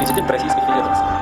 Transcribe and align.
президент 0.00 0.30
Российской 0.30 0.60
Федерации. 0.60 1.19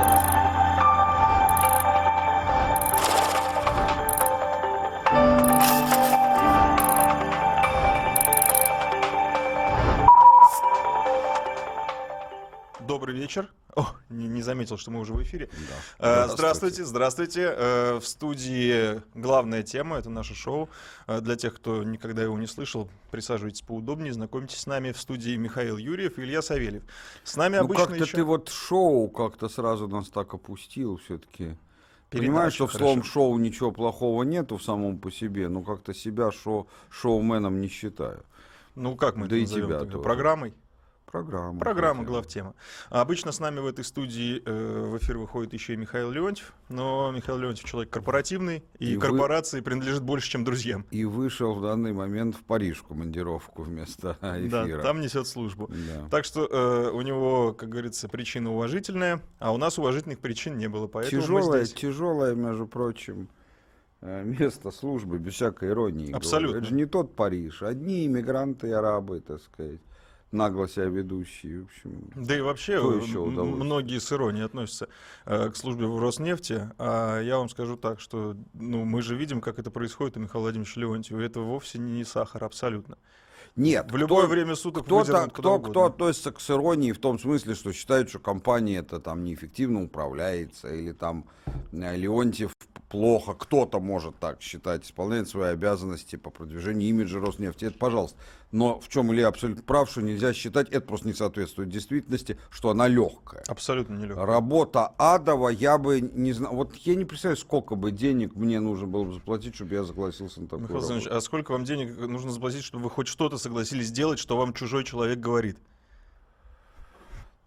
Заметил, 14.49 14.79
что 14.79 14.91
мы 14.91 15.01
уже 15.01 15.13
в 15.13 15.23
эфире. 15.23 15.51
Да. 15.99 16.25
Э, 16.25 16.29
Здравствуйте, 16.29 16.85
здравствуйте. 16.85 17.53
Э, 17.55 17.99
В 18.01 18.07
студии 18.07 19.03
главная 19.15 19.63
тема, 19.63 19.99
это 19.99 20.09
наше 20.09 20.35
шоу. 20.35 20.71
Э, 21.07 21.21
Для 21.21 21.37
тех, 21.37 21.55
кто 21.55 21.85
никогда 21.85 22.23
его 22.23 22.39
не 22.39 22.47
слышал, 22.47 22.89
присаживайтесь 23.11 23.61
поудобнее, 23.61 24.13
знакомьтесь 24.15 24.59
с 24.61 24.67
нами. 24.67 24.93
В 24.93 25.01
студии 25.01 25.37
Михаил 25.37 25.77
Юрьев 25.77 26.19
и 26.19 26.23
Илья 26.23 26.41
Савельев. 26.41 26.83
С 27.25 27.37
нами 27.37 27.57
Ну 27.59 27.65
обычно 27.65 27.85
как-то 27.87 28.05
еще... 28.05 28.17
ты 28.17 28.25
вот 28.25 28.49
шоу 28.49 29.09
как-то 29.11 29.49
сразу 29.51 29.87
нас 29.87 30.09
так 30.09 30.33
опустил 30.33 30.97
все-таки. 31.05 31.57
Передача, 32.11 32.31
Понимаешь, 32.33 32.55
что 32.55 32.67
в 32.67 32.73
словом 32.73 33.03
шоу 33.05 33.37
ничего 33.39 33.71
плохого 33.71 34.23
нету 34.23 34.57
в 34.57 34.63
самом 34.63 34.99
по 34.99 35.11
себе, 35.11 35.49
но 35.51 35.61
как-то 35.63 35.93
себя 35.93 36.33
шоу, 36.33 36.67
шоуменом 36.89 37.61
не 37.61 37.69
считаю. 37.69 38.25
Ну, 38.75 38.97
как 38.97 39.17
мы 39.17 39.29
Да 39.29 39.37
это 39.37 39.37
и 39.37 39.41
назовем 39.43 39.67
тебя 39.67 39.79
тогда? 39.81 39.93
тоже. 39.93 40.05
Программой? 40.05 40.55
Программа. 41.11 41.59
Программа, 41.59 42.05
главтема. 42.05 42.55
А 42.91 43.01
обычно 43.01 43.33
с 43.33 43.41
нами 43.41 43.61
в 43.61 43.67
этой 43.67 43.83
студии 43.85 44.43
э, 44.45 44.85
в 44.91 44.99
эфир 44.99 45.17
выходит 45.17 45.55
еще 45.55 45.73
и 45.73 45.77
Михаил 45.77 46.11
Леонтьев, 46.11 46.53
но 46.69 47.11
Михаил 47.13 47.39
Леонтьев 47.39 47.67
человек 47.67 47.91
корпоративный, 47.91 48.63
и, 48.79 48.93
И 48.93 48.97
вы- 48.97 49.01
корпорации 49.01 49.61
принадлежит 49.61 50.03
больше, 50.03 50.31
чем 50.31 50.45
друзьям. 50.45 50.85
И 50.91 51.05
вышел 51.07 51.55
в 51.55 51.63
данный 51.63 51.93
момент 51.95 52.37
в 52.37 52.45
Париж 52.45 52.79
в 52.79 52.83
командировку 52.85 53.63
вместо 53.63 54.19
Да, 54.23 54.65
эфира. 54.67 54.83
там 54.83 55.01
несет 55.01 55.27
службу. 55.27 55.69
Да. 55.71 56.09
Так 56.11 56.25
что 56.27 56.47
э, 56.47 56.91
у 56.91 57.01
него, 57.01 57.55
как 57.55 57.71
говорится, 57.71 58.09
причина 58.09 58.53
уважительная, 58.53 59.23
а 59.39 59.53
у 59.55 59.57
нас 59.57 59.79
уважительных 59.79 60.19
причин 60.19 60.59
не 60.59 60.69
было, 60.69 60.89
поэтому 60.89 61.23
мы 61.23 61.27
Тяжелое, 61.27 61.65
здесь. 61.65 61.75
тяжелое, 61.81 62.35
между 62.35 62.67
прочим, 62.67 63.29
э, 64.03 64.25
место 64.25 64.71
службы, 64.71 65.19
без 65.19 65.33
всякой 65.35 65.71
иронии. 65.71 66.03
говорю. 66.09 66.17
Абсолютно. 66.19 66.57
Это 66.59 66.67
же 66.67 66.75
не 66.75 66.85
тот 66.85 67.17
Париж. 67.17 67.63
Одни 67.63 68.05
иммигранты 68.07 68.69
и 68.69 68.73
арабы, 68.73 69.21
так 69.21 69.41
сказать, 69.41 69.81
нагло 70.33 70.69
себя 70.69 70.87
ведущие. 70.87 71.63
В 71.63 71.65
общем, 71.65 72.11
Да 72.17 72.37
и 72.37 72.41
вообще 72.41 72.81
многие 72.81 73.99
с 73.99 74.13
иронией 74.13 74.45
относятся 74.45 74.89
э, 75.27 75.51
к 75.51 75.57
службе 75.57 75.87
в 75.87 75.99
Роснефти, 76.01 76.71
а 76.79 77.21
я 77.21 77.39
вам 77.39 77.49
скажу 77.49 77.77
так, 77.77 78.01
что 78.01 78.37
ну, 78.55 78.85
мы 78.85 79.03
же 79.03 79.17
видим, 79.17 79.41
как 79.41 79.59
это 79.59 79.71
происходит 79.71 80.17
у 80.17 80.21
Михаила 80.21 80.43
Владимировича 80.45 80.81
Леонтьева, 80.81 81.21
это 81.21 81.41
вовсе 81.41 81.79
не 81.79 82.05
сахар 82.05 82.45
абсолютно. 82.45 82.97
Нет, 83.57 83.91
В 83.91 83.97
любое 83.97 84.25
кто- 84.25 84.33
время 84.33 84.55
суток 84.55 84.85
кто-то, 84.85 85.29
кто, 85.33 85.55
угодно. 85.55 85.71
кто 85.71 85.85
относится 85.87 86.31
к 86.31 86.41
с 86.41 86.49
иронии 86.51 86.93
в 86.93 86.99
том 86.99 87.19
смысле, 87.19 87.55
что 87.57 87.73
считает, 87.73 88.09
что 88.09 88.21
компания 88.21 88.77
это 88.79 89.01
там 89.01 89.25
неэффективно 89.25 89.83
управляется, 89.83 90.73
или 90.73 90.93
там 90.93 91.25
э, 91.73 91.97
Леонтьев 91.97 92.53
плохо, 92.89 93.35
кто-то 93.35 93.81
может 93.81 94.17
так 94.19 94.41
считать, 94.43 94.85
исполняет 94.85 95.29
свои 95.29 95.51
обязанности 95.51 96.17
по 96.17 96.31
продвижению 96.31 96.89
имиджа 96.89 97.19
Роснефти, 97.19 97.65
это 97.65 97.79
пожалуйста. 97.79 98.17
Но 98.51 98.81
в 98.81 98.89
чем 98.89 99.13
Илья 99.13 99.29
абсолютно 99.29 99.63
прав, 99.63 99.91
что 99.91 100.01
нельзя 100.01 100.33
считать, 100.33 100.69
это 100.71 100.81
просто 100.81 101.07
не 101.07 101.15
соответствует 101.15 101.69
действительности, 101.69 102.39
что 102.51 102.71
она 102.71 102.89
легкая. 102.89 103.45
Абсолютно 103.47 103.95
нелегко. 103.95 104.25
Работа 104.25 104.95
адова, 104.97 105.51
я 105.51 105.77
бы 105.77 106.01
не 106.01 106.33
знал, 106.33 106.55
вот 106.55 106.75
я 106.77 106.95
не 106.95 107.05
представляю, 107.05 107.37
сколько 107.37 107.75
бы 107.75 107.91
денег 107.91 108.35
мне 108.35 108.59
нужно 108.61 108.87
было 108.87 109.05
бы 109.05 109.13
заплатить, 109.15 109.55
чтобы 109.55 109.75
я 109.75 109.85
согласился 109.85 110.41
на 110.41 110.47
такую 110.47 110.63
Михаил 110.63 110.89
работу. 110.89 111.15
а 111.15 111.21
сколько 111.21 111.53
вам 111.53 111.65
денег 111.65 111.97
нужно 111.99 112.31
заплатить, 112.31 112.65
чтобы 112.65 112.85
вы 112.85 112.91
хоть 112.91 113.09
что-то 113.09 113.37
согласились 113.37 113.89
сделать, 113.89 114.19
что 114.19 114.37
вам 114.37 114.55
чужой 114.55 114.85
человек 114.85 115.19
говорит? 115.19 115.59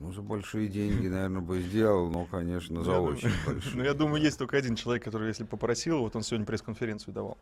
Ну, 0.02 0.12
за 0.14 0.22
большие 0.24 0.68
деньги, 0.68 1.08
наверное, 1.08 1.42
бы 1.42 1.62
сделал, 1.62 2.10
но, 2.10 2.26
конечно, 2.26 2.84
за 2.84 2.92
Я 2.92 3.00
очень 3.02 3.30
думаю- 3.30 3.38
большие. 3.46 3.76
Ну, 3.76 3.84
я 3.84 3.94
думаю, 3.94 4.24
есть 4.24 4.40
только 4.40 4.58
один 4.58 4.76
человек, 4.76 5.04
который, 5.04 5.28
если 5.28 5.44
попросил, 5.44 6.00
вот 6.00 6.16
он 6.16 6.24
сегодня 6.24 6.46
пресс-конференцию 6.48 7.14
давал. 7.14 7.38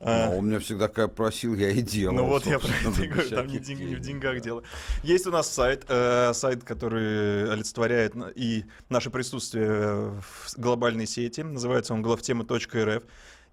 Но 0.00 0.06
А, 0.06 0.30
он 0.30 0.46
меня 0.46 0.58
всегда 0.60 0.88
как 0.88 1.14
просил, 1.14 1.54
я 1.54 1.70
и 1.70 1.80
делал. 1.80 2.14
Ну 2.14 2.26
вот 2.26 2.44
я 2.44 2.58
про 2.58 2.68
это 2.68 2.90
говорю, 3.08 3.30
там 3.30 3.46
не, 3.46 3.58
всяких 3.60 3.62
день- 3.78 3.88
не 3.88 3.94
в 3.94 4.00
деньгах 4.00 4.34
да. 4.34 4.40
дело. 4.40 4.62
Есть 5.04 5.26
у 5.26 5.30
нас 5.30 5.50
сайт, 5.50 5.86
э, 5.88 6.32
сайт, 6.34 6.64
который 6.64 7.50
олицетворяет 7.50 8.14
и 8.34 8.66
наше 8.90 9.08
присутствие 9.08 10.20
в 10.20 10.54
глобальной 10.58 11.06
сети. 11.06 11.40
Называется 11.40 11.94
он 11.94 12.02
главтема.рф. 12.02 13.02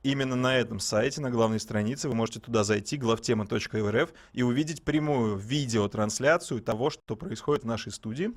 Именно 0.04 0.36
на 0.36 0.58
этом 0.58 0.80
сайте, 0.80 1.22
на 1.22 1.32
главной 1.32 1.62
странице, 1.62 2.10
вы 2.10 2.16
можете 2.16 2.42
туда 2.42 2.66
зайти, 2.66 2.98
главтема.рф, 2.98 4.14
и 4.34 4.44
увидеть 4.44 4.84
прямую 4.84 5.38
видеотрансляцию 5.38 6.62
того, 6.62 6.90
что 6.90 7.16
происходит 7.16 7.64
в 7.64 7.68
нашей 7.68 7.92
студии. 7.94 8.34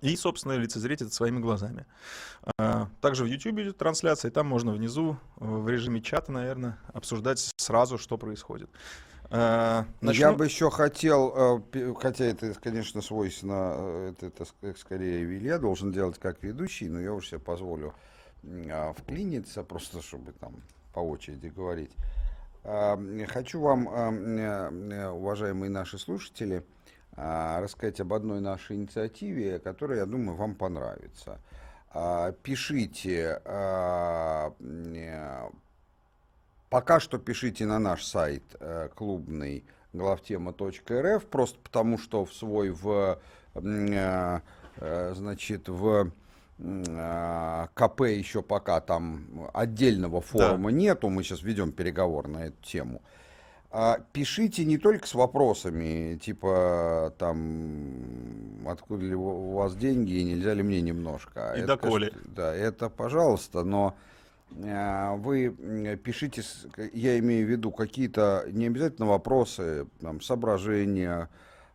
И, 0.00 0.16
собственно, 0.16 0.54
лицезреть 0.54 1.02
это 1.02 1.12
своими 1.14 1.38
глазами. 1.40 1.86
А, 2.58 2.88
Также 3.00 3.24
в 3.24 3.26
YouTube 3.26 3.60
идет 3.60 3.76
трансляция, 3.78 4.30
и 4.30 4.34
там 4.34 4.46
можно 4.46 4.72
внизу 4.72 5.18
э, 5.38 5.44
в 5.44 5.68
режиме 5.68 6.00
чата, 6.02 6.32
наверное, 6.32 6.78
обсуждать 6.92 7.38
сразу, 7.58 7.96
что 7.96 8.18
происходит. 8.18 8.70
А, 9.30 9.86
Ну, 10.00 10.10
Я 10.10 10.28
начну- 10.30 10.38
бы 10.38 10.44
еще 10.46 10.70
хотел, 10.70 11.62
э, 11.72 11.94
хотя 12.00 12.24
это, 12.24 12.54
конечно, 12.54 13.02
свойственно, 13.02 13.74
э, 13.76 14.12
это, 14.16 14.26
это 14.26 14.44
ск- 14.44 14.76
скорее 14.78 15.22
Илья 15.24 15.58
должен 15.58 15.92
делать 15.92 16.18
как 16.18 16.42
ведущий, 16.42 16.88
но 16.88 17.00
я 17.00 17.12
уже 17.12 17.28
себе 17.28 17.38
позволю 17.40 17.94
а, 18.70 18.92
вклиниться, 18.94 19.62
просто 19.62 20.02
чтобы 20.02 20.32
там 20.32 20.56
по 20.94 21.00
очереди 21.00 21.48
говорить. 21.48 21.92
Хочу 22.62 23.60
вам, 23.60 23.88
м, 23.88 24.38
э, 24.38 25.10
уважаемые 25.10 25.70
наши 25.70 25.98
слушатели, 25.98 26.64
а, 27.16 27.60
рассказать 27.60 28.00
об 28.00 28.14
одной 28.14 28.40
нашей 28.40 28.76
инициативе, 28.76 29.58
которая, 29.58 29.98
я 29.98 30.06
думаю, 30.06 30.36
вам 30.36 30.54
понравится. 30.54 31.38
А, 31.92 32.32
Пишите 32.32 33.42
а, 33.44 34.54
э, 34.60 35.50
Пока 36.74 36.98
что 36.98 37.18
пишите 37.18 37.66
на 37.66 37.78
наш 37.78 38.02
сайт 38.04 38.42
э, 38.58 38.88
клубный 38.96 39.64
главтема.рф, 39.92 41.24
просто 41.26 41.56
потому 41.60 41.98
что 41.98 42.24
в 42.24 42.34
свой 42.34 42.70
в 42.70 43.20
э, 43.54 44.40
э, 44.78 45.14
значит 45.14 45.68
в 45.68 45.86
э, 45.88 46.10
КП 46.58 48.00
еще 48.02 48.42
пока 48.42 48.80
там 48.80 49.50
отдельного 49.52 50.20
форума 50.20 50.70
нету, 50.70 51.08
мы 51.08 51.24
сейчас 51.24 51.42
ведем 51.42 51.72
переговор 51.72 52.28
на 52.28 52.46
эту 52.46 52.62
тему. 52.62 53.02
А, 53.76 53.98
Пишите 54.12 54.64
не 54.64 54.78
только 54.78 55.04
с 55.04 55.14
вопросами, 55.14 56.16
типа 56.22 57.12
там, 57.18 58.68
откуда 58.68 59.04
ли 59.04 59.16
у 59.16 59.50
вас 59.54 59.74
деньги 59.74 60.12
и 60.12 60.22
нельзя 60.22 60.54
ли 60.54 60.62
мне 60.62 60.80
немножко. 60.80 61.50
А 61.50 61.56
И 61.56 61.58
это, 61.58 61.66
доколе. 61.66 62.12
Да, 62.24 62.54
это 62.54 62.88
пожалуйста, 62.88 63.64
но 63.64 63.96
а, 64.64 65.16
вы 65.16 65.50
пишите, 66.04 66.42
я 66.92 67.18
имею 67.18 67.48
в 67.48 67.50
виду 67.50 67.72
какие-то 67.72 68.44
не 68.52 68.66
обязательно 68.66 69.08
вопросы, 69.08 69.88
там, 70.00 70.20
соображения, 70.20 71.28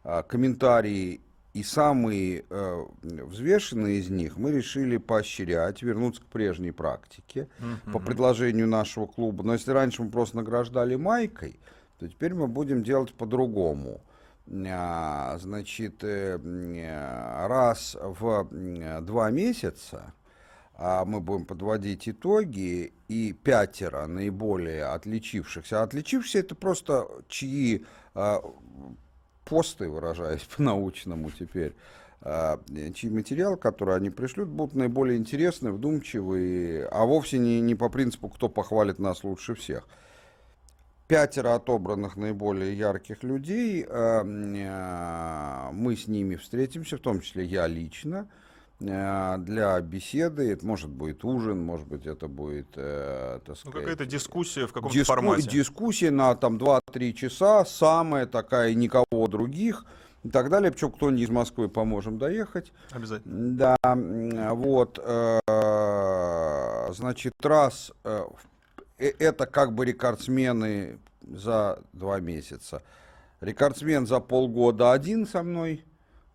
а, 0.06 0.23
комментарии, 0.23 1.19
и 1.54 1.64
самые 1.64 2.46
э, 2.50 2.86
взвешенные 3.02 4.00
из 4.00 4.10
них 4.10 4.38
мы 4.38 4.52
решили 4.52 4.98
поощрять, 4.98 5.82
вернуться 5.82 6.22
к 6.22 6.26
прежней 6.26 6.72
практике 6.72 7.48
Мгм. 7.60 7.94
по 7.94 8.00
предложению 8.00 8.68
нашего 8.68 9.08
клуба. 9.08 9.44
Но 9.44 9.54
если 9.54 9.72
раньше 9.72 10.04
мы 10.04 10.12
просто 10.12 10.38
награждали 10.38 10.96
майкой, 10.96 11.60
то 11.98 12.08
теперь 12.08 12.34
мы 12.34 12.48
будем 12.48 12.84
делать 12.84 13.14
по-другому. 13.14 14.02
А, 14.68 15.38
Значит, 15.40 16.04
э, 16.04 16.38
раз 17.48 17.98
в 18.00 18.48
два 19.02 19.30
месяца 19.31 20.14
а, 20.81 21.04
мы 21.04 21.20
будем 21.20 21.46
подводить 21.46 22.08
итоги, 22.08 22.94
и 23.10 23.34
пятеро 23.34 24.08
наиболее 24.08 24.86
отличившихся. 24.86 25.81
А 25.81 25.84
отличившиеся 25.84 26.40
это 26.40 26.56
просто 26.56 27.08
чьи 27.28 27.86
а, 28.16 28.42
посты, 29.45 29.89
выражаясь 29.89 30.44
по-научному 30.56 31.31
теперь, 31.31 31.74
а, 32.21 32.59
чьи 32.94 33.09
материалы, 33.09 33.57
которые 33.57 33.97
они 33.97 34.09
пришлют, 34.09 34.50
будут 34.50 34.75
наиболее 34.75 35.18
интересны, 35.18 35.71
вдумчивые, 35.71 36.86
а 36.88 37.06
вовсе 37.06 37.38
не, 37.38 37.62
не 37.62 37.75
по 37.75 37.89
принципу, 37.89 38.30
кто 38.30 38.50
похвалит 38.50 39.00
нас 39.00 39.24
лучше 39.24 39.56
всех. 39.56 39.88
Пятеро 41.07 41.56
отобранных 41.56 42.18
наиболее 42.18 42.77
ярких 42.77 43.24
людей, 43.24 43.86
а, 43.88 44.24
а, 44.24 45.71
мы 45.71 45.95
с 45.95 46.07
ними 46.07 46.35
встретимся, 46.35 46.97
в 46.97 47.01
том 47.01 47.21
числе 47.21 47.45
я 47.45 47.68
лично, 47.68 48.27
для 48.80 49.80
беседы. 49.81 50.52
Это 50.54 50.66
может 50.66 50.90
быть 50.90 51.24
ужин, 51.24 51.62
может 51.62 51.86
быть 51.88 52.06
это 52.06 52.28
будет, 52.28 52.68
э, 52.76 53.40
так 53.46 53.48
Ну, 53.50 53.56
сказать, 53.56 53.80
какая-то 53.81 54.06
дискуссия 54.06 54.68
в 54.68 54.74
каком-то 54.74 54.94
Диску- 54.96 55.14
формате. 55.14 55.50
Дискуссия 55.50 56.12
на 56.12 56.34
там 56.36 56.58
2-3 56.58 57.14
часа, 57.14 57.66
самая 57.66 58.26
такая, 58.26 58.74
никого 58.74 59.28
других 59.28 59.86
и 60.24 60.30
так 60.30 60.50
далее. 60.50 60.72
Причем 60.72 60.92
кто-нибудь 60.92 61.22
из 61.24 61.30
Москвы 61.30 61.68
поможем 61.68 62.18
доехать. 62.18 62.72
Обязательно. 62.92 63.78
Да, 63.84 64.54
вот, 64.54 64.98
э, 65.04 65.40
значит, 66.94 67.34
раз, 67.44 67.92
э, 68.06 68.24
это 68.98 69.46
как 69.46 69.74
бы 69.74 69.86
рекордсмены 69.86 71.00
за 71.22 71.80
два 71.94 72.20
месяца. 72.22 72.81
Рекордсмен 73.42 74.08
за 74.08 74.20
полгода 74.20 74.92
один 74.94 75.26
со 75.28 75.44
мной 75.44 75.84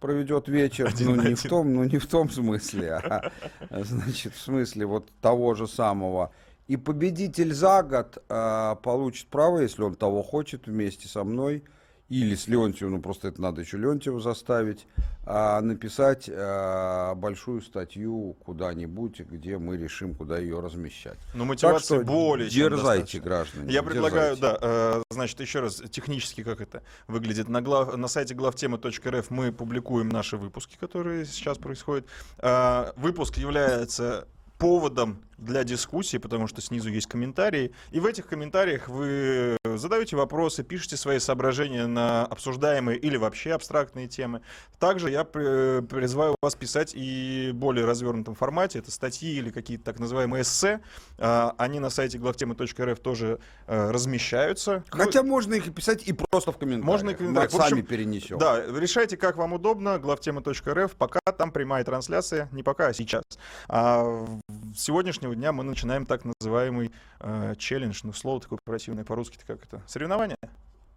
проведет 0.04 0.48
вечер, 0.48 0.86
Один 0.88 1.08
ну 1.08 1.14
не 1.14 1.20
один. 1.20 1.36
в 1.36 1.42
том, 1.44 1.74
ну 1.74 1.84
не 1.84 1.96
в 1.96 2.06
том 2.06 2.28
смысле, 2.28 2.92
а 2.92 3.30
значит 3.70 4.34
в 4.34 4.38
смысле 4.38 4.84
вот 4.84 5.08
того 5.22 5.54
же 5.54 5.66
самого. 5.66 6.30
И 6.66 6.76
победитель 6.76 7.54
за 7.54 7.82
год 7.82 8.22
а, 8.28 8.74
получит 8.74 9.28
право, 9.28 9.60
если 9.60 9.82
он 9.82 9.94
того 9.94 10.22
хочет, 10.22 10.66
вместе 10.66 11.08
со 11.08 11.24
мной 11.24 11.64
или 12.10 12.34
с 12.34 12.48
Леонтьевым, 12.48 12.96
ну 12.96 13.00
просто 13.02 13.28
это 13.28 13.40
надо 13.40 13.62
еще 13.62 13.78
Леонтьева 13.78 14.20
заставить, 14.20 14.86
а, 15.24 15.60
написать 15.62 16.28
а, 16.30 17.14
большую 17.14 17.62
статью 17.62 18.36
куда-нибудь, 18.44 19.20
где 19.20 19.56
мы 19.56 19.76
решим, 19.78 20.14
куда 20.14 20.38
ее 20.38 20.60
размещать. 20.60 21.18
Но 21.32 21.40
Так 21.40 21.48
мотивация 21.48 21.98
что 21.98 22.06
более 22.06 22.50
чем 22.50 22.70
дерзайте, 22.70 23.18
достаточно. 23.18 23.20
граждане. 23.20 23.72
Я 23.72 23.82
предлагаю, 23.82 24.36
дерзайте. 24.36 24.58
да, 24.60 24.68
э, 24.98 25.02
значит, 25.10 25.40
еще 25.40 25.60
раз, 25.60 25.82
технически 25.90 26.42
как 26.42 26.60
это 26.60 26.82
выглядит. 27.08 27.48
На, 27.48 27.62
глав, 27.62 27.96
на 27.96 28.08
сайте 28.08 28.34
главтема.рф 28.34 29.30
мы 29.30 29.50
публикуем 29.52 30.10
наши 30.10 30.36
выпуски, 30.36 30.76
которые 30.78 31.24
сейчас 31.24 31.56
происходят. 31.56 32.06
Э, 32.38 32.92
выпуск 32.96 33.38
является 33.38 34.28
поводом 34.58 35.22
для 35.44 35.64
дискуссии, 35.64 36.16
потому 36.16 36.46
что 36.48 36.60
снизу 36.60 36.88
есть 36.88 37.06
комментарии. 37.06 37.72
И 37.90 38.00
в 38.00 38.06
этих 38.06 38.26
комментариях 38.26 38.88
вы 38.88 39.56
задаете 39.64 40.16
вопросы, 40.16 40.62
пишите 40.64 40.96
свои 40.96 41.18
соображения 41.18 41.86
на 41.86 42.24
обсуждаемые 42.26 42.98
или 42.98 43.16
вообще 43.16 43.52
абстрактные 43.52 44.08
темы. 44.08 44.40
Также 44.78 45.10
я 45.10 45.24
при- 45.24 45.80
призываю 45.82 46.36
вас 46.42 46.54
писать 46.54 46.92
и 46.94 47.50
в 47.52 47.56
более 47.56 47.84
развернутом 47.84 48.34
формате. 48.34 48.78
Это 48.78 48.90
статьи 48.90 49.34
или 49.36 49.50
какие-то 49.50 49.84
так 49.84 49.98
называемые 50.00 50.42
эссе. 50.42 50.80
А, 51.18 51.54
Они 51.58 51.78
на 51.80 51.90
сайте 51.90 52.18
главтемы.рф 52.18 52.98
тоже 53.00 53.38
э, 53.66 53.90
размещаются. 53.90 54.84
Ну, 54.92 55.04
Хотя 55.04 55.22
можно 55.22 55.54
их 55.54 55.72
писать 55.74 56.06
и 56.08 56.12
просто 56.12 56.52
в 56.52 56.58
комментариях. 56.58 56.86
Можно 56.86 57.10
и 57.10 57.14
комментариях. 57.14 57.52
Мы 57.52 57.58
общем, 57.58 57.76
сами 57.76 57.82
перенесем. 57.82 58.38
Да, 58.38 58.62
решайте, 58.66 59.16
как 59.16 59.36
вам 59.36 59.52
удобно, 59.52 59.98
главтема.рф, 59.98 60.92
пока 60.96 61.20
там 61.36 61.50
прямая 61.52 61.84
трансляция, 61.84 62.48
не 62.52 62.62
пока, 62.62 62.88
а 62.88 62.92
сейчас. 62.92 63.22
А 63.68 64.24
с 64.74 64.80
сегодняшнего 64.82 65.34
дня 65.34 65.52
мы 65.52 65.62
начинаем 65.64 66.04
так 66.06 66.22
называемый 66.24 66.90
э, 67.20 67.54
челлендж, 67.58 68.00
ну 68.02 68.12
слово 68.12 68.40
такое 68.40 68.58
противное 68.64 69.04
по-русски, 69.04 69.38
как 69.46 69.62
это? 69.64 69.82
Соревнование? 69.86 70.36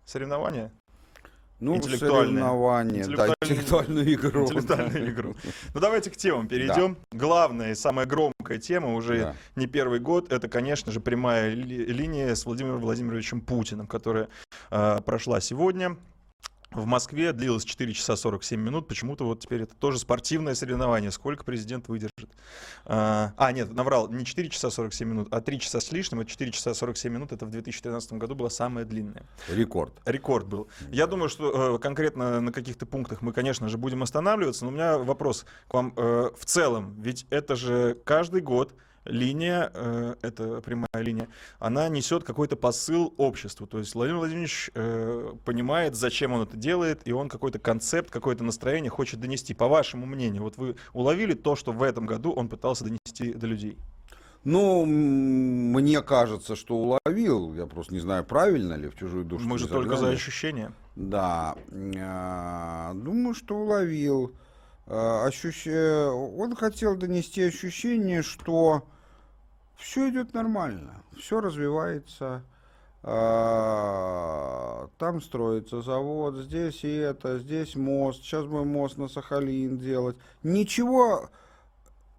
Соревнование? 0.06 0.72
Ну, 1.60 1.76
интеллектуальные. 1.76 2.44
соревнования, 2.44 3.06
да, 3.08 3.28
интеллектуальную 3.42 4.14
игру. 4.14 4.44
Интеллектуальную 4.44 5.10
игру. 5.14 5.36
Ну 5.74 5.80
давайте 5.80 6.12
к 6.12 6.18
темам 6.18 6.48
перейдем. 6.48 6.98
Главная 7.12 7.72
и 7.72 7.76
самая 7.76 8.06
громкая 8.06 8.60
тема 8.60 8.94
уже 8.94 9.20
Да. 9.20 9.36
не 9.56 9.66
первый 9.66 10.00
год, 10.00 10.32
это, 10.32 10.48
конечно 10.50 10.92
же, 10.92 11.00
прямая 11.00 11.50
ли- 11.54 11.86
линия 11.86 12.36
с 12.36 12.46
Владимиром 12.46 12.80
Владимировичем 12.80 13.42
Путиным, 13.42 13.88
которая 13.88 14.28
э, 14.70 15.00
прошла 15.04 15.40
сегодня. 15.42 15.98
В 16.72 16.86
Москве 16.86 17.32
длилось 17.32 17.64
4 17.64 17.94
часа 17.94 18.16
47 18.16 18.60
минут. 18.60 18.88
Почему-то 18.88 19.26
вот 19.26 19.40
теперь 19.40 19.64
это 19.64 19.76
тоже 19.76 20.00
спортивное 20.00 20.54
соревнование. 20.54 21.12
Сколько 21.12 21.44
президент 21.44 21.88
выдержит? 21.88 22.30
А, 22.86 23.34
а, 23.38 23.52
нет, 23.54 23.74
наврал. 23.74 24.10
Не 24.10 24.26
4 24.26 24.50
часа 24.50 24.70
47 24.70 25.08
минут, 25.08 25.28
а 25.32 25.40
3 25.40 25.60
часа 25.60 25.80
с 25.80 25.92
лишним. 25.92 26.20
Это 26.20 26.30
4 26.30 26.52
часа 26.52 26.74
47 26.74 27.14
минут. 27.14 27.32
Это 27.32 27.46
в 27.46 27.50
2013 27.50 28.14
году 28.14 28.36
была 28.36 28.50
самая 28.50 28.84
длинная. 28.84 29.26
Рекорд. 29.48 29.94
Рекорд 30.06 30.48
был. 30.48 30.68
Я 30.90 31.08
думаю, 31.08 31.30
что 31.30 31.76
э, 31.76 31.80
конкретно 31.80 32.42
на 32.42 32.52
каких-то 32.52 32.86
пунктах 32.86 33.22
мы, 33.22 33.32
конечно 33.32 33.70
же, 33.70 33.78
будем 33.78 34.04
останавливаться, 34.04 34.66
но 34.66 34.72
у 34.72 34.74
меня 34.74 34.98
вопрос 34.98 35.46
к 35.70 35.74
вам 35.74 35.94
э, 35.96 36.30
в 36.38 36.46
целом. 36.46 37.02
Ведь 37.02 37.26
это 37.30 37.56
же 37.56 37.98
каждый 38.04 38.42
год 38.42 38.76
линия, 39.08 39.72
э, 39.74 40.16
это 40.22 40.62
прямая 40.62 40.88
линия, 40.96 41.28
она 41.60 41.88
несет 41.90 42.24
какой-то 42.24 42.56
посыл 42.56 43.14
обществу. 43.18 43.68
То 43.68 43.80
есть 43.80 43.96
Владимир 43.96 44.20
Владимирович 44.20 44.72
э, 44.74 45.34
понимает, 45.46 45.96
зачем 45.96 46.34
он 46.34 46.44
это 46.44 46.58
делает, 46.58 47.08
и 47.08 47.12
он 47.12 47.30
какой-то 47.30 47.60
концепт, 47.60 48.12
какое-то 48.12 48.44
настроение 48.44 48.90
хочет 48.90 49.20
донести. 49.20 49.54
По 49.54 49.68
вашему 49.68 50.06
мнению, 50.06 50.44
вот 50.44 50.58
вы 50.58 50.76
уловили 50.94 51.34
то, 51.34 51.56
что 51.56 51.72
в 51.72 51.84
этом 51.84 52.06
году 52.06 52.32
он 52.32 52.50
пытался 52.50 52.84
донести 52.84 53.34
до 53.34 53.48
людей? 53.48 53.78
Ну, 54.44 54.86
мне 54.86 56.02
кажется, 56.02 56.56
что 56.56 56.76
уловил. 56.76 57.54
Я 57.54 57.66
просто 57.66 57.94
не 57.94 58.00
знаю, 58.00 58.24
правильно 58.24 58.76
ли 58.76 58.88
в 58.88 58.96
чужую 58.96 59.26
душу. 59.26 59.46
Мы 59.46 59.58
же 59.58 59.68
только 59.68 59.98
за 59.98 60.10
ощущения. 60.10 60.72
Да, 60.96 61.56
а, 62.00 62.94
думаю, 62.94 63.36
что 63.36 63.56
уловил. 63.56 64.34
А, 64.86 65.28
ощущ- 65.28 65.68
Он 66.40 66.56
хотел 66.56 66.96
донести 66.96 67.44
ощущение, 67.44 68.22
что 68.22 68.88
все 69.78 70.10
идет 70.10 70.34
нормально, 70.34 71.04
все 71.18 71.40
развивается. 71.40 72.44
А, 73.04 74.90
Там 74.98 75.22
строится 75.22 75.82
завод, 75.82 76.36
здесь 76.38 76.84
и 76.84 76.94
это, 76.94 77.40
здесь 77.40 77.76
мост, 77.76 78.22
сейчас 78.22 78.46
будем 78.46 78.70
мост 78.70 78.98
на 78.98 79.08
Сахалин 79.08 79.78
делать. 79.78 80.18
Ничего 80.44 81.30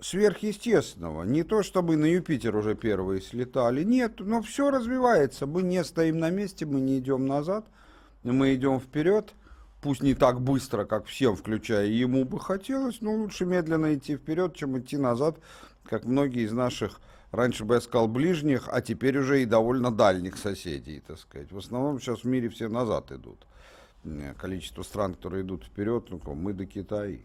сверхъестественного. 0.00 1.24
Не 1.24 1.42
то, 1.42 1.62
чтобы 1.62 1.96
на 1.96 2.06
Юпитер 2.06 2.56
уже 2.56 2.74
первые 2.74 3.20
слетали. 3.20 3.82
Нет, 3.82 4.20
но 4.20 4.42
все 4.42 4.70
развивается. 4.70 5.46
Мы 5.46 5.62
не 5.62 5.82
стоим 5.84 6.18
на 6.18 6.30
месте, 6.30 6.66
мы 6.66 6.80
не 6.80 6.98
идем 6.98 7.26
назад, 7.26 7.66
мы 8.22 8.54
идем 8.54 8.80
вперед. 8.80 9.34
Пусть 9.80 10.02
не 10.02 10.14
так 10.14 10.40
быстро, 10.40 10.84
как 10.84 11.06
всем, 11.06 11.36
включая 11.36 11.86
ему 11.86 12.24
бы 12.24 12.40
хотелось, 12.40 13.00
но 13.00 13.14
лучше 13.14 13.46
медленно 13.46 13.94
идти 13.94 14.16
вперед, 14.16 14.56
чем 14.56 14.76
идти 14.78 14.96
назад, 14.96 15.36
как 15.88 16.04
многие 16.04 16.42
из 16.44 16.52
наших, 16.52 17.00
раньше 17.32 17.64
бы 17.64 17.74
я 17.74 17.80
сказал, 17.80 18.08
ближних, 18.08 18.68
а 18.70 18.80
теперь 18.80 19.18
уже 19.18 19.42
и 19.42 19.46
довольно 19.46 19.90
дальних 19.90 20.36
соседей, 20.36 21.00
так 21.06 21.18
сказать. 21.18 21.50
В 21.50 21.58
основном 21.58 22.00
сейчас 22.00 22.20
в 22.20 22.24
мире 22.24 22.48
все 22.48 22.68
назад 22.68 23.10
идут. 23.12 23.46
Количество 24.38 24.82
стран, 24.82 25.14
которые 25.14 25.42
идут 25.42 25.64
вперед, 25.64 26.06
ну, 26.10 26.20
мы 26.34 26.52
до 26.52 26.66
Китая, 26.66 27.18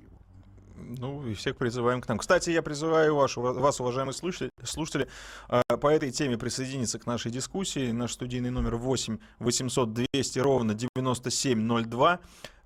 Ну, 0.75 1.25
и 1.27 1.33
всех 1.35 1.55
призываем 1.55 2.01
к 2.01 2.07
нам. 2.07 2.17
Кстати, 2.17 2.49
я 2.49 2.61
призываю 2.61 3.15
вашу, 3.15 3.41
вас, 3.41 3.79
уважаемые 3.79 4.13
слушатели, 4.13 4.49
слушатели, 4.63 5.07
э, 5.49 5.61
по 5.79 5.87
этой 5.87 6.11
теме 6.11 6.37
присоединиться 6.37 6.97
к 6.97 7.05
нашей 7.05 7.31
дискуссии. 7.31 7.91
Наш 7.91 8.13
студийный 8.13 8.49
номер 8.49 8.75
8 8.77 9.19
800 9.39 9.93
200 9.93 10.39
ровно 10.39 10.73
9702. 10.73 12.19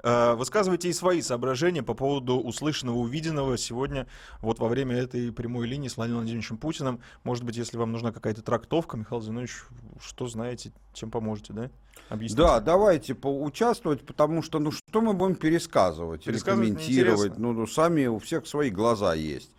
Э, 0.04 0.36
Высказывайте 0.36 0.90
и 0.90 0.94
свои 0.94 1.22
соображения 1.22 1.82
по 1.84 1.94
поводу 1.94 2.38
услышанного, 2.38 2.98
увиденного 2.98 3.58
сегодня 3.58 4.08
вот 4.42 4.60
во 4.60 4.68
время 4.68 4.96
этой 4.96 5.32
прямой 5.32 5.68
линии 5.68 5.88
с 5.88 5.98
Владимиром 5.98 6.22
Владимировичем 6.22 6.58
Путиным. 6.58 7.00
Может 7.24 7.44
быть, 7.44 7.58
если 7.58 7.78
вам 7.78 7.92
нужна 7.92 8.12
какая-то 8.12 8.42
трактовка, 8.42 8.98
Михаил 8.98 9.22
Зинович, 9.22 9.64
что 10.00 10.28
знаете, 10.28 10.72
чем 10.94 11.10
поможете, 11.10 11.54
да? 11.54 11.72
Объясните. 12.10 12.42
Да, 12.42 12.60
давайте 12.60 13.16
поучаствовать, 13.16 14.06
потому 14.06 14.42
что, 14.44 14.60
ну, 14.60 14.72
что 14.72 15.02
мы 15.02 15.14
будем 15.14 15.36
пересказывать, 15.36 16.26
или 16.28 16.34
Пересказывать 16.34 16.70
комментировать? 16.70 17.20
неинтересно. 17.20 17.42
Ну, 17.48 17.54
ну, 17.54 17.68
сами 17.68 18.06
у 18.06 18.20
всех 18.20 18.46
свои 18.48 18.70
глаза 18.70 19.14
есть. 19.16 19.52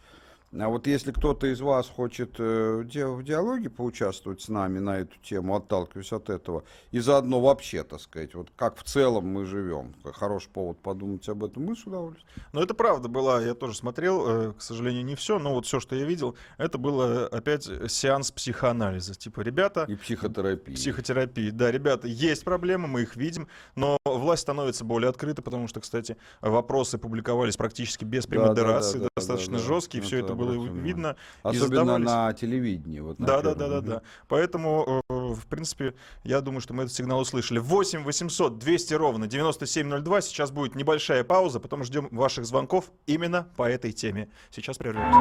А 0.56 0.68
вот 0.68 0.86
если 0.86 1.12
кто-то 1.12 1.46
из 1.46 1.60
вас 1.60 1.88
хочет 1.90 2.36
э, 2.38 2.82
в 2.82 3.22
диалоге 3.22 3.68
поучаствовать 3.68 4.40
с 4.40 4.48
нами 4.48 4.78
на 4.78 5.00
эту 5.00 5.14
тему, 5.22 5.54
отталкиваясь 5.54 6.10
от 6.12 6.30
этого, 6.30 6.64
и 6.90 7.00
заодно 7.00 7.40
вообще, 7.40 7.84
так 7.84 8.00
сказать, 8.00 8.34
вот 8.34 8.48
как 8.56 8.78
в 8.78 8.82
целом 8.82 9.26
мы 9.26 9.44
живем, 9.44 9.94
хороший 10.14 10.48
повод 10.48 10.78
подумать 10.78 11.28
об 11.28 11.44
этом, 11.44 11.64
мы 11.64 11.76
с 11.76 11.84
удовольствием. 11.86 12.26
Ну, 12.52 12.62
это 12.62 12.72
правда 12.72 13.08
была, 13.08 13.42
я 13.42 13.52
тоже 13.54 13.76
смотрел, 13.76 14.26
э, 14.26 14.52
к 14.54 14.62
сожалению, 14.62 15.04
не 15.04 15.16
все, 15.16 15.38
но 15.38 15.52
вот 15.52 15.66
все, 15.66 15.80
что 15.80 15.94
я 15.94 16.06
видел, 16.06 16.34
это 16.56 16.78
было 16.78 17.26
опять 17.26 17.68
сеанс 17.90 18.32
психоанализа. 18.32 19.14
Типа, 19.16 19.40
ребята, 19.42 19.84
И 19.84 19.96
психотерапия. 19.96 20.74
психотерапии. 20.74 21.50
Да, 21.50 21.70
ребята, 21.70 22.08
есть 22.08 22.44
проблемы, 22.44 22.88
мы 22.88 23.02
их 23.02 23.16
видим, 23.16 23.48
но 23.74 23.98
власть 24.06 24.42
становится 24.42 24.84
более 24.86 25.10
открытой, 25.10 25.44
потому 25.44 25.68
что, 25.68 25.80
кстати, 25.80 26.16
вопросы 26.40 26.96
публиковались 26.96 27.58
практически 27.58 28.06
без 28.06 28.24
Да, 28.24 28.30
премодерации, 28.30 28.98
да, 28.98 29.04
да, 29.04 29.10
достаточно 29.16 29.58
да, 29.58 29.58
да. 29.58 29.64
жесткие, 29.66 30.02
все 30.02 30.20
это 30.20 30.37
было 30.38 30.66
видно. 30.66 31.16
Особенно 31.42 31.66
задавались. 31.66 32.06
на 32.06 32.32
телевидении. 32.32 33.00
Вот 33.00 33.18
на 33.18 33.26
Да, 33.26 33.42
да, 33.42 33.54
да, 33.54 33.68
да, 33.68 33.80
да. 33.80 34.02
Поэтому, 34.28 35.02
э, 35.08 35.12
в 35.12 35.46
принципе, 35.46 35.94
я 36.24 36.40
думаю, 36.40 36.60
что 36.60 36.74
мы 36.74 36.84
этот 36.84 36.94
сигнал 36.94 37.20
услышали. 37.20 37.58
8 37.58 38.04
800 38.04 38.58
200 38.58 38.94
ровно 38.94 39.26
9702. 39.26 40.20
Сейчас 40.22 40.50
будет 40.50 40.74
небольшая 40.74 41.24
пауза, 41.24 41.60
потом 41.60 41.84
ждем 41.84 42.08
ваших 42.10 42.46
звонков 42.46 42.90
именно 43.06 43.48
по 43.56 43.68
этой 43.68 43.92
теме. 43.92 44.30
Сейчас 44.50 44.78
прервемся. 44.78 45.18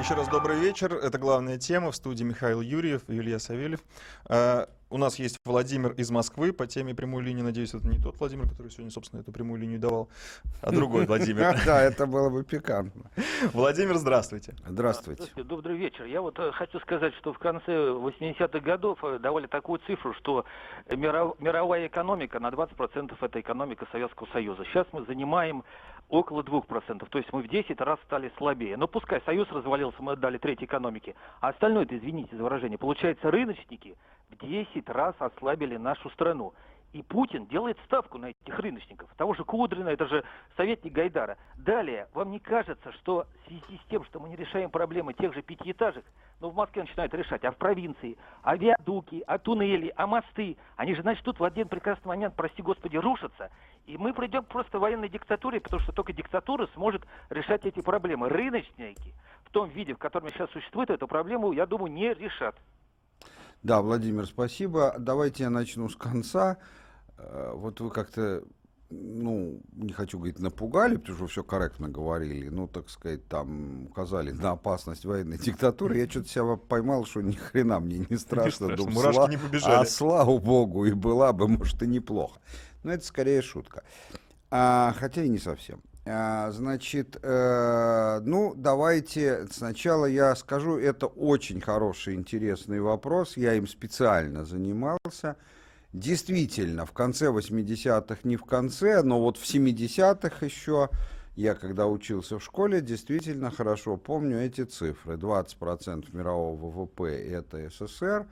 Еще 0.00 0.14
раз 0.14 0.28
добрый 0.28 0.58
вечер. 0.58 0.92
Это 0.94 1.16
главная 1.18 1.56
тема. 1.56 1.90
В 1.90 1.96
студии 1.96 2.24
Михаил 2.24 2.60
Юрьев 2.60 3.02
и 3.08 3.16
Илья 3.16 3.38
Савельев. 3.38 3.80
У 4.94 4.96
нас 4.96 5.18
есть 5.18 5.40
Владимир 5.44 5.90
из 5.94 6.12
Москвы 6.12 6.52
по 6.52 6.68
теме 6.68 6.94
прямой 6.94 7.24
линии. 7.24 7.42
Надеюсь, 7.42 7.74
это 7.74 7.84
не 7.88 7.98
тот 7.98 8.16
Владимир, 8.20 8.48
который 8.48 8.70
сегодня, 8.70 8.92
собственно, 8.92 9.22
эту 9.22 9.32
прямую 9.32 9.60
линию 9.60 9.80
давал, 9.80 10.08
а 10.62 10.70
другой 10.70 11.04
Владимир. 11.08 11.56
Да, 11.66 11.82
это 11.82 12.06
было 12.06 12.30
бы 12.30 12.44
пикантно. 12.44 13.10
Владимир, 13.52 13.96
здравствуйте. 13.96 14.54
Здравствуйте. 14.64 15.24
Добрый 15.34 15.76
вечер. 15.76 16.04
Я 16.04 16.20
вот 16.20 16.38
э, 16.38 16.52
хочу 16.52 16.78
сказать, 16.78 17.12
что 17.14 17.32
в 17.32 17.40
конце 17.40 17.72
80-х 17.72 18.60
годов 18.60 19.00
э, 19.02 19.18
давали 19.18 19.48
такую 19.48 19.80
цифру, 19.84 20.14
что 20.14 20.44
миров- 20.86 21.34
мировая 21.40 21.88
экономика 21.88 22.38
на 22.38 22.50
20% 22.50 23.16
это 23.20 23.40
экономика 23.40 23.88
Советского 23.90 24.28
Союза. 24.32 24.62
Сейчас 24.66 24.86
мы 24.92 25.04
занимаем 25.06 25.64
около 26.08 26.42
2%, 26.42 27.06
то 27.08 27.18
есть 27.18 27.32
мы 27.32 27.42
в 27.42 27.48
10 27.48 27.80
раз 27.80 27.98
стали 28.04 28.32
слабее. 28.36 28.76
Но 28.76 28.86
пускай 28.86 29.20
Союз 29.22 29.50
развалился, 29.50 30.02
мы 30.02 30.12
отдали 30.12 30.38
третьей 30.38 30.66
экономике. 30.66 31.14
А 31.40 31.48
остальное, 31.48 31.84
это, 31.84 31.96
извините 31.96 32.36
за 32.36 32.42
выражение, 32.42 32.78
получается, 32.78 33.30
рыночники 33.30 33.96
в 34.30 34.36
10 34.36 34.88
раз 34.88 35.14
ослабили 35.18 35.76
нашу 35.76 36.10
страну. 36.10 36.54
И 36.94 37.02
Путин 37.02 37.46
делает 37.46 37.76
ставку 37.86 38.18
на 38.18 38.26
этих 38.26 38.56
рыночников. 38.56 39.10
Того 39.16 39.34
же 39.34 39.42
Кудрина, 39.42 39.88
это 39.88 40.06
же 40.06 40.22
советник 40.56 40.92
Гайдара. 40.92 41.36
Далее, 41.56 42.06
вам 42.14 42.30
не 42.30 42.38
кажется, 42.38 42.92
что 42.92 43.26
в 43.42 43.48
связи 43.48 43.80
с 43.84 43.90
тем, 43.90 44.04
что 44.04 44.20
мы 44.20 44.28
не 44.28 44.36
решаем 44.36 44.70
проблемы 44.70 45.12
тех 45.12 45.34
же 45.34 45.42
пятиэтажек, 45.42 46.04
ну, 46.40 46.50
в 46.50 46.54
Москве 46.54 46.82
начинают 46.82 47.12
решать, 47.12 47.44
а 47.44 47.50
в 47.50 47.56
провинции, 47.56 48.16
а 48.42 48.56
виадуки, 48.56 49.24
а 49.26 49.38
туннели, 49.38 49.92
а 49.96 50.06
мосты, 50.06 50.56
они 50.76 50.94
же, 50.94 51.02
значит, 51.02 51.24
тут 51.24 51.40
в 51.40 51.44
один 51.44 51.66
прекрасный 51.66 52.06
момент, 52.06 52.34
прости 52.36 52.62
господи, 52.62 52.96
рушатся. 52.96 53.50
И 53.86 53.98
мы 53.98 54.14
придем 54.14 54.44
просто 54.44 54.78
к 54.78 54.80
военной 54.80 55.08
диктатуре, 55.08 55.60
потому 55.60 55.82
что 55.82 55.92
только 55.92 56.12
диктатура 56.12 56.66
сможет 56.74 57.02
решать 57.28 57.64
эти 57.66 57.80
проблемы. 57.80 58.28
Рыночники 58.28 59.14
в 59.44 59.50
том 59.50 59.68
виде, 59.68 59.94
в 59.94 59.98
котором 59.98 60.28
сейчас 60.30 60.50
существует, 60.50 60.90
эту 60.90 61.06
проблему, 61.06 61.52
я 61.52 61.66
думаю, 61.66 61.92
не 61.92 62.14
решат. 62.14 62.56
Да, 63.62 63.82
Владимир, 63.82 64.26
спасибо. 64.26 64.94
Давайте 64.98 65.44
я 65.44 65.50
начну 65.50 65.88
с 65.88 65.96
конца. 65.96 66.58
Э, 67.18 67.52
вот 67.54 67.80
вы 67.80 67.90
как-то, 67.90 68.42
ну, 68.90 69.60
не 69.72 69.92
хочу 69.92 70.18
говорить, 70.18 70.38
напугали, 70.38 70.96
потому 70.96 71.16
что 71.16 71.26
все 71.26 71.42
корректно 71.42 71.88
говорили, 71.88 72.48
ну, 72.48 72.68
так 72.68 72.88
сказать, 72.90 73.26
там 73.28 73.86
указали 73.86 74.32
на 74.32 74.52
опасность 74.52 75.04
военной 75.04 75.38
диктатуры. 75.38 75.98
Я 75.98 76.08
что-то 76.08 76.28
себя 76.28 76.56
поймал, 76.56 77.04
что 77.04 77.20
ни 77.20 77.32
хрена 77.32 77.80
мне 77.80 78.06
не 78.08 78.16
страшно. 78.18 78.46
Не 78.46 78.50
страшно, 78.50 78.76
Думаю, 78.76 78.94
мурашки 78.94 79.18
сла- 79.20 79.30
не 79.30 79.36
побежали. 79.36 79.82
А 79.82 79.84
слава 79.86 80.38
богу, 80.38 80.86
и 80.86 80.92
была 80.92 81.32
бы, 81.32 81.48
может, 81.48 81.82
и 81.82 81.86
неплохо. 81.86 82.40
Но 82.84 82.92
это 82.92 83.04
скорее 83.04 83.42
шутка. 83.42 83.82
А, 84.50 84.94
хотя 84.96 85.24
и 85.24 85.28
не 85.28 85.38
совсем. 85.38 85.82
А, 86.06 86.50
значит, 86.50 87.16
э, 87.22 88.20
ну, 88.24 88.52
давайте 88.54 89.46
сначала 89.50 90.04
я 90.04 90.36
скажу, 90.36 90.76
это 90.78 91.06
очень 91.06 91.62
хороший, 91.62 92.14
интересный 92.14 92.80
вопрос. 92.80 93.38
Я 93.38 93.54
им 93.54 93.66
специально 93.66 94.44
занимался. 94.44 95.36
Действительно, 95.94 96.84
в 96.84 96.92
конце 96.92 97.28
80-х, 97.28 98.18
не 98.24 98.36
в 98.36 98.44
конце, 98.44 99.02
но 99.02 99.20
вот 99.20 99.38
в 99.38 99.44
70-х 99.44 100.44
еще, 100.44 100.90
я 101.36 101.54
когда 101.54 101.86
учился 101.86 102.38
в 102.38 102.44
школе, 102.44 102.82
действительно 102.82 103.50
хорошо 103.50 103.96
помню 103.96 104.44
эти 104.44 104.64
цифры. 104.64 105.14
20% 105.14 106.14
мирового 106.14 106.56
ВВП 106.56 107.04
это 107.04 107.70
СССР, 107.70 108.26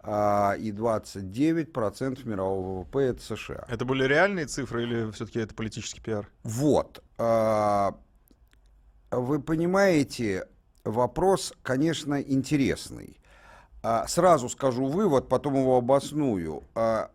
а, 0.00 0.54
и 0.58 0.70
29% 0.70 2.26
мирового 2.26 2.80
ВВП 2.80 2.98
это 3.00 3.22
США. 3.22 3.64
Это 3.68 3.84
были 3.84 4.04
реальные 4.04 4.46
цифры 4.46 4.84
или 4.84 5.10
все-таки 5.10 5.40
это 5.40 5.54
политический 5.54 6.00
пиар? 6.00 6.28
Вот. 6.44 7.02
а, 7.18 7.94
Вы 9.10 9.40
понимаете, 9.40 10.48
вопрос, 10.84 11.52
конечно, 11.62 12.20
интересный. 12.20 13.18
А, 13.82 14.06
Сразу 14.06 14.48
скажу 14.48 14.86
вывод, 14.86 15.28
потом 15.28 15.56
его 15.56 15.76
обосную. 15.76 16.62
А, 16.74 17.10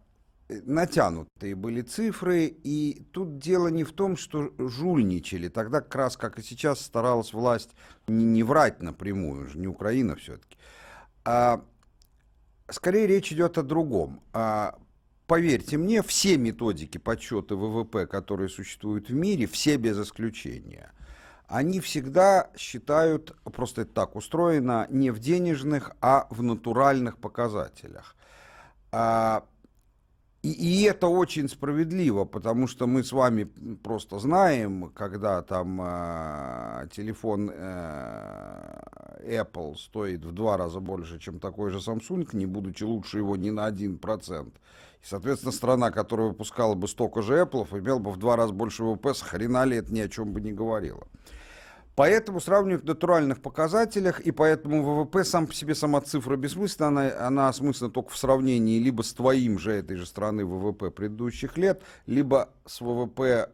Натянутые 0.50 1.56
были 1.56 1.82
цифры, 1.82 2.46
и 2.46 3.06
тут 3.12 3.38
дело 3.40 3.70
не 3.70 3.84
в 3.84 3.94
том, 3.94 4.18
что 4.18 4.52
жульничали. 4.58 5.48
Тогда 5.48 5.82
как 5.82 5.96
раз, 5.96 6.18
как 6.18 6.38
и 6.38 6.44
сейчас, 6.44 6.82
старалась 6.82 7.34
власть 7.34 7.72
не, 8.08 8.26
не 8.26 8.44
врать 8.44 8.82
напрямую, 8.82 9.50
не 9.56 9.68
Украина 9.68 10.16
все-таки. 10.16 10.58
А, 11.26 11.64
скорее 12.74 13.08
речь 13.08 13.32
идет 13.32 13.58
о 13.58 13.64
другом. 13.64 14.22
А, 14.34 14.76
поверьте 15.28 15.78
мне, 15.78 16.02
все 16.04 16.38
методики 16.38 16.98
подсчета 16.98 17.56
ВВП, 17.56 18.08
которые 18.08 18.50
существуют 18.50 19.10
в 19.10 19.14
мире, 19.14 19.48
все 19.48 19.78
без 19.78 20.00
исключения, 20.00 20.92
они 21.48 21.80
всегда 21.80 22.50
считают, 22.58 23.36
просто 23.44 23.84
это 23.84 23.94
так 23.94 24.16
устроено, 24.16 24.88
не 24.90 25.12
в 25.12 25.20
денежных, 25.20 25.92
а 26.02 26.28
в 26.30 26.42
натуральных 26.42 27.18
показателях. 27.18 28.16
А, 28.92 29.46
и, 30.44 30.52
и 30.52 30.84
это 30.84 31.08
очень 31.08 31.48
справедливо, 31.48 32.26
потому 32.26 32.68
что 32.68 32.86
мы 32.86 33.04
с 33.04 33.14
вами 33.14 33.46
просто 33.82 34.20
знаем, 34.20 34.92
когда 34.94 35.42
там 35.42 35.80
э, 35.82 36.88
телефон 36.92 37.50
э, 37.50 38.80
Apple 39.26 39.78
стоит 39.78 40.26
в 40.26 40.34
два 40.34 40.58
раза 40.58 40.82
больше, 40.82 41.18
чем 41.18 41.40
такой 41.40 41.72
же 41.72 41.78
Samsung, 41.78 42.28
не 42.34 42.46
будучи 42.46 42.84
лучше 42.84 43.20
его 43.20 43.38
ни 43.38 43.52
на 43.52 43.66
один 43.66 43.98
процент. 43.98 44.54
И, 45.02 45.06
соответственно, 45.06 45.54
страна, 45.54 45.92
которая 45.92 46.28
выпускала 46.28 46.76
бы 46.76 46.90
столько 46.90 47.22
же 47.22 47.40
Apple, 47.40 47.66
имела 47.80 48.00
бы 48.00 48.12
в 48.12 48.18
два 48.18 48.36
раза 48.36 48.52
больше 48.52 48.84
ВВП, 48.84 49.14
с 49.14 49.22
хрена 49.22 49.64
ли 49.64 49.78
это 49.78 49.94
ни 49.94 50.02
о 50.02 50.10
чем 50.10 50.34
бы 50.34 50.42
не 50.42 50.52
говорило. 50.52 51.08
Поэтому 51.96 52.42
сравнивать 52.42 52.84
в 52.84 52.88
натуральных 52.88 53.42
показателях, 53.42 54.20
и 54.20 54.32
поэтому 54.32 54.84
ВВП 54.84 55.24
сам 55.24 55.46
по 55.46 55.54
себе 55.54 55.76
сама 55.76 56.02
цифра 56.02 56.36
бессмысленна, 56.36 56.88
она, 56.88 57.28
она 57.28 57.50
осмысленна 57.50 57.92
только 57.92 58.10
в 58.10 58.18
сравнении 58.18 58.80
либо 58.80 59.04
с 59.04 59.14
твоим 59.14 59.60
же 59.60 59.74
этой 59.74 59.98
же 59.98 60.08
страны 60.08 60.44
ВВП 60.44 60.90
предыдущих 60.90 61.56
лет, 61.56 61.84
либо 62.08 62.50
с 62.66 62.82
ВВП 62.82 63.52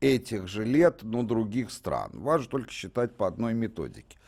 этих 0.00 0.46
же 0.46 0.64
лет, 0.64 1.00
но 1.02 1.22
других 1.22 1.70
стран. 1.70 2.10
Важно 2.12 2.50
только 2.50 2.70
считать 2.70 3.16
по 3.16 3.26
одной 3.26 3.54
методике. 3.54 4.18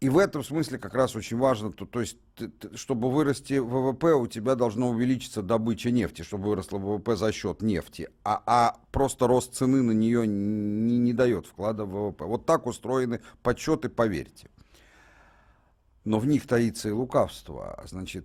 И 0.00 0.08
в 0.08 0.18
этом 0.18 0.44
смысле 0.44 0.78
как 0.78 0.94
раз 0.94 1.16
очень 1.16 1.36
важно, 1.38 1.72
то, 1.72 1.84
то 1.84 2.00
есть, 2.00 2.18
ты- 2.36 2.48
ты- 2.48 2.76
чтобы 2.76 3.10
вырасти 3.10 3.54
ВВП, 3.58 4.14
у 4.14 4.28
тебя 4.28 4.54
должно 4.54 4.90
увеличиться 4.90 5.42
добыча 5.42 5.90
нефти, 5.90 6.22
чтобы 6.22 6.50
выросла 6.50 6.78
ВВП 6.78 7.16
за 7.16 7.32
счет 7.32 7.62
нефти, 7.62 8.08
а, 8.22 8.40
а 8.46 8.76
просто 8.92 9.26
рост 9.26 9.54
цены 9.54 9.82
на 9.82 9.90
нее 9.90 10.24
не, 10.24 10.98
не 10.98 11.12
дает 11.12 11.46
вклада 11.46 11.84
в 11.84 11.90
ВВП. 11.90 12.26
Вот 12.26 12.46
так 12.46 12.66
устроены 12.66 13.20
подсчеты, 13.42 13.88
поверьте. 13.88 14.48
Но 16.04 16.20
в 16.20 16.26
них 16.26 16.46
таится 16.46 16.88
и 16.88 16.92
лукавство. 16.92 17.82
Значит, 17.84 18.24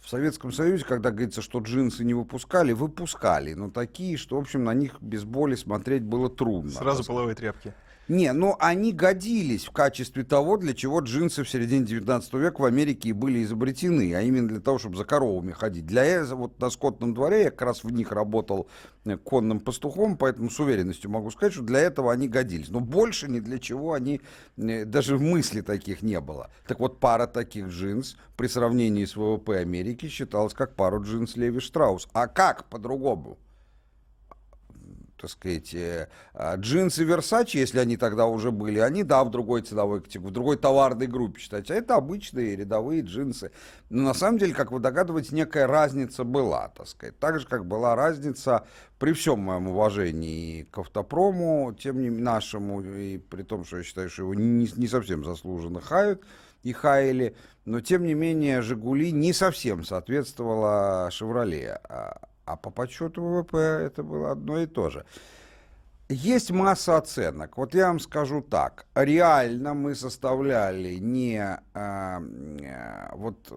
в 0.00 0.08
Советском 0.08 0.50
Союзе, 0.50 0.84
когда 0.84 1.10
говорится, 1.10 1.42
что 1.42 1.58
джинсы 1.58 2.04
не 2.04 2.14
выпускали, 2.14 2.72
выпускали, 2.72 3.52
но 3.52 3.70
такие, 3.70 4.16
что, 4.16 4.36
в 4.36 4.40
общем, 4.40 4.64
на 4.64 4.72
них 4.72 4.96
без 5.02 5.24
боли 5.24 5.56
смотреть 5.56 6.04
было 6.04 6.30
трудно. 6.30 6.70
Сразу 6.70 7.04
половые 7.04 7.34
тряпки. 7.34 7.74
Не, 8.08 8.32
но 8.32 8.56
они 8.60 8.92
годились 8.92 9.64
в 9.64 9.72
качестве 9.72 10.22
того, 10.22 10.56
для 10.56 10.74
чего 10.74 11.00
джинсы 11.00 11.42
в 11.42 11.50
середине 11.50 11.84
19 11.84 12.32
века 12.34 12.60
в 12.60 12.64
Америке 12.64 13.08
и 13.08 13.12
были 13.12 13.42
изобретены, 13.42 14.14
а 14.14 14.22
именно 14.22 14.46
для 14.46 14.60
того, 14.60 14.78
чтобы 14.78 14.96
за 14.96 15.04
коровами 15.04 15.50
ходить. 15.50 15.86
Для 15.86 16.04
этого, 16.04 16.42
вот 16.42 16.60
на 16.60 16.70
скотном 16.70 17.14
дворе, 17.14 17.44
я 17.44 17.50
как 17.50 17.62
раз 17.62 17.82
в 17.82 17.90
них 17.90 18.12
работал 18.12 18.68
э, 19.04 19.16
конным 19.16 19.58
пастухом, 19.58 20.16
поэтому 20.16 20.50
с 20.50 20.60
уверенностью 20.60 21.10
могу 21.10 21.32
сказать, 21.32 21.54
что 21.54 21.62
для 21.62 21.80
этого 21.80 22.12
они 22.12 22.28
годились. 22.28 22.68
Но 22.68 22.78
больше 22.78 23.28
ни 23.28 23.40
для 23.40 23.58
чего 23.58 23.92
они, 23.92 24.20
э, 24.56 24.84
даже 24.84 25.16
в 25.16 25.22
мысли 25.22 25.60
таких 25.60 26.02
не 26.02 26.20
было. 26.20 26.50
Так 26.68 26.78
вот, 26.78 27.00
пара 27.00 27.26
таких 27.26 27.68
джинс 27.68 28.16
при 28.36 28.46
сравнении 28.46 29.04
с 29.04 29.16
ВВП 29.16 29.58
Америки 29.58 30.06
считалась 30.06 30.54
как 30.54 30.76
пару 30.76 31.02
джинс 31.02 31.34
Леви 31.34 31.58
Штраус. 31.58 32.08
А 32.12 32.28
как 32.28 32.68
по-другому? 32.68 33.36
Так 35.16 35.30
сказать, 35.30 35.74
э, 35.74 36.08
а, 36.34 36.56
джинсы 36.56 37.04
Versace, 37.04 37.50
если 37.54 37.78
они 37.78 37.96
тогда 37.96 38.26
уже 38.26 38.50
были, 38.50 38.78
они, 38.78 39.02
да, 39.02 39.24
в 39.24 39.30
другой 39.30 39.62
ценовой 39.62 40.02
категории, 40.02 40.30
в 40.30 40.34
другой 40.34 40.56
товарной 40.56 41.06
группе 41.06 41.40
считать. 41.40 41.70
А 41.70 41.74
это 41.74 41.96
обычные 41.96 42.56
рядовые 42.56 43.02
джинсы. 43.02 43.50
Но 43.88 44.02
на 44.02 44.14
самом 44.14 44.38
деле, 44.38 44.52
как 44.52 44.72
вы 44.72 44.80
догадываетесь, 44.80 45.32
некая 45.32 45.66
разница 45.66 46.24
была, 46.24 46.68
так 46.68 46.86
сказать. 46.86 47.18
Так 47.18 47.40
же, 47.40 47.46
как 47.46 47.66
была 47.66 47.96
разница 47.96 48.66
при 48.98 49.12
всем 49.12 49.40
моем 49.40 49.68
уважении 49.68 50.64
к 50.64 50.78
автопрому, 50.78 51.74
тем 51.78 52.00
не 52.00 52.10
нашему, 52.10 52.82
и 52.82 53.18
при 53.18 53.42
том, 53.42 53.64
что 53.64 53.78
я 53.78 53.82
считаю, 53.82 54.10
что 54.10 54.22
его 54.22 54.34
не, 54.34 54.68
не 54.76 54.88
совсем 54.88 55.24
заслуженно 55.24 55.80
хают 55.80 56.24
и 56.62 56.72
хаяли, 56.72 57.36
но 57.64 57.80
тем 57.80 58.04
не 58.04 58.14
менее 58.14 58.62
«Жигули» 58.62 59.12
не 59.12 59.32
совсем 59.32 59.84
соответствовала 59.84 61.08
«Шевроле». 61.10 61.80
А, 62.46 62.56
по 62.56 62.70
подсчету 62.70 63.22
ВВП 63.22 63.56
это 63.58 64.02
было 64.02 64.30
одно 64.30 64.58
и 64.58 64.66
то 64.66 64.88
же. 64.88 65.04
Есть 66.08 66.52
масса 66.52 66.96
оценок. 66.96 67.56
Вот 67.56 67.74
я 67.74 67.88
вам 67.88 67.98
скажу 67.98 68.40
так. 68.40 68.86
Реально 68.94 69.74
мы 69.74 69.96
составляли 69.96 70.94
не... 70.94 71.38
а, 71.38 71.60
а, 71.74 73.16
вот 73.16 73.52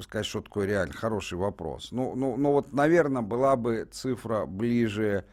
сказать, 0.00 0.26
что 0.26 0.40
такое 0.40 0.66
реально 0.66 0.94
хороший 0.94 1.36
вопрос. 1.36 1.92
Ну, 1.92 2.14
ну, 2.14 2.36
ну 2.38 2.52
вот, 2.52 2.72
наверное, 2.72 3.20
была 3.20 3.56
бы 3.56 3.86
цифра 3.90 4.46
ближе 4.46 5.26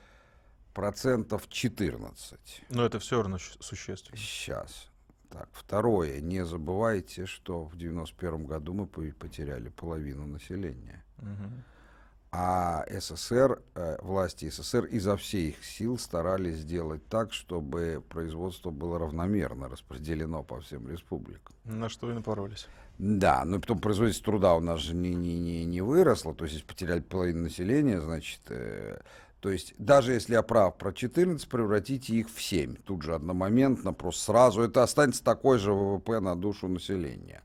процентов 0.73 1.47
14. 1.47 2.63
Но 2.69 2.85
это 2.85 2.99
все 2.99 3.21
равно 3.21 3.37
существенно. 3.37 4.17
Сейчас. 4.17 4.89
Так, 5.29 5.47
второе. 5.53 6.19
Не 6.19 6.43
забывайте, 6.43 7.25
что 7.25 7.63
в 7.63 7.77
91 7.77 8.45
году 8.45 8.73
мы 8.73 8.87
по- 8.87 9.01
потеряли 9.17 9.69
половину 9.69 10.25
населения. 10.25 11.05
А 12.31 12.85
СССР, 12.87 13.59
э, 13.73 13.97
власти 14.03 14.49
СССР 14.49 14.85
изо 14.85 15.17
всех 15.17 15.65
сил 15.65 15.97
старались 15.97 16.57
сделать 16.57 17.01
так, 17.07 17.33
чтобы 17.33 18.03
производство 18.07 18.69
было 18.69 18.99
равномерно 18.99 19.67
распределено 19.67 20.43
по 20.43 20.61
всем 20.61 20.87
республикам. 20.87 21.55
На 21.65 21.89
что 21.89 22.11
и 22.11 22.13
напоролись. 22.13 22.67
Да, 22.99 23.45
но 23.45 23.59
потом 23.59 23.79
производительность 23.79 24.25
труда 24.25 24.53
у 24.55 24.59
нас 24.59 24.79
же 24.81 24.93
не, 24.93 25.15
не, 25.15 25.39
не, 25.39 25.65
не 25.65 25.81
выросло, 25.81 26.35
то 26.35 26.43
есть 26.43 26.55
если 26.55 26.67
потеряли 26.67 26.99
половину 26.99 27.43
населения, 27.43 27.99
значит, 27.99 28.41
э, 28.49 28.99
то 29.39 29.49
есть 29.49 29.73
даже 29.79 30.11
если 30.11 30.33
я 30.33 30.43
прав 30.43 30.77
про 30.77 30.91
14, 30.91 31.47
превратите 31.47 32.13
их 32.13 32.29
в 32.29 32.41
7, 32.41 32.75
тут 32.75 33.01
же 33.03 33.15
одномоментно, 33.15 33.93
просто 33.93 34.25
сразу, 34.25 34.61
это 34.61 34.83
останется 34.83 35.23
такой 35.23 35.57
же 35.57 35.71
ВВП 35.71 36.19
на 36.19 36.35
душу 36.35 36.67
населения. 36.67 37.41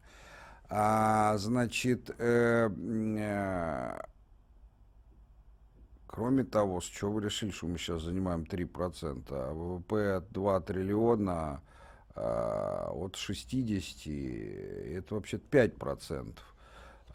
А, 0.69 1.37
значит, 1.37 2.11
э, 2.19 2.69
э, 2.69 3.99
кроме 6.07 6.45
того, 6.45 6.81
с 6.81 6.85
чего 6.85 7.13
вы 7.13 7.23
решили, 7.23 7.51
что 7.51 7.67
мы 7.67 7.79
сейчас 7.79 8.03
занимаем 8.03 8.45
3%? 8.45 9.25
А 9.31 9.53
ВВП 9.53 10.25
2 10.31 10.61
триллиона 10.61 11.61
а, 12.15 12.91
от 12.93 13.17
60, 13.17 14.07
это 14.97 15.15
вообще 15.15 15.39
5%. 15.39 16.39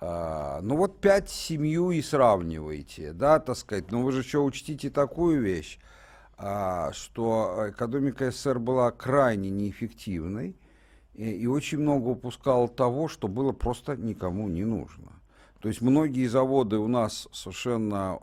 А, 0.02 0.60
ну 0.62 0.78
вот 0.78 1.02
5 1.02 1.30
семью 1.30 1.92
и 1.92 2.02
сравниваете, 2.02 3.14
да, 3.14 3.40
так 3.40 3.58
сказать. 3.58 3.92
Но 3.92 4.02
вы 4.02 4.12
же 4.12 4.20
еще 4.20 4.40
учтите 4.40 4.90
такую 4.90 5.42
вещь, 5.42 5.80
а, 6.38 6.92
что 6.94 7.68
экономика 7.70 8.32
СССР 8.32 8.60
была 8.60 8.92
крайне 8.92 9.50
неэффективной 9.50 10.56
и, 11.28 11.48
очень 11.48 11.80
много 11.80 12.10
упускала 12.10 12.68
того, 12.68 13.08
что 13.08 13.28
было 13.28 13.52
просто 13.52 13.98
никому 13.98 14.48
не 14.48 14.64
нужно. 14.64 15.12
То 15.62 15.68
есть 15.68 15.82
многие 15.82 16.28
заводы 16.28 16.78
у 16.78 16.88
нас 16.88 17.28
совершенно 17.34 18.20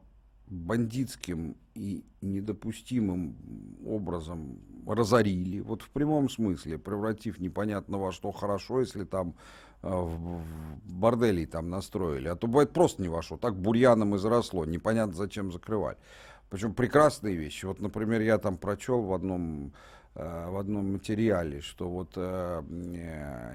бандитским 0.46 1.56
и 1.74 2.04
недопустимым 2.22 3.36
образом 3.84 4.58
разорили, 4.86 5.60
вот 5.60 5.82
в 5.82 5.90
прямом 5.90 6.30
смысле, 6.30 6.78
превратив 6.78 7.40
непонятно 7.40 7.98
во 7.98 8.12
что 8.12 8.30
хорошо, 8.30 8.80
если 8.80 9.04
там 9.04 9.34
э, 9.82 9.88
в 9.88 10.40
борделей 10.84 11.44
там 11.46 11.68
настроили, 11.68 12.28
а 12.28 12.36
то 12.36 12.46
бывает 12.46 12.72
просто 12.72 13.02
не 13.02 13.08
во 13.08 13.22
что, 13.22 13.36
так 13.36 13.56
бурьяном 13.56 14.14
и 14.14 14.18
заросло, 14.18 14.64
непонятно 14.64 15.14
зачем 15.14 15.52
закрывать. 15.52 15.98
Причем 16.48 16.74
прекрасные 16.74 17.34
вещи. 17.34 17.66
Вот, 17.66 17.80
например, 17.80 18.20
я 18.20 18.38
там 18.38 18.56
прочел 18.56 19.02
в 19.02 19.12
одном, 19.12 19.72
в 20.16 20.58
одном 20.58 20.92
материале, 20.92 21.60
что 21.60 21.88
вот 21.88 22.12
э, 22.16 22.62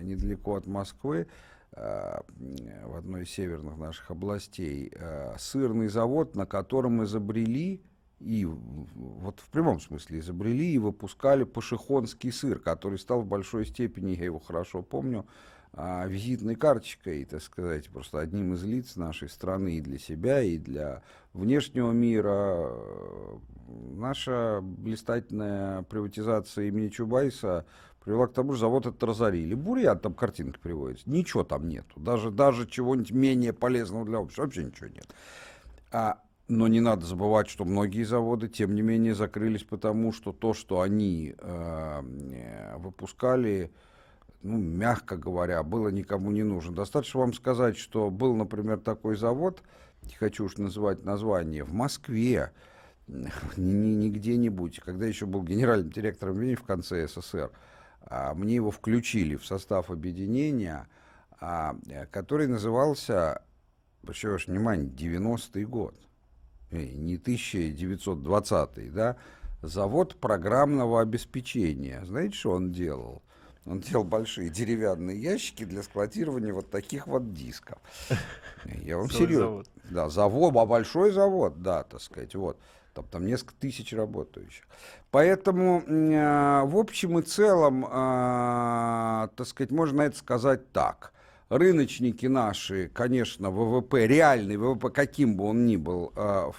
недалеко 0.02 0.56
от 0.56 0.68
Москвы 0.68 1.28
в 1.74 2.98
одной 2.98 3.24
из 3.24 3.30
северных 3.30 3.78
наших 3.78 4.12
областей 4.12 4.92
сырный 5.38 5.88
завод, 5.88 6.36
на 6.36 6.46
котором 6.46 7.02
изобрели 7.06 7.82
и 8.22 8.46
вот 8.46 9.40
в 9.40 9.50
прямом 9.50 9.80
смысле 9.80 10.20
изобрели 10.20 10.74
и 10.74 10.78
выпускали 10.78 11.44
пашихонский 11.44 12.32
сыр, 12.32 12.60
который 12.60 13.00
стал 13.00 13.22
в 13.22 13.26
большой 13.26 13.66
степени, 13.66 14.12
я 14.12 14.26
его 14.26 14.40
хорошо 14.40 14.84
помню, 14.84 15.26
а, 15.74 16.06
визитной 16.06 16.56
карточкой, 16.56 17.24
так 17.26 17.42
сказать, 17.42 17.90
просто 17.90 18.20
одним 18.20 18.54
из 18.54 18.64
лиц 18.64 18.98
нашей 18.98 19.30
страны 19.30 19.78
и 19.78 19.82
для 19.82 19.98
себя, 20.00 20.42
и 20.42 20.58
для 20.58 21.02
внешнего 21.34 21.92
мира. 21.92 22.74
Наша 23.68 24.60
блистательная 24.62 25.84
приватизация 25.84 26.66
имени 26.66 26.90
Чубайса 26.90 27.66
привела 28.04 28.28
к 28.28 28.34
тому, 28.34 28.54
что 28.54 28.62
завод 28.62 28.86
этот 28.86 29.02
разорили. 29.04 29.54
Бурьян, 29.54 29.98
там 29.98 30.14
картинка 30.14 30.60
приводится, 30.60 31.10
ничего 31.10 31.44
там 31.46 31.70
нету, 31.70 32.00
даже, 32.00 32.32
даже 32.32 32.68
чего-нибудь 32.68 33.12
менее 33.12 33.54
полезного 33.54 34.06
для 34.06 34.20
общества, 34.20 34.44
вообще 34.44 34.66
ничего 34.66 34.90
нет. 34.90 35.08
А 35.92 36.20
но 36.52 36.68
не 36.68 36.82
надо 36.82 37.06
забывать, 37.06 37.50
что 37.50 37.64
многие 37.64 38.04
заводы, 38.04 38.50
тем 38.50 38.76
не 38.76 38.82
менее, 38.82 39.16
закрылись 39.16 39.64
потому, 39.64 40.12
что 40.12 40.34
то, 40.34 40.54
что 40.54 40.82
они 40.82 41.34
э, 41.38 42.76
выпускали, 42.78 43.72
ну, 44.44 44.58
мягко 44.58 45.18
говоря, 45.18 45.64
было 45.64 45.90
никому 45.90 46.32
не 46.32 46.44
нужно. 46.44 46.76
Достаточно 46.76 47.20
вам 47.20 47.34
сказать, 47.34 47.78
что 47.78 48.10
был, 48.10 48.36
например, 48.36 48.80
такой 48.80 49.16
завод, 49.16 49.62
не 50.04 50.14
хочу 50.14 50.46
уж 50.46 50.58
называть 50.58 51.04
название, 51.04 51.64
в 51.64 51.74
Москве, 51.74 52.52
не, 53.58 54.10
где-нибудь, 54.10 54.80
когда 54.80 55.06
еще 55.06 55.26
был 55.26 55.44
генеральным 55.44 55.92
директором 55.92 56.38
в 56.38 56.64
конце 56.64 57.08
СССР, 57.08 57.52
а, 58.02 58.34
мне 58.34 58.56
его 58.56 58.72
включили 58.72 59.36
в 59.36 59.46
состав 59.46 59.90
объединения, 59.90 60.88
а, 61.40 61.76
который 62.12 62.48
назывался, 62.48 63.44
обращаю 64.04 64.34
ваше 64.34 64.52
внимание, 64.52 64.90
90-й 64.90 65.66
год– 65.66 65.96
не 66.72 67.16
1920 67.16 68.94
да, 68.94 69.18
завод 69.62 70.16
программного 70.16 71.02
обеспечения. 71.02 72.04
Знаете, 72.06 72.36
что 72.36 72.52
он 72.52 72.72
делал? 72.72 73.22
Он 73.66 73.80
делал 73.80 74.04
большие 74.04 74.50
деревянные 74.50 75.22
ящики 75.22 75.66
для 75.66 75.84
складирования 75.84 76.54
вот 76.54 76.70
таких 76.70 77.08
вот 77.08 77.34
дисков. 77.34 77.78
Я 78.66 78.98
вам 78.98 79.10
серьезно. 79.10 79.64
Да, 79.90 80.10
завод, 80.10 80.56
а 80.56 80.66
большой 80.66 81.12
завод, 81.12 81.62
да, 81.62 81.84
так 81.84 82.02
сказать, 82.02 82.36
вот. 82.36 82.58
Там, 82.94 83.06
там 83.06 83.26
несколько 83.26 83.54
тысяч 83.54 83.94
работающих. 83.94 84.66
Поэтому, 85.12 85.82
э, 85.82 86.64
в 86.66 86.78
общем 86.78 87.20
и 87.20 87.22
целом, 87.22 87.86
э, 87.86 89.30
так 89.34 89.48
сказать, 89.48 89.72
можно 89.72 90.02
это 90.02 90.18
сказать 90.18 90.70
так 90.74 91.14
рыночники 91.52 92.28
наши, 92.28 92.90
конечно, 92.94 93.52
ВВП, 93.52 94.08
реальный 94.08 94.56
ВВП, 94.56 94.90
каким 94.90 95.36
бы 95.36 95.44
он 95.44 95.66
ни 95.66 95.76
был, 95.76 96.14
а, 96.16 96.52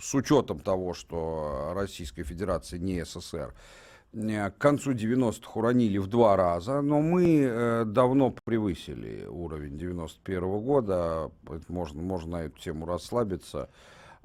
с 0.00 0.14
учетом 0.14 0.58
того, 0.58 0.94
что 0.94 1.72
Российская 1.74 2.24
Федерация 2.24 2.80
не 2.80 3.04
СССР, 3.04 3.54
э, 3.54 3.85
к 4.16 4.58
концу 4.58 4.92
90-х 4.92 5.50
уронили 5.54 5.98
в 5.98 6.06
два 6.06 6.36
раза, 6.36 6.80
но 6.80 7.02
мы 7.02 7.40
э, 7.42 7.84
давно 7.84 8.34
превысили 8.44 9.26
уровень 9.26 9.76
91 9.76 10.42
-го 10.42 10.60
года, 10.60 11.30
можно, 11.68 12.00
можно 12.00 12.38
на 12.38 12.42
эту 12.44 12.58
тему 12.58 12.86
расслабиться. 12.86 13.68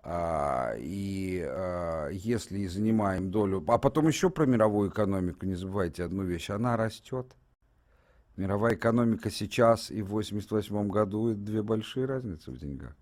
А, 0.04 0.76
и 0.78 1.44
а, 1.46 2.08
если 2.10 2.66
занимаем 2.68 3.32
долю... 3.32 3.64
А 3.68 3.78
потом 3.78 4.08
еще 4.08 4.30
про 4.30 4.46
мировую 4.46 4.90
экономику, 4.90 5.46
не 5.46 5.56
забывайте 5.56 6.06
одну 6.06 6.24
вещь, 6.24 6.50
она 6.50 6.78
растет. 6.78 7.36
Мировая 8.38 8.76
экономика 8.76 9.30
сейчас 9.30 9.92
и 9.92 10.02
в 10.02 10.08
1988 10.08 10.88
году 10.88 11.32
это 11.32 11.40
две 11.40 11.62
большие 11.62 12.06
разницы 12.06 12.50
в 12.50 12.58
деньгах. 12.58 12.96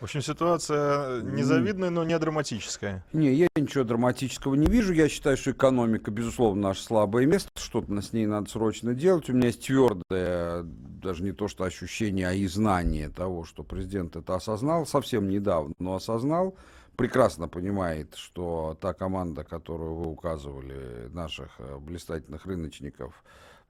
В 0.00 0.04
общем, 0.04 0.22
ситуация 0.22 1.20
незавидная, 1.20 1.90
но 1.90 2.04
не 2.04 2.18
драматическая. 2.18 3.04
Не, 3.12 3.34
я 3.34 3.48
ничего 3.54 3.84
драматического 3.84 4.54
не 4.54 4.66
вижу. 4.66 4.94
Я 4.94 5.10
считаю, 5.10 5.36
что 5.36 5.50
экономика, 5.50 6.10
безусловно, 6.10 6.68
наше 6.68 6.82
слабое 6.82 7.26
место. 7.26 7.50
Что-то 7.54 8.00
с 8.00 8.14
ней 8.14 8.24
надо 8.24 8.48
срочно 8.48 8.94
делать. 8.94 9.28
У 9.28 9.34
меня 9.34 9.48
есть 9.48 9.66
твердое, 9.66 10.62
даже 10.64 11.22
не 11.22 11.32
то 11.32 11.48
что 11.48 11.64
ощущение, 11.64 12.28
а 12.28 12.32
и 12.32 12.46
знание 12.46 13.10
того, 13.10 13.44
что 13.44 13.62
президент 13.62 14.16
это 14.16 14.34
осознал 14.34 14.86
совсем 14.86 15.28
недавно, 15.28 15.74
но 15.78 15.96
осознал. 15.96 16.56
Прекрасно 16.96 17.46
понимает, 17.46 18.14
что 18.14 18.78
та 18.80 18.94
команда, 18.94 19.44
которую 19.44 19.94
вы 19.96 20.06
указывали, 20.06 21.08
наших 21.12 21.50
э, 21.58 21.78
блистательных 21.78 22.46
рыночников, 22.46 23.22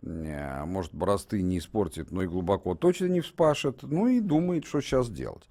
Э, 0.03 0.64
может, 0.64 0.95
борозды 0.95 1.43
не 1.43 1.59
испортит, 1.59 2.11
но 2.11 2.23
и 2.23 2.27
глубоко 2.27 2.75
точно 2.75 3.07
не 3.07 3.21
вспашет, 3.21 3.83
ну 3.83 4.09
и 4.09 4.21
думает, 4.21 4.64
что 4.64 4.81
сейчас 4.81 5.11
делать. 5.11 5.43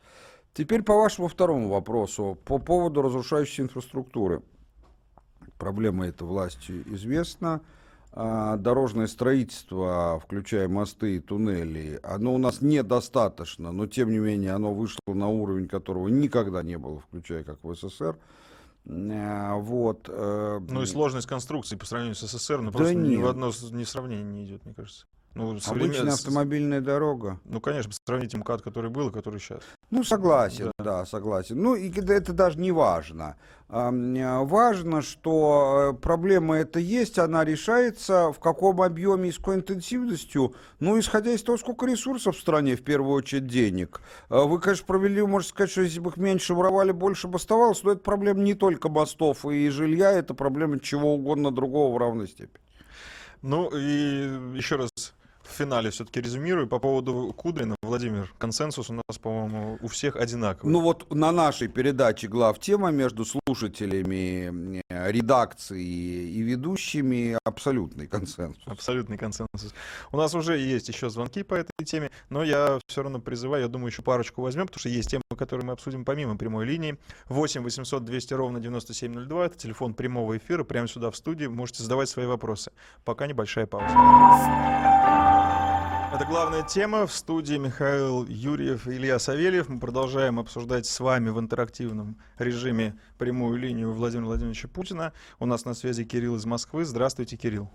Теперь 0.54 0.84
по 0.84 0.96
вашему 0.96 1.28
второму 1.28 1.70
вопросу, 1.70 2.38
по 2.46 2.58
поводу 2.58 3.02
разрушающей 3.02 3.64
инфраструктуры. 3.64 4.42
Проблема 5.58 6.08
эта 6.08 6.26
властью 6.26 6.84
известна. 6.94 7.62
А, 8.12 8.58
дорожное 8.58 9.06
строительство, 9.08 10.20
включая 10.24 10.68
мосты 10.68 11.18
и 11.18 11.20
туннели, 11.20 12.00
оно 12.02 12.34
у 12.34 12.40
нас 12.40 12.60
недостаточно, 12.62 13.72
но 13.72 13.86
тем 13.86 14.10
не 14.10 14.18
менее 14.18 14.54
оно 14.54 14.74
вышло 14.74 15.00
на 15.14 15.28
уровень, 15.28 15.68
которого 15.68 16.08
никогда 16.08 16.64
не 16.64 16.78
было, 16.78 17.00
включая 17.02 17.44
как 17.44 17.64
в 17.64 17.76
СССР. 17.76 18.18
Э, 18.86 19.54
вот. 19.60 20.10
Э, 20.10 20.60
ну 20.68 20.82
и 20.82 20.86
сложность 20.88 21.28
конструкции 21.28 21.76
по 21.76 21.86
сравнению 21.86 22.16
с 22.16 22.28
СССР, 22.28 22.62
ну 22.62 22.72
просто 22.72 22.96
да 22.96 23.00
ни 23.00 23.16
в 23.16 23.28
одно 23.28 23.52
в 23.52 23.86
сравнение 23.86 24.24
не 24.26 24.46
идет, 24.46 24.66
мне 24.66 24.74
кажется. 24.74 25.06
Ну, 25.36 25.58
Обычная 25.68 26.14
автомобильная 26.14 26.82
дорога. 26.82 27.40
Ну, 27.46 27.62
конечно, 27.62 27.92
сравните 28.06 28.38
МКАД, 28.38 28.62
который 28.62 28.90
был 28.90 29.10
и 29.10 29.14
который 29.14 29.40
сейчас. 29.40 29.62
Ну, 29.92 30.04
согласен, 30.04 30.72
да, 30.80 30.84
да 30.84 31.06
согласен. 31.06 31.62
Ну, 31.62 31.76
и 31.76 31.92
это 31.92 32.34
даже 32.34 32.60
не 32.60 32.72
важно. 32.72 33.38
Важно, 33.70 35.04
что 35.04 35.94
э, 35.94 36.02
проблема 36.02 36.58
эта 36.58 36.80
есть, 36.80 37.20
она 37.20 37.46
решается 37.46 38.32
в 38.32 38.40
каком 38.40 38.82
объеме 38.82 39.30
и 39.30 39.32
с 39.32 39.38
какой 39.38 39.58
интенсивностью, 39.58 40.56
ну, 40.80 41.00
исходя 41.00 41.32
из 41.32 41.44
того, 41.44 41.60
сколько 41.60 41.86
ресурсов 41.86 42.36
в 42.36 42.40
стране, 42.40 42.76
в 42.76 42.82
первую 42.82 43.14
очередь 43.14 43.46
денег. 43.46 44.02
А 44.30 44.46
вы, 44.46 44.60
конечно, 44.60 44.88
провели, 44.88 45.22
можете 45.22 45.52
сказать, 45.52 45.70
что 45.70 45.82
если 45.82 46.00
бы 46.00 46.10
их 46.10 46.18
меньше 46.18 46.56
воровали, 46.56 46.92
больше 46.92 47.28
бы 47.28 47.36
оставалось, 47.36 47.84
но 47.84 47.92
это 47.92 48.02
проблема 48.02 48.40
не 48.40 48.56
только 48.56 48.90
мостов 48.90 49.46
и 49.46 49.70
жилья, 49.70 50.12
это 50.12 50.34
проблема 50.34 50.80
чего 50.80 51.14
угодно 51.14 51.52
другого 51.52 51.94
в 51.94 51.98
равной 52.00 52.28
степени. 52.28 52.64
Ну 53.44 53.70
и 53.70 54.58
еще 54.58 54.78
раз 54.78 54.90
финале 55.60 55.90
все-таки 55.90 56.22
резюмирую. 56.22 56.68
По 56.68 56.80
поводу 56.80 57.34
Кудрина, 57.36 57.76
Владимир, 57.84 58.34
консенсус 58.38 58.90
у 58.90 58.94
нас, 58.94 59.18
по-моему, 59.22 59.78
у 59.82 59.88
всех 59.88 60.16
одинаковый. 60.16 60.72
Ну 60.72 60.80
вот 60.80 61.14
на 61.14 61.32
нашей 61.32 61.68
передаче 61.68 62.28
глав 62.28 62.60
тема 62.60 62.92
между 62.92 63.26
слушателями, 63.26 64.82
э, 64.90 65.12
редакцией 65.12 66.30
и 66.30 66.42
ведущими 66.42 67.38
абсолютный 67.44 68.08
консенсус. 68.08 68.64
Абсолютный 68.66 69.18
консенсус. 69.18 69.74
У 70.12 70.18
нас 70.18 70.34
уже 70.34 70.58
есть 70.58 70.88
еще 70.88 71.10
звонки 71.10 71.44
по 71.44 71.56
этой 71.56 71.86
теме, 71.86 72.10
но 72.30 72.44
я 72.44 72.80
все 72.88 73.04
равно 73.04 73.20
призываю, 73.20 73.64
я 73.64 73.68
думаю, 73.68 73.90
еще 73.90 74.02
парочку 74.02 74.42
возьмем, 74.42 74.68
потому 74.68 74.80
что 74.80 74.90
есть 74.90 75.10
темы, 75.12 75.24
которые 75.38 75.66
мы 75.66 75.74
обсудим 75.74 76.06
помимо 76.06 76.38
прямой 76.38 76.66
линии. 76.66 76.98
8 77.28 77.64
800 77.64 78.06
200 78.06 78.34
ровно 78.34 78.60
9702, 78.60 79.46
это 79.46 79.58
телефон 79.58 79.94
прямого 79.94 80.38
эфира, 80.38 80.64
прямо 80.64 80.88
сюда 80.88 81.12
в 81.12 81.16
студии, 81.18 81.48
можете 81.48 81.84
задавать 81.84 82.08
свои 82.08 82.26
вопросы. 82.26 82.72
Пока 83.04 83.28
небольшая 83.28 83.66
пауза. 83.66 85.49
Это 86.12 86.26
главная 86.28 86.64
тема. 86.64 87.06
В 87.06 87.12
студии 87.12 87.56
Михаил 87.56 88.26
Юрьев 88.26 88.88
и 88.88 88.92
Илья 88.92 89.20
Савельев. 89.20 89.70
Мы 89.70 89.80
продолжаем 89.80 90.40
обсуждать 90.40 90.86
с 90.86 91.00
вами 91.00 91.30
в 91.30 91.40
интерактивном 91.40 92.18
режиме 92.38 92.98
прямую 93.18 93.58
линию 93.58 93.94
Владимира 93.94 94.26
Владимировича 94.26 94.68
Путина. 94.68 95.14
У 95.40 95.46
нас 95.46 95.66
на 95.66 95.74
связи 95.74 96.04
Кирилл 96.04 96.36
из 96.36 96.46
Москвы. 96.46 96.84
Здравствуйте, 96.84 97.38
Кирилл. 97.38 97.70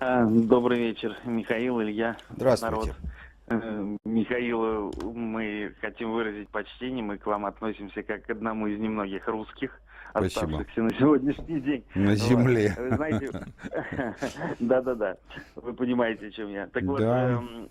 А, 0.00 0.24
добрый 0.24 0.78
вечер, 0.78 1.16
Михаил, 1.24 1.80
Илья. 1.80 2.16
Здравствуйте. 2.30 2.76
Народ. 2.76 2.96
Э, 3.46 3.96
Михаил, 4.04 4.92
мы 5.14 5.74
хотим 5.80 6.12
выразить 6.12 6.48
почтение, 6.48 7.04
мы 7.04 7.18
к 7.18 7.26
вам 7.26 7.46
относимся 7.46 8.02
как 8.02 8.24
к 8.24 8.30
одному 8.30 8.66
из 8.66 8.78
немногих 8.78 9.28
русских, 9.28 9.80
Спасибо. 10.14 10.44
оставшихся 10.44 10.82
на 10.82 10.94
сегодняшний 10.94 11.60
день. 11.60 11.84
На 11.96 12.14
земле. 12.14 12.74
Вы 12.78 12.96
знаете, 12.96 13.30
да-да-да, 14.60 15.16
вы 15.56 15.74
понимаете, 15.74 16.28
о 16.28 16.30
чем 16.30 16.50
я. 16.50 16.68
Так 16.68 16.84
вот, 16.84 17.00
эм, 17.00 17.68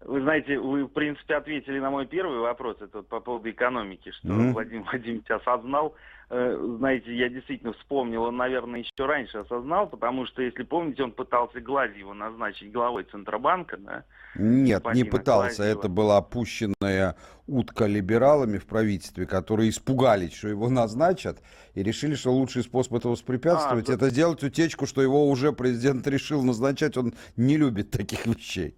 вы 0.00 0.20
знаете, 0.22 0.58
вы, 0.58 0.84
в 0.84 0.88
принципе, 0.88 1.36
ответили 1.36 1.78
на 1.78 1.90
мой 1.90 2.06
первый 2.06 2.40
вопрос, 2.40 2.78
это 2.80 2.98
вот 2.98 3.08
по 3.08 3.20
поводу 3.20 3.48
экономики, 3.48 4.10
что 4.10 4.32
Мгм. 4.32 4.52
Владимир 4.52 4.82
Владимирович 4.82 5.30
осознал. 5.30 5.94
Э, 6.30 6.56
Знаете, 6.78 7.14
я 7.14 7.28
действительно 7.28 7.72
вспомнил, 7.74 8.22
он, 8.24 8.36
наверное, 8.36 8.80
еще 8.80 9.06
раньше 9.06 9.38
осознал, 9.38 9.86
потому 9.86 10.26
что, 10.26 10.42
если 10.42 10.62
помните, 10.62 11.02
он 11.02 11.12
пытался 11.12 11.60
Гладьева 11.60 12.14
назначить 12.14 12.72
главой 12.72 13.04
Центробанка, 13.04 13.76
да? 13.76 14.04
Нет, 14.34 14.82
не 14.94 15.04
пытался. 15.04 15.62
Гладьева. 15.62 15.78
Это 15.78 15.88
была 15.88 16.16
опущенная 16.16 17.16
утка 17.46 17.86
либералами 17.86 18.58
в 18.58 18.66
правительстве, 18.66 19.26
которые 19.26 19.68
испугались, 19.68 20.34
что 20.34 20.48
его 20.48 20.70
назначат, 20.70 21.42
и 21.74 21.82
решили, 21.82 22.14
что 22.14 22.32
лучший 22.32 22.62
способ 22.62 22.94
этого 22.94 23.12
воспрепятствовать, 23.12 23.90
А, 23.90 23.94
это 23.94 24.08
сделать 24.08 24.42
утечку, 24.42 24.86
что 24.86 25.02
его 25.02 25.28
уже 25.28 25.52
президент 25.52 26.06
решил 26.06 26.42
назначать. 26.42 26.96
Он 26.96 27.12
не 27.36 27.58
любит 27.58 27.90
таких 27.90 28.26
вещей. 28.26 28.76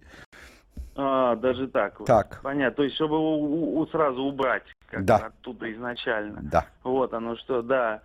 А, 0.95 1.35
даже 1.35 1.67
так. 1.67 2.03
Так. 2.05 2.41
Понятно. 2.43 2.75
То 2.75 2.83
есть, 2.83 2.95
чтобы 2.95 3.15
его 3.15 3.87
сразу 3.87 4.21
убрать 4.23 4.63
как 4.87 5.05
Да. 5.05 5.17
оттуда 5.17 5.71
изначально. 5.73 6.39
Да. 6.43 6.65
Вот 6.83 7.13
оно 7.13 7.35
что, 7.37 7.61
да. 7.61 8.01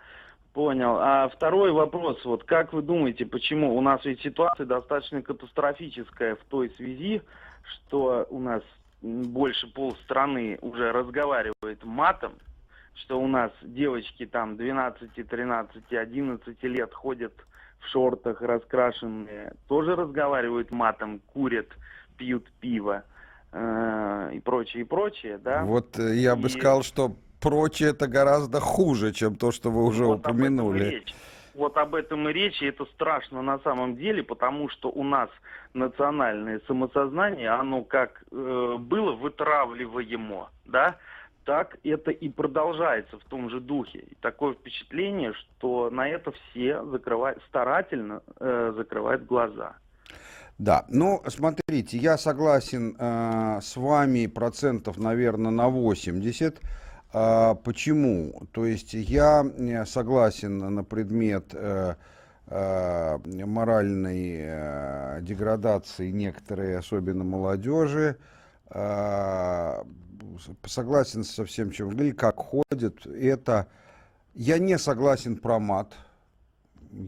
Понял. 0.53 0.99
А 1.01 1.31
второй 1.31 1.73
вопрос, 1.73 2.23
вот 2.27 2.45
как 2.45 2.75
вы 2.75 2.83
думаете, 2.83 3.25
почему 3.25 3.75
у 3.75 3.81
нас 3.81 4.05
ведь 4.05 4.21
ситуация 4.21 4.67
достаточно 4.67 5.23
катастрофическая 5.23 6.37
в 6.37 6.45
той 6.51 6.69
связи, 6.77 7.23
что 7.63 8.27
у 8.29 8.39
нас 8.39 8.63
больше 9.01 9.67
полстраны 9.73 10.59
уже 10.61 10.93
разговаривает 10.93 11.83
матом, 11.85 12.35
что 12.95 13.19
у 13.19 13.27
нас 13.27 13.51
девочки 13.63 14.27
там 14.27 14.59
12, 14.59 15.27
13, 15.27 15.93
11 15.93 16.63
лет 16.65 16.93
ходят 16.93 17.33
в 17.81 17.89
шортах 17.89 18.43
раскрашенные, 18.43 19.55
тоже 19.69 19.97
разговаривают 19.97 20.71
матом, 20.71 21.21
курят, 21.33 21.69
пьют 22.19 22.47
пиво 22.61 23.05
и 23.55 24.41
прочее, 24.41 24.83
и 24.83 24.85
прочее, 24.85 25.39
да? 25.39 25.65
Вот 25.65 25.99
э, 25.99 26.15
я 26.17 26.37
бы 26.37 26.49
И- 26.49 26.51
сказал, 26.51 26.83
что 26.83 27.17
прочее 27.41 27.91
это 27.91 28.07
гораздо 28.07 28.61
хуже, 28.61 29.13
чем 29.13 29.37
то, 29.37 29.51
что 29.53 29.71
вы 29.71 29.85
уже 29.85 30.05
Вот 30.05 30.21
упомянули. 30.21 31.05
Вот 31.55 31.77
об 31.77 31.95
этом 31.95 32.27
и 32.31 32.33
речь, 32.33 32.63
и 32.63 32.67
это 32.67 32.87
страшно 32.87 33.43
на 33.43 33.59
самом 33.59 33.97
деле, 33.97 34.23
потому 34.23 34.71
что 34.71 34.89
у 34.89 35.05
нас 35.05 35.29
национальное 35.75 36.63
самосознание, 36.67 37.51
оно 37.51 37.83
как 37.83 38.25
э, 38.31 38.77
было 38.79 39.13
вытравливаемо, 39.13 40.51
да, 40.65 40.97
так 41.45 41.77
это 41.85 42.11
и 42.11 42.31
продолжается 42.31 43.19
в 43.19 43.25
том 43.25 43.51
же 43.51 43.61
духе. 43.61 43.99
И 43.99 44.15
такое 44.23 44.55
впечатление, 44.55 45.35
что 45.35 45.91
на 45.91 46.09
это 46.09 46.33
все 46.33 46.83
закрывают, 46.85 47.43
старательно 47.49 48.23
э, 48.41 48.73
закрывают 48.75 49.27
глаза. 49.27 49.77
Да, 50.63 50.85
ну, 50.89 51.21
смотрите, 51.27 51.99
я 51.99 52.17
согласен 52.17 52.95
э, 52.97 53.59
с 53.61 53.77
вами 53.77 54.29
процентов, 54.29 54.97
наверное, 54.97 55.51
на 55.51 55.69
80. 55.69 56.61
А, 57.13 57.57
почему? 57.57 58.47
То 58.53 58.65
есть 58.65 58.95
я 58.95 59.45
э, 59.45 59.85
согласен 59.87 60.59
на 60.59 60.85
предмет 60.85 61.47
э, 61.53 61.97
э, 62.47 63.19
моральной 63.45 64.37
э, 64.39 65.19
деградации 65.23 66.13
некоторой, 66.13 66.79
особенно 66.79 67.25
молодежи. 67.25 68.17
А, 68.71 69.85
согласен 70.65 71.25
со 71.25 71.45
всем, 71.45 71.73
чем 71.73 71.89
говорили, 71.89 72.13
как 72.13 72.37
ходят. 72.37 73.05
Это 73.05 73.67
я 74.35 74.61
не 74.61 74.79
согласен 74.79 75.39
про 75.39 75.59
мат. 75.59 75.93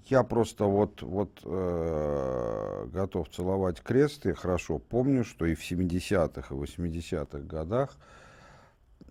Я 0.09 0.23
просто 0.23 0.65
вот, 0.65 1.03
вот 1.03 1.41
э, 1.45 2.87
готов 2.93 3.29
целовать 3.29 3.81
крест. 3.83 4.25
Я 4.25 4.35
хорошо 4.35 4.79
помню, 4.79 5.25
что 5.25 5.45
и 5.45 5.55
в 5.55 5.61
70-х, 5.61 6.55
и 6.55 6.59
80-х 6.59 7.39
годах, 7.41 7.97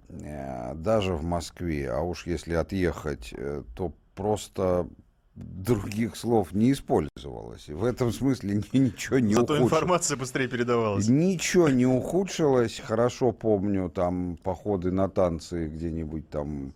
э, 0.10 0.74
даже 0.76 1.14
в 1.14 1.24
Москве, 1.24 1.92
а 1.92 2.02
уж 2.02 2.26
если 2.26 2.54
отъехать, 2.56 3.34
э, 3.38 3.64
то 3.76 3.94
просто 4.16 4.88
других 5.36 6.16
слов 6.16 6.54
не 6.54 6.72
использовалось. 6.72 7.68
И 7.70 7.74
в 7.74 7.84
этом 7.84 8.12
смысле 8.12 8.56
ни- 8.74 8.78
ничего 8.78 9.20
не 9.20 9.34
Зато 9.34 9.54
ухудшилось. 9.54 9.72
информация 9.72 10.18
быстрее 10.18 10.48
передавалась. 10.48 11.08
Ничего 11.08 11.70
не 11.70 11.86
ухудшилось. 11.86 12.80
Хорошо 12.80 13.32
помню 13.32 13.90
там 13.90 14.38
походы 14.44 14.92
на 14.92 15.08
танцы 15.10 15.68
где-нибудь 15.68 16.30
там 16.30 16.74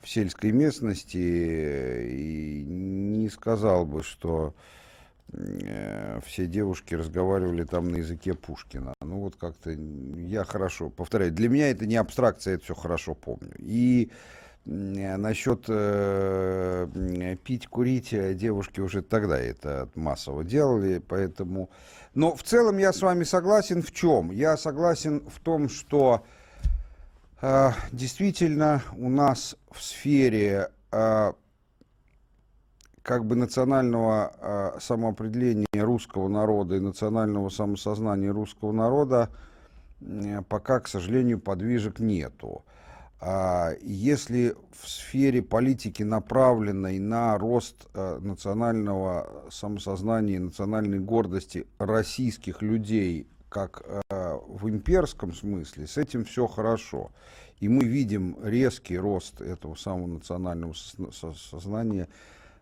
в 0.00 0.08
сельской 0.08 0.52
местности. 0.52 1.16
И 1.16 2.64
не 2.66 3.28
сказал 3.28 3.86
бы, 3.86 4.02
что 4.02 4.54
э, 5.32 6.20
все 6.24 6.46
девушки 6.46 6.94
разговаривали 6.94 7.64
там 7.64 7.88
на 7.88 7.96
языке 7.96 8.34
Пушкина. 8.34 8.94
Ну 9.00 9.20
вот 9.20 9.36
как-то 9.36 9.70
я 9.70 10.44
хорошо, 10.44 10.90
повторяю, 10.90 11.32
для 11.32 11.48
меня 11.48 11.70
это 11.70 11.86
не 11.86 11.96
абстракция, 11.96 12.52
я 12.52 12.54
это 12.56 12.64
все 12.64 12.74
хорошо 12.74 13.14
помню. 13.14 13.52
И 13.58 14.10
э, 14.66 15.16
насчет 15.16 15.64
э, 15.68 16.88
м, 16.94 17.36
пить, 17.38 17.66
курить, 17.66 18.12
э, 18.12 18.34
девушки 18.34 18.80
уже 18.80 19.02
тогда 19.02 19.38
это 19.38 19.88
массово 19.94 20.44
делали, 20.44 21.02
поэтому... 21.06 21.70
Но 22.14 22.34
в 22.34 22.42
целом 22.42 22.78
я 22.78 22.92
с 22.92 23.02
вами 23.02 23.22
согласен 23.22 23.82
в 23.82 23.92
чем? 23.92 24.32
Я 24.32 24.56
согласен 24.56 25.22
в 25.28 25.38
том, 25.38 25.68
что 25.68 26.24
э, 26.24 26.39
действительно 27.90 28.82
у 28.96 29.08
нас 29.08 29.56
в 29.70 29.82
сфере 29.82 30.70
э, 30.92 31.32
как 33.02 33.24
бы 33.24 33.34
национального 33.34 34.32
э, 34.76 34.80
самоопределения 34.80 35.66
русского 35.72 36.28
народа 36.28 36.76
и 36.76 36.80
национального 36.80 37.48
самосознания 37.48 38.30
русского 38.30 38.72
народа 38.72 39.30
пока, 40.48 40.80
к 40.80 40.88
сожалению, 40.88 41.38
подвижек 41.38 41.98
нету. 41.98 42.64
А 43.20 43.72
Если 43.82 44.54
в 44.72 44.88
сфере 44.88 45.42
политики, 45.42 46.02
направленной 46.02 46.98
на 46.98 47.36
рост 47.36 47.86
национального 47.94 49.44
самосознания 49.50 50.36
и 50.36 50.38
национальной 50.38 51.00
гордости 51.00 51.66
российских 51.78 52.62
людей, 52.62 53.28
как 53.50 53.82
э, 53.84 54.00
в 54.48 54.68
имперском 54.68 55.34
смысле, 55.34 55.86
с 55.86 55.98
этим 55.98 56.24
все 56.24 56.46
хорошо. 56.46 57.10
И 57.58 57.68
мы 57.68 57.84
видим 57.84 58.36
резкий 58.42 58.96
рост 58.96 59.42
этого 59.42 59.74
самого 59.74 60.06
национального 60.06 60.72
созна- 60.72 61.12
со- 61.12 61.34
сознания 61.34 62.08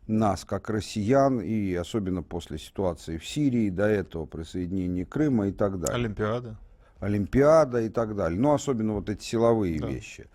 нас, 0.09 0.45
как 0.45 0.71
россиян, 0.71 1.41
и 1.41 1.75
особенно 1.75 2.23
после 2.23 2.59
ситуации 2.59 3.19
в 3.19 3.27
Сирии, 3.27 3.69
до 3.71 3.85
этого 3.87 4.25
присоединения 4.27 5.05
Крыма 5.05 5.49
и 5.49 5.53
так 5.53 5.79
далее. 5.79 5.95
Олимпиада. 5.97 6.57
Олимпиада 6.99 7.83
и 7.83 7.91
так 7.91 8.17
далее. 8.17 8.41
Но 8.41 8.55
особенно 8.55 8.95
вот 8.95 9.09
эти 9.09 9.23
силовые 9.23 9.79
Да. 9.79 9.87
вещи. 9.87 10.27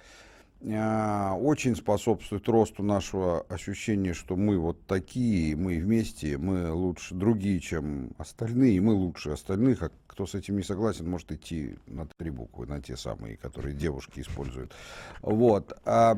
А, 0.72 1.36
Очень 1.36 1.76
способствует 1.76 2.48
росту 2.48 2.84
нашего 2.84 3.42
ощущения, 3.50 4.14
что 4.14 4.36
мы 4.36 4.58
вот 4.58 4.86
такие, 4.88 5.56
мы 5.58 5.78
вместе, 5.78 6.38
мы 6.38 6.72
лучше 6.72 7.16
другие, 7.16 7.60
чем 7.60 8.12
остальные, 8.18 8.80
мы 8.80 8.94
лучше 8.94 9.32
остальных. 9.32 9.84
А 9.84 9.92
кто 10.08 10.26
с 10.26 10.36
этим 10.36 10.56
не 10.58 10.64
согласен, 10.64 11.10
может 11.10 11.32
идти 11.32 11.76
на 11.88 12.08
три 12.18 12.30
буквы, 12.30 12.66
на 12.66 12.82
те 12.82 12.96
самые, 12.96 13.36
которые 13.36 13.76
девушки 13.76 14.22
используют. 14.22 14.74
Вот. 15.22 15.78
А, 15.84 16.16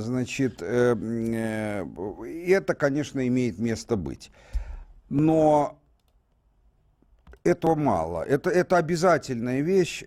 значит, 0.00 0.62
э, 0.62 0.94
э, 0.94 1.84
это, 2.46 2.74
конечно, 2.74 3.26
имеет 3.26 3.58
место 3.58 3.96
быть. 3.96 4.30
Но 5.08 5.80
этого 7.42 7.74
мало. 7.74 8.22
Это, 8.22 8.50
это 8.50 8.76
обязательная 8.76 9.60
вещь. 9.62 10.04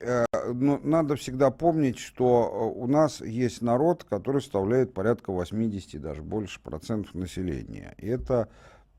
Но 0.53 0.79
надо 0.83 1.15
всегда 1.15 1.51
помнить, 1.51 1.99
что 1.99 2.73
э, 2.75 2.79
у 2.79 2.87
нас 2.87 3.21
есть 3.21 3.61
народ, 3.61 4.03
который 4.03 4.41
составляет 4.41 4.93
порядка 4.93 5.31
80, 5.31 6.01
даже 6.01 6.21
больше 6.21 6.59
процентов 6.61 7.13
населения. 7.15 7.95
И 7.97 8.07
это 8.07 8.49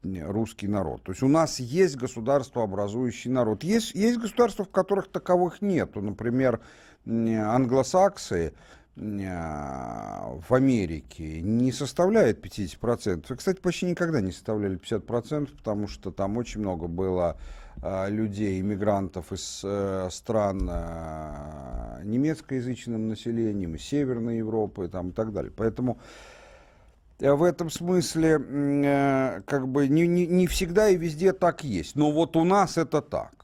русский 0.05 0.67
народ. 0.67 1.03
То 1.05 1.13
есть 1.13 1.23
у 1.23 1.29
нас 1.29 1.61
есть 1.61 1.97
государство, 1.97 2.65
образующий 2.65 3.31
народ. 3.31 3.63
Есть, 3.63 3.95
есть 3.95 4.19
государства, 4.19 4.65
в 4.65 4.71
которых 4.71 5.09
таковых 5.09 5.63
нету. 5.63 6.01
Например, 6.01 6.61
англосаксы 7.07 8.53
а, 9.01 10.39
в 10.47 10.53
Америке 10.53 11.41
не 11.41 11.73
составляет 11.73 12.45
50%. 12.45 13.33
И, 13.33 13.37
кстати, 13.37 13.61
почти 13.61 13.87
никогда 13.87 14.21
не 14.21 14.33
составляли 14.33 14.79
50%, 14.79 15.57
потому 15.57 15.89
что 15.89 16.11
там 16.11 16.37
очень 16.37 16.61
много 16.61 16.89
было 16.89 17.39
людей, 17.81 18.61
иммигрантов 18.61 19.33
из 19.33 19.61
э, 19.65 20.09
стран 20.11 20.69
а, 20.71 22.01
немецкоязычным 22.05 23.09
населением, 23.09 23.79
Северной 23.79 24.39
Европы 24.39 24.89
там, 24.89 25.09
и 25.09 25.13
так 25.13 25.33
далее. 25.33 25.53
Поэтому 25.57 25.99
э, 27.19 27.33
в 27.33 27.43
этом 27.43 27.71
смысле 27.71 28.39
э, 28.39 29.41
как 29.47 29.67
бы 29.67 29.89
не, 29.89 30.07
не, 30.07 30.27
не 30.27 30.47
всегда 30.47 30.89
и 30.89 30.97
везде 30.97 31.33
так 31.33 31.65
есть. 31.65 31.97
Но 31.97 32.13
вот 32.13 32.37
у 32.37 32.45
нас 32.45 32.79
это 32.79 33.03
так. 33.03 33.42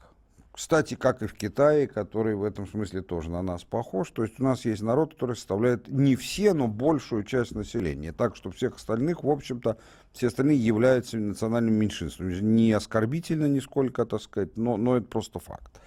Кстати, 0.51 0.95
как 0.95 1.21
и 1.21 1.27
в 1.27 1.33
Китае, 1.33 1.87
который 1.87 2.35
в 2.35 2.43
этом 2.43 2.67
смысле 2.67 3.01
тоже 3.01 3.29
на 3.29 3.41
нас 3.41 3.63
похож. 3.63 4.11
То 4.11 4.23
есть 4.23 4.39
у 4.39 4.43
нас 4.43 4.65
есть 4.65 4.81
народ, 4.81 5.13
который 5.13 5.35
составляет 5.35 5.87
не 5.87 6.15
все, 6.15 6.53
но 6.53 6.67
большую 6.67 7.23
часть 7.23 7.53
населения. 7.53 8.11
Так 8.11 8.35
что 8.35 8.51
всех 8.51 8.75
остальных, 8.75 9.23
в 9.23 9.29
общем-то, 9.29 9.77
все 10.11 10.27
остальные 10.27 10.57
являются 10.57 11.17
национальным 11.17 11.75
меньшинством. 11.75 12.29
Не 12.29 12.73
оскорбительно 12.73 13.45
нисколько, 13.45 14.05
так 14.05 14.21
сказать, 14.21 14.57
но, 14.57 14.75
но 14.75 14.97
это 14.97 15.07
просто 15.07 15.39
факт. 15.39 15.79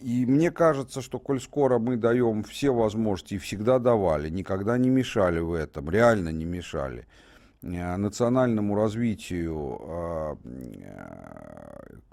И 0.00 0.26
мне 0.26 0.50
кажется, 0.50 1.02
что 1.02 1.18
коль 1.18 1.40
скоро 1.40 1.78
мы 1.78 1.96
даем 1.96 2.44
все 2.44 2.70
возможности 2.70 3.34
и 3.34 3.38
всегда 3.38 3.78
давали, 3.78 4.28
никогда 4.28 4.78
не 4.78 4.90
мешали 4.90 5.40
в 5.40 5.52
этом, 5.52 5.90
реально 5.90 6.28
не 6.28 6.44
мешали, 6.44 7.06
Э, 7.60 7.96
национальному 7.96 8.76
развитию, 8.76 9.78
а, 9.80 10.36
э, 10.44 11.67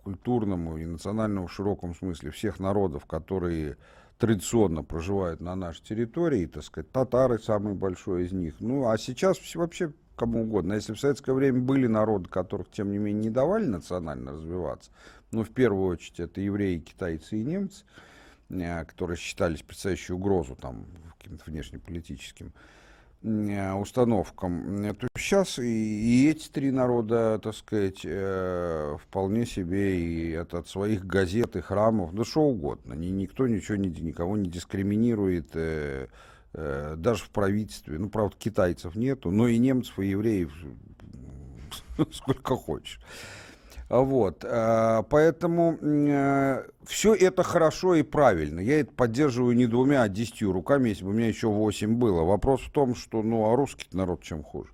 культурному 0.05 0.77
и 0.77 0.85
национальному 0.85 1.47
в 1.47 1.53
широком 1.53 1.95
смысле 1.95 2.29
всех 2.29 2.59
народов, 2.59 3.05
которые 3.07 3.77
традиционно 4.19 4.83
проживают 4.83 5.41
на 5.41 5.55
нашей 5.55 5.83
территории, 5.83 6.45
так 6.45 6.63
сказать, 6.63 6.91
татары 6.91 7.39
самый 7.39 7.73
большой 7.73 8.25
из 8.25 8.31
них. 8.31 8.55
Ну, 8.59 8.87
а 8.87 8.97
сейчас 8.97 9.37
вообще 9.55 9.91
кому 10.15 10.43
угодно. 10.43 10.73
Если 10.73 10.93
в 10.93 10.99
советское 10.99 11.33
время 11.33 11.59
были 11.59 11.87
народы, 11.87 12.29
которых, 12.29 12.69
тем 12.69 12.91
не 12.91 12.99
менее, 12.99 13.23
не 13.23 13.29
давали 13.29 13.65
национально 13.65 14.33
развиваться, 14.33 14.91
ну, 15.31 15.43
в 15.43 15.49
первую 15.49 15.87
очередь, 15.87 16.19
это 16.19 16.39
евреи, 16.39 16.77
китайцы 16.77 17.41
и 17.41 17.43
немцы, 17.43 17.83
э, 18.49 18.85
которые 18.85 19.17
считались 19.17 19.63
представляющей 19.63 20.13
угрозу 20.13 20.55
там 20.55 20.85
каким-то 21.17 21.43
внешнеполитическим 21.47 22.53
установкам, 23.79 24.93
то 24.93 25.07
сейчас 25.17 25.57
и, 25.59 25.63
и 25.63 26.29
эти 26.29 26.47
три 26.49 26.71
народа, 26.71 27.39
так 27.41 27.55
сказать, 27.55 28.01
э, 28.03 28.97
вполне 29.01 29.45
себе 29.45 29.99
и 29.99 30.33
от, 30.35 30.53
от 30.53 30.67
своих 30.67 31.05
газет 31.05 31.55
и 31.55 31.61
храмов, 31.61 32.13
да 32.13 32.23
что 32.23 32.41
угодно, 32.41 32.93
ни, 32.93 33.07
никто 33.07 33.47
ничего 33.47 33.77
не, 33.77 33.89
никого 33.89 34.37
не 34.37 34.49
дискриминирует, 34.49 35.49
э, 35.55 36.07
э, 36.53 36.95
даже 36.97 37.23
в 37.23 37.29
правительстве, 37.29 37.97
ну, 37.97 38.09
правда, 38.09 38.35
китайцев 38.37 38.95
нету, 38.95 39.31
но 39.31 39.47
и 39.47 39.57
немцев, 39.57 39.97
и 39.99 40.07
евреев 40.07 40.53
сколько 42.11 42.55
хочешь. 42.55 42.99
Вот, 43.87 44.43
э, 44.43 45.03
поэтому 45.09 45.77
э, 45.79 46.65
все 46.85 47.13
это 47.13 47.43
хорошо 47.43 47.93
и 47.95 48.01
правильно. 48.01 48.59
Я 48.59 48.79
это 48.79 48.91
поддерживаю 48.91 49.55
не 49.55 49.67
двумя, 49.67 50.01
а 50.01 50.09
десятью 50.09 50.51
руками, 50.51 50.89
если 50.89 51.03
бы 51.03 51.11
у 51.11 51.13
меня 51.13 51.27
еще 51.27 51.49
восемь 51.49 51.95
было. 51.95 52.23
Вопрос 52.23 52.61
в 52.61 52.71
том, 52.71 52.95
что, 52.95 53.21
ну, 53.21 53.51
а 53.51 53.55
русский 53.55 53.85
народ 53.91 54.23
чем 54.23 54.41
хуже? 54.41 54.71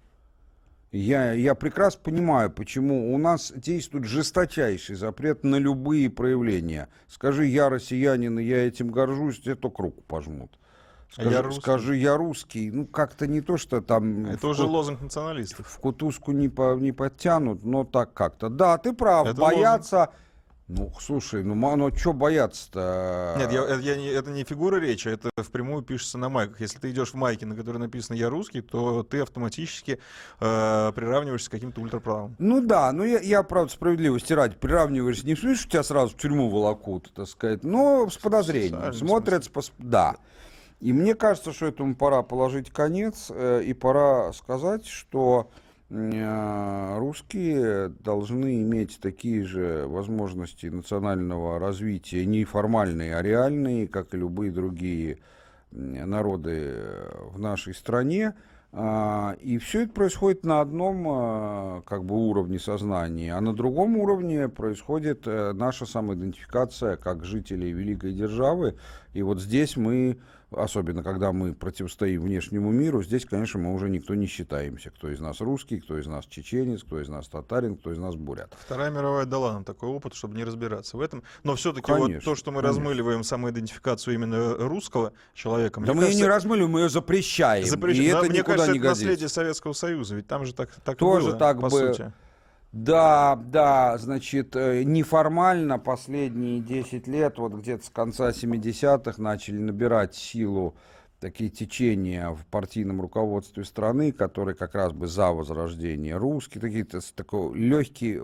Я, 0.94 1.34
я 1.34 1.56
прекрасно 1.56 2.02
понимаю, 2.04 2.52
почему 2.52 3.14
у 3.14 3.18
нас 3.18 3.52
действует 3.56 4.06
жесточайший 4.06 4.96
запрет 4.96 5.44
на 5.44 5.58
любые 5.58 6.10
проявления. 6.10 6.88
Скажи, 7.08 7.46
я 7.46 7.70
россиянин, 7.70 8.40
и 8.40 8.44
я 8.44 8.66
этим 8.68 8.92
горжусь, 8.92 9.42
тебе 9.42 9.56
только 9.56 9.84
руку 9.84 10.04
пожмут. 10.08 10.58
Скажи, 11.12 11.30
я 11.30 11.42
русский. 11.42 11.62
скажи, 11.62 11.96
я 11.98 12.18
русский. 12.18 12.72
Ну, 12.72 12.88
как-то 12.88 13.28
не 13.28 13.42
то, 13.42 13.58
что 13.58 13.82
там... 13.82 14.28
Это 14.28 14.48
уже 14.48 14.64
кут... 14.64 14.72
лозунг 14.72 15.02
националистов. 15.02 15.68
В 15.68 15.78
кутузку 15.78 16.32
не, 16.32 16.48
по... 16.48 16.76
не 16.76 16.94
подтянут, 16.94 17.66
но 17.66 17.84
так 17.84 18.14
как-то. 18.14 18.50
Да, 18.50 18.78
ты 18.78 18.94
прав, 18.94 19.28
Это 19.28 19.42
бояться... 19.42 19.98
Лозунг. 19.98 20.16
Ну, 20.74 20.90
слушай, 21.02 21.44
ну, 21.44 21.54
ну 21.76 21.94
что 21.94 22.14
бояться-то? 22.14 23.36
Нет, 23.38 23.52
я, 23.52 23.76
я, 23.76 24.20
это 24.20 24.32
не 24.32 24.46
фигура 24.46 24.78
речи, 24.78 25.10
это 25.10 25.30
впрямую 25.36 25.82
пишется 25.82 26.18
на 26.18 26.30
майках. 26.30 26.62
Если 26.62 26.80
ты 26.80 26.92
идешь 26.92 27.10
в 27.10 27.16
майке, 27.16 27.46
на 27.46 27.58
которой 27.58 27.78
написано 27.78 28.16
«Я 28.16 28.30
русский», 28.30 28.62
то 28.62 29.04
ты 29.04 29.20
автоматически 29.20 30.00
э, 30.40 30.92
приравниваешься 30.96 31.50
к 31.50 31.52
каким-то 31.52 31.82
ультраправым. 31.82 32.38
Ну 32.40 32.62
да, 32.62 32.94
ну 32.94 33.04
я, 33.04 33.20
я 33.20 33.44
правда, 33.44 33.74
справедливости 33.74 34.32
ради, 34.32 34.56
приравниваешься 34.56 35.26
не 35.26 35.36
в 35.36 35.40
смысле, 35.40 35.58
что 35.58 35.70
тебя 35.72 35.84
сразу 35.84 36.14
в 36.14 36.18
тюрьму 36.18 36.50
волокут, 36.50 37.12
так 37.14 37.28
сказать, 37.28 37.66
но 37.66 38.10
с 38.10 38.18
подозрением. 38.18 38.94
Смотрят, 38.94 39.52
по, 39.52 39.62
да. 39.78 40.16
И 40.82 40.94
мне 40.94 41.14
кажется, 41.14 41.54
что 41.54 41.68
этому 41.68 41.96
пора 41.96 42.24
положить 42.24 42.72
конец, 42.72 43.28
э, 43.30 43.62
и 43.64 43.74
пора 43.74 44.34
сказать, 44.34 44.88
что 44.88 45.52
э, 45.92 46.98
русские 46.98 47.90
должны 47.90 48.64
иметь 48.64 49.00
такие 49.00 49.44
же 49.46 49.86
возможности 49.88 50.66
национального 50.66 51.60
развития, 51.60 52.26
не 52.26 52.46
формальные, 52.46 53.16
а 53.16 53.22
реальные, 53.22 53.88
как 53.88 54.16
и 54.16 54.18
любые 54.18 54.52
другие 54.52 55.20
народы 55.72 56.74
в 57.32 57.40
нашей 57.40 57.76
стране. 57.76 58.34
А, 58.74 59.36
и 59.40 59.58
все 59.58 59.84
это 59.84 59.94
происходит 59.94 60.44
на 60.46 60.62
одном 60.62 61.84
как 61.86 62.06
бы, 62.06 62.16
уровне 62.16 62.58
сознания, 62.58 63.36
а 63.36 63.42
на 63.42 63.54
другом 63.54 63.98
уровне 63.98 64.48
происходит 64.50 65.28
э, 65.28 65.52
наша 65.54 65.86
самоидентификация 65.86 66.96
как 66.96 67.26
жителей 67.26 67.72
великой 67.72 68.14
державы. 68.14 68.78
И 69.14 69.22
вот 69.24 69.42
здесь 69.42 69.76
мы 69.76 70.18
особенно 70.52 71.04
когда 71.04 71.32
мы 71.32 71.54
противостоим 71.54 72.22
внешнему 72.22 72.72
миру, 72.72 73.04
здесь, 73.04 73.26
конечно, 73.26 73.60
мы 73.60 73.74
уже 73.74 73.90
никто 73.90 74.16
не 74.16 74.28
считаемся, 74.28 74.92
кто 74.92 75.10
из 75.10 75.20
нас 75.20 75.40
русский, 75.40 75.80
кто 75.80 75.98
из 75.98 76.08
нас 76.08 76.26
чеченец, 76.26 76.84
кто 76.84 77.02
из 77.02 77.10
нас 77.10 77.28
татарин, 77.28 77.78
кто 77.78 77.92
из 77.92 77.98
нас 77.98 78.16
бурят. 78.16 78.56
Вторая 78.60 78.92
мировая 78.92 79.26
дала 79.26 79.54
нам 79.54 79.64
такой 79.64 79.90
опыт, 79.90 80.14
чтобы 80.14 80.36
не 80.36 80.44
разбираться 80.44 80.98
в 80.98 81.02
этом. 81.02 81.24
Но 81.44 81.56
все-таки 81.56 81.92
вот 81.92 82.24
то, 82.24 82.36
что 82.36 82.52
мы 82.52 82.62
конечно. 82.62 82.80
размыливаем 82.80 83.24
самоидентификацию 83.24 84.16
именно 84.16 84.56
русского 84.56 85.14
человека. 85.34 85.80
Да 85.82 85.94
мы 85.94 86.02
кажется, 86.02 86.18
ее 86.18 86.24
не 86.24 86.30
размыливаем, 86.30 86.72
мы 86.72 86.80
ее 86.82 86.90
запрещаем. 86.90 87.66
запрещаем. 87.66 88.06
И 88.06 88.12
это 88.12 88.30
мне 88.30 88.44
кажется, 88.44 88.72
не 88.72 88.80
это 88.80 88.88
наследие 88.90 89.30
Советского 89.30 89.74
Союза, 89.74 90.16
ведь 90.16 90.28
там 90.28 90.46
же 90.46 90.54
так, 90.54 90.70
так 90.84 90.98
Тоже 90.98 91.28
было, 91.28 91.38
так 91.38 91.60
по 91.60 91.70
бы... 91.70 91.80
сути. 91.80 92.12
Да, 92.72 93.36
да, 93.36 93.98
значит, 93.98 94.56
э, 94.56 94.84
неформально 94.84 95.78
последние 95.78 96.62
10 96.62 97.06
лет, 97.08 97.38
вот 97.38 97.54
где-то 97.54 97.86
с 97.86 97.90
конца 97.90 98.30
70-х 98.30 99.22
начали 99.22 99.58
набирать 99.58 100.16
силу 100.16 100.76
такие 101.20 101.50
течения 101.50 102.30
в 102.30 102.46
партийном 102.46 103.02
руководстве 103.02 103.66
страны, 103.66 104.14
которые 104.14 104.56
как 104.56 104.74
раз 104.74 104.94
бы 104.94 105.08
за 105.08 105.32
возрождение 105.32 106.16
русский, 106.16 106.60
такие 106.60 106.86
такой 106.86 107.60
легкий, 107.60 108.20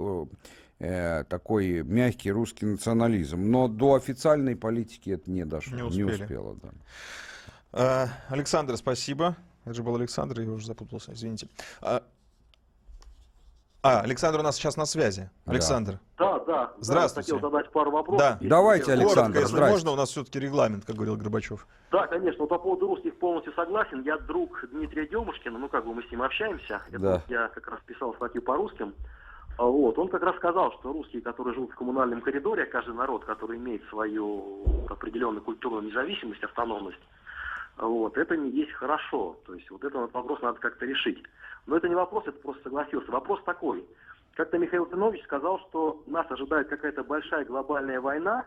э, 0.79 1.23
такой 1.27 1.83
мягкий 1.83 2.31
русский 2.31 2.65
национализм. 2.65 3.51
Но 3.51 3.67
до 3.67 3.95
официальной 3.95 4.55
политики 4.55 5.09
это 5.09 5.29
не 5.29 5.43
дошло, 5.43 5.89
не, 5.89 5.97
не 5.97 6.03
успело. 6.03 6.55
Да. 6.63 6.69
А, 7.73 8.07
Александр, 8.29 8.77
спасибо. 8.77 9.35
Это 9.65 9.73
же 9.73 9.83
был 9.83 9.95
Александр, 9.95 10.39
я 10.39 10.49
уже 10.49 10.67
запутался, 10.67 11.13
извините. 11.13 11.49
А, 13.87 14.01
Александр 14.01 14.39
у 14.39 14.43
нас 14.43 14.57
сейчас 14.57 14.75
на 14.75 14.85
связи. 14.85 15.29
Александр. 15.45 15.99
Да, 16.17 16.39
да. 16.39 16.73
Здравствуйте. 16.79 17.31
Да, 17.31 17.35
хотел 17.37 17.51
задать 17.51 17.71
пару 17.71 17.91
вопросов. 17.91 18.37
Да. 18.41 18.47
Давайте, 18.47 18.91
Александр, 18.91 19.39
Коротко, 19.39 19.39
если 19.39 19.71
можно, 19.71 19.91
у 19.91 19.95
нас 19.95 20.09
все-таки 20.09 20.39
регламент, 20.39 20.83
как 20.85 20.95
говорил 20.95 21.15
Горбачев. 21.15 21.65
Да, 21.91 22.05
конечно. 22.07 22.41
Вот 22.41 22.49
по 22.49 22.59
поводу 22.59 22.87
русских 22.87 23.17
полностью 23.17 23.53
согласен. 23.53 24.01
Я 24.03 24.17
друг 24.17 24.65
Дмитрия 24.71 25.07
Демушкина, 25.07 25.57
ну 25.57 25.69
как 25.69 25.85
бы 25.85 25.93
мы 25.93 26.03
с 26.03 26.11
ним 26.11 26.21
общаемся. 26.21 26.81
Это 26.89 26.99
да. 26.99 27.23
я 27.29 27.47
как 27.47 27.67
раз 27.67 27.79
писал 27.85 28.13
статью 28.15 28.41
по 28.41 28.55
русским. 28.55 28.93
А 29.57 29.63
вот. 29.63 29.97
Он 29.97 30.09
как 30.09 30.21
раз 30.21 30.35
сказал, 30.35 30.73
что 30.73 30.91
русские, 30.91 31.21
которые 31.21 31.53
живут 31.53 31.71
в 31.71 31.75
коммунальном 31.75 32.21
коридоре, 32.21 32.65
каждый 32.65 32.93
народ, 32.93 33.23
который 33.23 33.57
имеет 33.57 33.83
свою 33.89 34.65
определенную 34.89 35.41
культурную 35.41 35.83
независимость, 35.83 36.43
автономность, 36.43 36.99
вот, 37.77 38.17
это 38.17 38.35
не 38.35 38.49
есть 38.49 38.71
хорошо. 38.71 39.37
То 39.45 39.53
есть 39.53 39.69
вот 39.69 39.83
этот 39.83 40.11
вопрос 40.13 40.41
надо 40.41 40.59
как-то 40.59 40.85
решить. 40.85 41.23
Но 41.67 41.75
это 41.75 41.87
не 41.87 41.95
вопрос, 41.95 42.23
это 42.25 42.39
просто 42.39 42.63
согласился. 42.63 43.11
Вопрос 43.11 43.43
такой. 43.43 43.85
Как-то 44.35 44.57
Михаил 44.57 44.85
Тинович 44.85 45.23
сказал, 45.23 45.59
что 45.67 46.01
нас 46.07 46.25
ожидает 46.31 46.69
какая-то 46.69 47.03
большая 47.03 47.43
глобальная 47.43 47.99
война, 47.99 48.45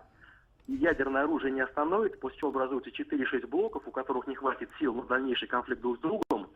и 0.67 0.75
ядерное 0.75 1.25
оружие 1.25 1.53
не 1.53 1.61
остановит, 1.61 2.19
после 2.19 2.39
чего 2.39 2.51
образуются 2.51 2.91
4-6 2.91 3.47
блоков, 3.47 3.83
у 3.87 3.91
которых 3.91 4.27
не 4.27 4.35
хватит 4.35 4.71
сил 4.79 4.95
на 4.95 5.03
дальнейший 5.03 5.49
конфликт 5.49 5.83
друг 5.83 5.99
с 5.99 6.01
другом. 6.01 6.49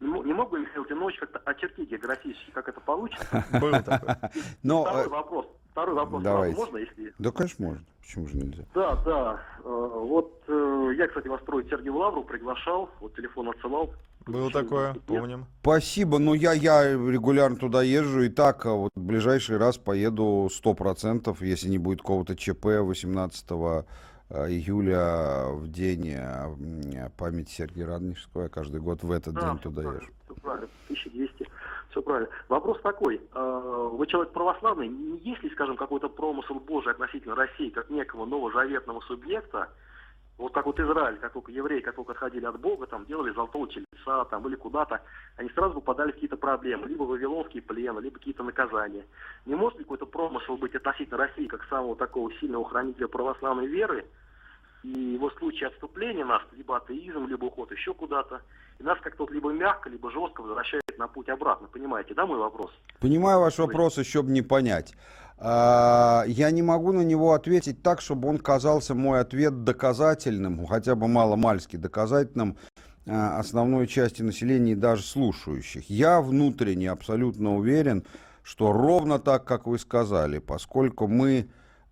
Не, 0.00 0.32
мог 0.32 0.50
бы 0.50 0.60
Михаил 0.60 0.84
Тинович 0.84 1.18
как-то 1.18 1.38
очертить 1.44 1.90
географически, 1.90 2.50
как 2.52 2.68
это 2.68 2.80
получится? 2.80 3.44
Был 3.60 3.72
такой. 3.82 4.14
Второй 4.62 5.04
э, 5.04 5.08
вопрос. 5.08 5.46
Второй 5.78 5.94
вопрос. 5.94 6.56
Можно, 6.56 6.78
если... 6.78 7.14
Да, 7.18 7.30
конечно, 7.30 7.66
можно. 7.66 7.84
Почему 8.00 8.26
же 8.26 8.36
нельзя? 8.36 8.64
Да, 8.74 8.96
да. 9.04 9.40
Э, 9.64 9.90
вот 9.94 10.42
э, 10.48 10.92
я, 10.96 11.06
кстати, 11.06 11.28
вас 11.28 11.40
строить 11.42 11.68
Сергея 11.68 11.92
Лавру 11.92 12.24
приглашал, 12.24 12.90
вот 13.00 13.14
телефон 13.14 13.50
отсылал. 13.50 13.92
Было 14.26 14.50
такое, 14.50 14.94
помним. 15.06 15.46
Спасибо, 15.60 16.18
но 16.18 16.34
я, 16.34 16.52
я 16.52 16.92
регулярно 16.92 17.56
туда 17.56 17.82
езжу 17.82 18.22
и 18.22 18.28
так, 18.28 18.66
а 18.66 18.72
вот 18.72 18.90
в 18.94 19.00
ближайший 19.00 19.56
раз 19.56 19.78
поеду 19.78 20.48
100%, 20.50 21.36
если 21.42 21.68
не 21.68 21.78
будет 21.78 22.00
какого-то 22.00 22.34
ЧП 22.34 22.64
18 22.80 23.44
э, 23.50 23.82
июля 24.48 25.52
в 25.52 25.68
день 25.68 26.16
памяти 27.16 27.52
Сергея 27.52 27.86
Радонежского. 27.86 28.42
Я 28.44 28.48
каждый 28.48 28.80
год 28.80 29.04
в 29.04 29.12
этот 29.12 29.34
да, 29.34 29.50
день 29.50 29.58
туда 29.58 29.82
езжу. 29.82 30.10
Правильно, 30.42 30.68
1200. 30.88 31.37
Все 31.90 32.02
правильно. 32.02 32.28
Вопрос 32.48 32.80
такой. 32.82 33.20
Э, 33.34 33.88
вы 33.92 34.06
человек 34.06 34.32
православный. 34.32 34.88
Есть 35.22 35.42
ли, 35.42 35.50
скажем, 35.50 35.76
какой-то 35.76 36.08
промысел 36.08 36.60
Божий 36.60 36.92
относительно 36.92 37.34
России, 37.34 37.70
как 37.70 37.88
некого 37.88 38.26
новозаветного 38.26 39.00
субъекта, 39.00 39.68
вот 40.38 40.52
как 40.52 40.66
вот 40.66 40.78
Израиль, 40.78 41.18
как 41.18 41.32
только 41.32 41.50
евреи, 41.50 41.80
как 41.80 41.96
только 41.96 42.12
отходили 42.12 42.44
от 42.44 42.60
Бога, 42.60 42.86
там 42.86 43.04
делали 43.06 43.32
золотого 43.32 43.66
тельца, 43.68 44.24
там, 44.26 44.46
или 44.46 44.54
куда-то, 44.54 45.02
они 45.36 45.48
сразу 45.50 45.74
попадали 45.74 46.12
в 46.12 46.14
какие-то 46.14 46.36
проблемы, 46.36 46.86
либо 46.86 47.02
вавилонские 47.02 47.62
плены, 47.62 47.98
либо 48.00 48.18
какие-то 48.18 48.44
наказания. 48.44 49.04
Не 49.46 49.56
может 49.56 49.78
ли 49.78 49.84
какой-то 49.84 50.06
промысел 50.06 50.56
быть 50.56 50.76
относительно 50.76 51.18
России, 51.18 51.46
как 51.46 51.64
самого 51.64 51.96
такого 51.96 52.32
сильного 52.34 52.68
хранителя 52.68 53.08
православной 53.08 53.66
веры, 53.66 54.06
и 54.84 54.88
его 55.14 55.30
случае 55.30 55.68
отступления 55.68 56.24
нас, 56.24 56.42
либо 56.56 56.76
атеизм, 56.76 57.26
либо 57.26 57.46
уход 57.46 57.72
еще 57.72 57.94
куда-то, 57.94 58.42
и 58.78 58.82
нас 58.82 58.98
как-то 59.02 59.24
вот 59.24 59.30
либо 59.30 59.52
мягко, 59.52 59.90
либо 59.90 60.10
жестко 60.10 60.42
возвращает 60.42 60.82
на 60.98 61.08
путь 61.08 61.28
обратно. 61.28 61.68
Понимаете, 61.68 62.14
да, 62.14 62.26
мой 62.26 62.38
вопрос? 62.38 62.70
Понимаю 63.00 63.40
ваш 63.40 63.58
вопрос, 63.58 63.98
еще 63.98 64.22
бы 64.22 64.30
не 64.30 64.42
понять. 64.42 64.94
А, 65.40 66.24
я 66.26 66.50
не 66.50 66.62
могу 66.62 66.92
на 66.92 67.02
него 67.02 67.32
ответить 67.32 67.82
так, 67.82 68.00
чтобы 68.00 68.28
он 68.28 68.38
казался 68.38 68.94
мой 68.94 69.20
ответ 69.20 69.64
доказательным, 69.64 70.66
хотя 70.66 70.94
бы 70.94 71.06
мало-мальски 71.06 71.76
доказательным 71.76 72.56
а, 73.06 73.38
основной 73.38 73.86
части 73.86 74.22
населения 74.22 74.72
и 74.72 74.76
даже 74.76 75.02
слушающих. 75.02 75.88
Я 75.90 76.20
внутренне 76.20 76.90
абсолютно 76.90 77.56
уверен, 77.56 78.04
что 78.42 78.72
ровно 78.72 79.18
так, 79.18 79.44
как 79.44 79.66
вы 79.66 79.78
сказали, 79.78 80.38
поскольку 80.38 81.06
мы 81.06 81.48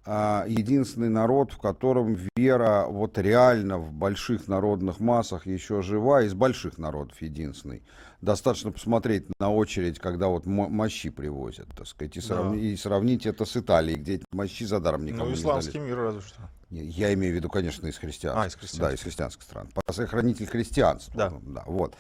единственный 0.07 1.09
народ, 1.09 1.53
в 1.53 1.59
котором 1.59 2.17
вера 2.37 2.87
вот 2.89 3.19
реально 3.19 3.79
в 3.79 3.93
больших 3.93 4.47
народных 4.49 5.01
массах 5.01 5.47
еще 5.47 5.83
жива, 5.83 6.23
из 6.23 6.35
больших 6.35 6.79
народов 6.79 7.21
единственный. 7.21 7.83
Достаточно 8.23 8.73
посмотреть 8.73 9.27
на 9.39 9.53
очередь, 9.53 9.99
когда 9.99 10.29
вот 10.29 10.47
мощи 10.47 11.11
привозят, 11.11 11.69
так 11.77 11.87
сказать, 11.87 12.17
и, 12.17 12.21
срав... 12.21 12.53
да. 12.53 12.57
и 12.57 12.77
сравнить 12.77 13.27
это 13.27 13.45
с 13.45 13.57
Италией, 13.57 13.99
где 13.99 14.23
мощи 14.33 14.65
за 14.65 14.81
даром 14.81 15.05
никому 15.05 15.25
ну, 15.25 15.31
не 15.31 15.35
исламский 15.35 15.79
мир 15.79 15.99
разве 15.99 16.23
что. 16.23 16.41
Я 16.71 17.13
имею 17.15 17.33
в 17.33 17.37
виду, 17.37 17.49
конечно, 17.49 17.87
из 17.87 17.97
христианства. 17.97 18.43
А, 18.43 18.47
из 18.47 18.55
христианских. 18.55 18.81
Да, 18.81 18.95
из 18.95 19.01
христианских 19.01 19.43
стран. 19.43 19.69
Хранитель 20.09 20.47
христианства. 20.47 21.15
Да. 21.17 21.33
да 21.43 21.63
вот. 21.67 21.95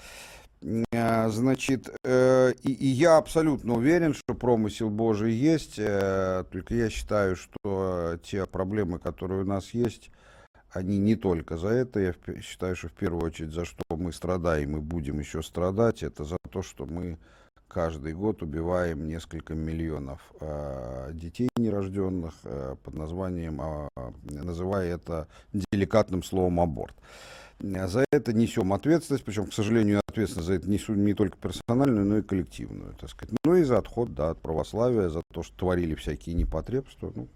Э, 0.62 1.29
значит, 1.29 1.90
э, 2.05 2.53
и, 2.62 2.73
и 2.73 2.87
я 2.87 3.19
абсолютно 3.19 3.75
уверен, 3.75 4.14
что 4.14 4.35
промысел 4.35 4.90
Божий 4.90 5.33
есть, 5.33 5.79
э, 5.79 6.45
только 6.51 6.75
я 6.75 6.88
считаю, 6.88 7.37
что 7.37 8.19
те 8.23 8.47
проблемы, 8.47 8.99
которые 8.99 9.42
у 9.42 9.47
нас 9.47 9.71
есть, 9.71 10.11
они 10.71 10.99
не 10.99 11.14
только 11.14 11.57
за 11.57 11.69
это, 11.69 12.01
я 12.01 12.14
считаю, 12.42 12.77
что 12.77 12.88
в 12.88 12.92
первую 12.92 13.25
очередь 13.25 13.53
за 13.53 13.64
что 13.64 13.83
мы 13.90 14.12
страдаем 14.12 14.77
и 14.77 14.81
будем 14.81 15.19
еще 15.19 15.42
страдать, 15.42 16.03
это 16.03 16.25
за 16.25 16.37
то, 16.51 16.62
что 16.62 16.87
мы 16.87 17.19
каждый 17.69 18.14
год 18.14 18.42
убиваем 18.42 19.07
несколько 19.07 19.55
миллионов 19.55 20.21
э, 20.40 21.11
детей 21.12 21.49
нерожденных 21.57 22.35
под 22.83 22.95
названием, 22.95 23.61
э, 23.61 23.88
называя 24.25 24.95
это 24.95 25.29
деликатным 25.53 26.23
словом 26.23 26.61
аборт. 26.61 26.95
За 27.59 28.05
это 28.12 28.33
несем 28.33 28.73
ответственность, 28.73 29.25
причем, 29.25 29.47
к 29.47 29.55
сожалению, 29.55 30.01
ответственность 30.07 30.47
за 30.47 30.55
это 30.55 30.69
несу 30.69 30.95
не 30.95 31.14
только 31.14 31.38
персональную, 31.38 32.05
но 32.05 32.19
и 32.19 32.23
коллективную, 32.23 32.95
так 32.95 33.09
сказать. 33.09 33.35
Ну 33.45 33.55
и 33.55 33.62
за 33.62 33.79
отход 33.79 34.14
да, 34.14 34.31
от 34.31 34.40
православия, 34.40 35.09
за 35.09 35.23
то, 35.33 35.42
что 35.42 35.57
творили 35.57 35.95
всякие 35.95 36.35
непотребства. 36.35 37.12
Ну, 37.14 37.29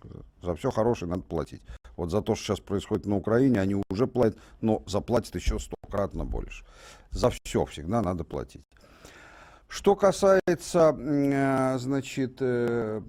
за 0.43 0.55
все 0.55 0.71
хорошее 0.71 1.11
надо 1.11 1.23
платить. 1.23 1.63
Вот 1.97 2.11
за 2.11 2.21
то, 2.21 2.35
что 2.35 2.45
сейчас 2.45 2.61
происходит 2.61 3.07
на 3.07 3.17
Украине, 3.17 3.61
они 3.61 3.83
уже 3.91 4.07
платят, 4.07 4.39
но 4.61 4.83
заплатят 4.87 5.35
еще 5.35 5.59
стократно 5.59 6.25
больше. 6.25 6.65
За 7.11 7.31
все 7.31 7.65
всегда 7.65 8.03
надо 8.03 8.25
платить. 8.25 8.63
Что 9.71 9.95
касается, 9.95 10.97
э, 10.99 11.79
значит, 11.79 12.39
э, 12.41 13.01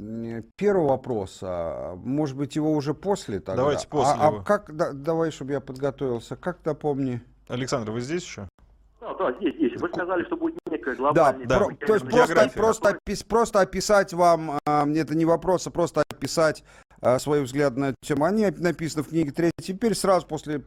первого 0.55 0.89
вопроса, 0.89 1.93
может 1.95 2.37
быть, 2.37 2.55
его 2.55 2.71
уже 2.73 2.93
после 2.93 3.39
тогда? 3.39 3.63
Давайте 3.63 3.87
после. 3.87 4.13
А, 4.13 4.27
а 4.27 4.43
как, 4.43 4.75
да, 4.75 4.91
давай, 4.93 5.31
чтобы 5.31 5.53
я 5.53 5.59
подготовился. 5.59 6.35
Как 6.35 6.63
напомни? 6.63 7.19
Александр, 7.47 7.91
вы 7.91 8.01
здесь 8.01 8.23
еще? 8.23 8.47
Да, 8.99 9.15
да, 9.15 9.33
здесь, 9.39 9.55
здесь. 9.55 9.81
Вы 9.81 9.89
сказали, 9.89 10.23
что 10.25 10.37
будет 10.37 10.59
некая 10.69 10.95
глобальная... 10.95 11.47
Да, 11.47 11.59
да. 11.67 11.85
то 11.87 11.93
есть 11.95 12.07
просто, 12.07 12.49
просто, 12.55 12.89
опис, 12.89 13.23
просто 13.23 13.59
описать 13.61 14.13
вам, 14.13 14.59
а, 14.67 14.87
это 14.87 15.15
не 15.15 15.25
вопрос, 15.25 15.65
а 15.65 15.71
просто 15.71 16.03
описать 16.11 16.63
а, 17.01 17.17
свой 17.17 17.41
взгляд 17.41 17.75
на 17.75 17.95
тему. 18.03 18.25
Они 18.25 18.45
написаны 18.45 19.03
в 19.03 19.09
книге 19.09 19.31
«Третья 19.31 19.63
Теперь» 19.63 19.95
сразу 19.95 20.27
после 20.27 20.61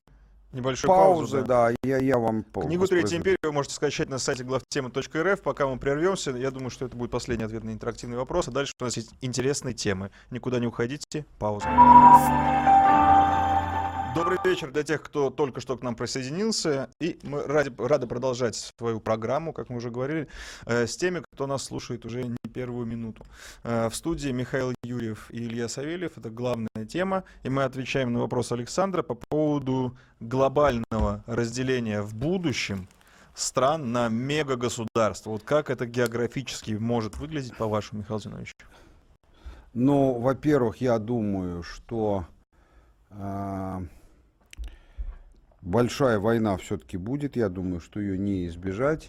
Небольшой 0.55 0.89
паузы, 0.89 1.43
да. 1.43 1.71
да, 1.71 1.75
я, 1.83 1.99
я 1.99 2.17
вам 2.17 2.45
Книгу 2.45 2.87
«Третья 2.87 3.17
империя» 3.17 3.37
вы 3.43 3.53
можете 3.53 3.75
скачать 3.75 4.09
на 4.09 4.19
сайте 4.19 4.45
главтема.рф. 4.45 5.43
Пока 5.43 5.67
мы 5.67 5.79
прервемся, 5.79 6.31
я 6.31 6.51
думаю, 6.53 6.71
что 6.71 6.87
это 6.87 6.97
будет 6.97 7.11
последний 7.11 7.45
ответ 7.45 7.65
на 7.65 7.71
интерактивный 7.71 8.17
вопрос. 8.17 8.47
А 8.49 8.53
дальше 8.53 8.73
у 8.81 8.85
нас 8.85 8.97
есть 8.97 9.11
интересные 9.21 9.75
темы. 9.75 10.11
Никуда 10.31 10.61
не 10.61 10.67
уходите. 10.69 11.27
Пауза. 11.39 11.69
Добрый 14.15 14.39
вечер 14.45 14.71
для 14.71 14.85
тех, 14.85 15.03
кто 15.03 15.29
только 15.29 15.61
что 15.61 15.77
к 15.77 15.83
нам 15.83 15.97
присоединился. 15.97 16.89
И 17.01 17.19
мы 17.25 17.43
ради, 17.43 17.75
рады 17.77 18.07
продолжать 18.07 18.55
свою 18.55 19.01
программу, 19.01 19.53
как 19.53 19.71
мы 19.71 19.79
уже 19.79 19.91
говорили, 19.91 20.29
э, 20.67 20.87
с 20.87 20.97
теми, 20.97 21.21
кто 21.33 21.49
нас 21.49 21.65
слушает 21.65 22.05
уже 22.05 22.23
не 22.23 22.37
первую 22.53 22.87
минуту. 22.87 23.27
Э, 23.65 23.89
в 23.89 23.95
студии 23.97 24.29
Михаил 24.29 24.73
Юрьев 24.85 25.33
и 25.33 25.39
Илья 25.39 25.69
Савельев. 25.69 26.17
Это 26.17 26.31
главная 26.31 26.87
тема. 26.89 27.25
И 27.43 27.49
мы 27.49 27.65
отвечаем 27.65 28.13
на 28.13 28.21
вопрос 28.21 28.53
Александра 28.53 29.03
по 29.03 29.17
поводу 29.17 29.97
глобального 30.21 31.25
разделения 31.27 32.01
в 32.01 32.15
будущем 32.15 32.89
стран 33.35 33.91
на 33.91 34.09
мегагосударства. 34.09 35.31
Вот 35.31 35.43
как 35.43 35.71
это 35.71 35.87
географически 35.87 36.71
может 36.73 37.17
выглядеть, 37.17 37.57
по-вашему, 37.57 38.03
Михаил 38.03 38.21
Зинович? 38.21 38.55
Ну, 39.73 40.21
во-первых, 40.21 40.77
я 40.77 41.01
думаю, 41.01 41.65
что 41.65 42.27
э, 43.11 43.81
большая 45.65 46.19
война 46.19 46.57
все-таки 46.59 46.97
будет, 46.97 47.37
я 47.37 47.49
думаю, 47.49 47.81
что 47.81 48.01
ее 48.01 48.19
не 48.19 48.47
избежать. 48.47 49.09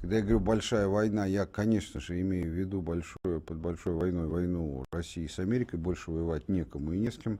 Когда 0.00 0.16
я 0.16 0.22
говорю 0.22 0.40
большая 0.40 0.86
война, 0.86 1.24
я, 1.24 1.46
конечно 1.46 1.98
же, 1.98 2.20
имею 2.20 2.44
в 2.44 2.54
виду 2.54 2.82
большую, 2.82 3.40
под 3.40 3.56
большой 3.56 3.94
войной 3.94 4.28
войну 4.28 4.84
России 4.92 5.26
с 5.26 5.38
Америкой. 5.38 5.78
Больше 5.78 6.10
воевать 6.10 6.48
некому 6.48 6.92
и 6.92 6.98
не 6.98 7.10
с 7.10 7.16
кем, 7.16 7.38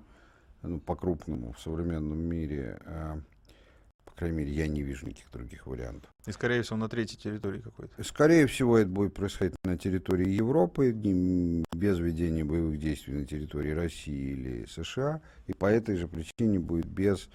ну, 0.62 0.80
по-крупному 0.80 1.52
в 1.52 1.60
современном 1.60 2.18
мире. 2.18 2.78
А, 2.86 3.20
по 4.06 4.12
крайней 4.12 4.38
мере, 4.38 4.52
я 4.52 4.66
не 4.66 4.82
вижу 4.82 5.06
никаких 5.06 5.30
других 5.30 5.66
вариантов. 5.66 6.10
И, 6.26 6.32
скорее 6.32 6.62
всего, 6.62 6.78
на 6.78 6.88
третьей 6.88 7.18
территории 7.18 7.60
какой-то? 7.60 8.02
Скорее 8.02 8.46
всего, 8.46 8.78
это 8.78 8.88
будет 8.88 9.12
происходить 9.12 9.56
на 9.64 9.76
территории 9.76 10.30
Европы, 10.30 10.90
без 10.92 11.98
ведения 11.98 12.44
боевых 12.44 12.78
действий 12.78 13.12
на 13.12 13.26
территории 13.26 13.72
России 13.72 14.32
или 14.32 14.64
США. 14.64 15.20
И 15.48 15.52
по 15.52 15.66
этой 15.66 15.96
же 15.96 16.08
причине 16.08 16.60
будет 16.60 16.86
без 16.86 17.28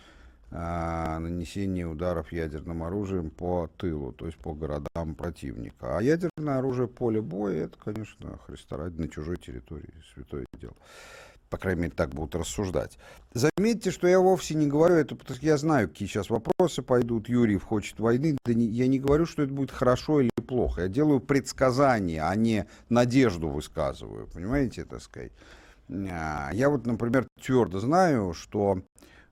нанесение 0.52 1.86
ударов 1.88 2.32
ядерным 2.32 2.84
оружием 2.84 3.30
по 3.30 3.70
тылу, 3.78 4.14
то 4.14 4.26
есть 4.26 4.38
по 4.38 4.54
городам 4.54 5.16
противника. 5.16 5.98
А 5.98 6.02
ядерное 6.02 6.58
оружие 6.58 6.88
поле 6.88 7.22
боя, 7.22 7.66
это, 7.66 7.78
конечно, 7.78 8.40
Христа 8.46 8.78
ради 8.78 9.00
на 9.00 9.10
чужой 9.10 9.38
территории, 9.38 9.94
святое 10.14 10.46
дело. 10.60 10.74
По 11.50 11.58
крайней 11.58 11.82
мере, 11.82 11.94
так 11.96 12.12
будут 12.14 12.36
рассуждать. 12.36 13.00
Заметьте, 13.34 13.90
что 13.90 14.08
я 14.08 14.20
вовсе 14.20 14.54
не 14.54 14.68
говорю 14.68 14.96
это, 14.96 15.16
потому 15.16 15.36
что 15.36 15.46
я 15.46 15.58
знаю, 15.58 15.90
какие 15.90 16.08
сейчас 16.08 16.30
вопросы 16.30 16.84
пойдут. 16.84 17.28
Юрьев 17.28 17.64
хочет 17.64 18.00
войны. 18.00 18.38
Да 18.46 18.54
не, 18.54 18.66
я 18.66 18.88
не 18.88 19.00
говорю, 19.00 19.26
что 19.26 19.42
это 19.42 19.52
будет 19.52 19.72
хорошо 19.72 20.22
или 20.22 20.30
плохо. 20.48 20.84
Я 20.84 20.88
делаю 20.90 21.20
предсказания, 21.20 22.28
а 22.28 22.36
не 22.36 22.68
надежду 22.90 23.50
высказываю. 23.50 24.28
Понимаете, 24.28 24.86
так 24.86 25.02
сказать? 25.02 25.32
А, 25.90 26.52
я 26.54 26.70
вот, 26.70 26.86
например, 26.86 27.28
твердо 27.42 27.80
знаю, 27.80 28.34
что 28.34 28.84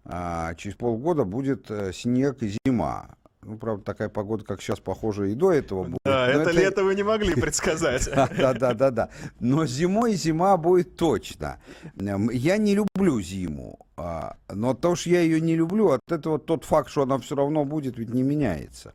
а, 0.09 0.55
через 0.55 0.75
полгода 0.75 1.25
будет 1.25 1.69
э, 1.69 1.91
снег 1.93 2.41
и 2.41 2.55
зима. 2.65 3.09
Ну, 3.43 3.57
правда, 3.57 3.83
такая 3.83 4.09
погода, 4.09 4.43
как 4.45 4.61
сейчас, 4.61 4.79
похоже, 4.79 5.31
и 5.31 5.35
до 5.35 5.51
этого 5.51 5.83
будет. 5.83 5.99
Да, 6.05 6.27
это, 6.27 6.41
это 6.41 6.51
лето 6.51 6.83
вы 6.83 6.95
не 6.95 7.03
могли 7.03 7.33
предсказать. 7.41 8.09
Да, 8.13 8.53
да, 8.53 8.73
да, 8.73 8.91
да. 8.91 9.09
Но 9.39 9.65
зимой 9.65 10.13
зима 10.13 10.55
будет 10.57 10.95
точно. 10.95 11.59
Я 11.95 12.57
не 12.57 12.75
люблю 12.75 13.21
зиму. 13.21 13.79
А, 13.97 14.35
но 14.49 14.73
то, 14.73 14.95
что 14.95 15.09
я 15.09 15.21
ее 15.21 15.41
не 15.41 15.55
люблю, 15.55 15.91
от 15.91 16.01
этого 16.09 16.39
тот 16.39 16.63
факт, 16.63 16.89
что 16.89 17.03
она 17.03 17.17
все 17.19 17.35
равно 17.35 17.65
будет, 17.65 17.97
ведь 17.97 18.13
не 18.13 18.23
меняется. 18.23 18.93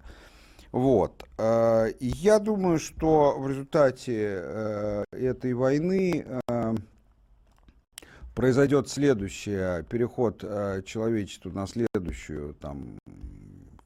Вот. 0.71 1.25
И 1.39 2.13
я 2.17 2.39
думаю, 2.39 2.79
что 2.79 3.37
в 3.39 3.47
результате 3.47 4.39
э, 4.41 5.05
этой 5.13 5.53
войны 5.53 6.25
произойдет 8.35 8.89
следующее, 8.89 9.85
переход 9.85 10.43
э, 10.43 10.83
человечества 10.85 11.51
на 11.51 11.67
следующую, 11.67 12.55
там, 12.55 12.99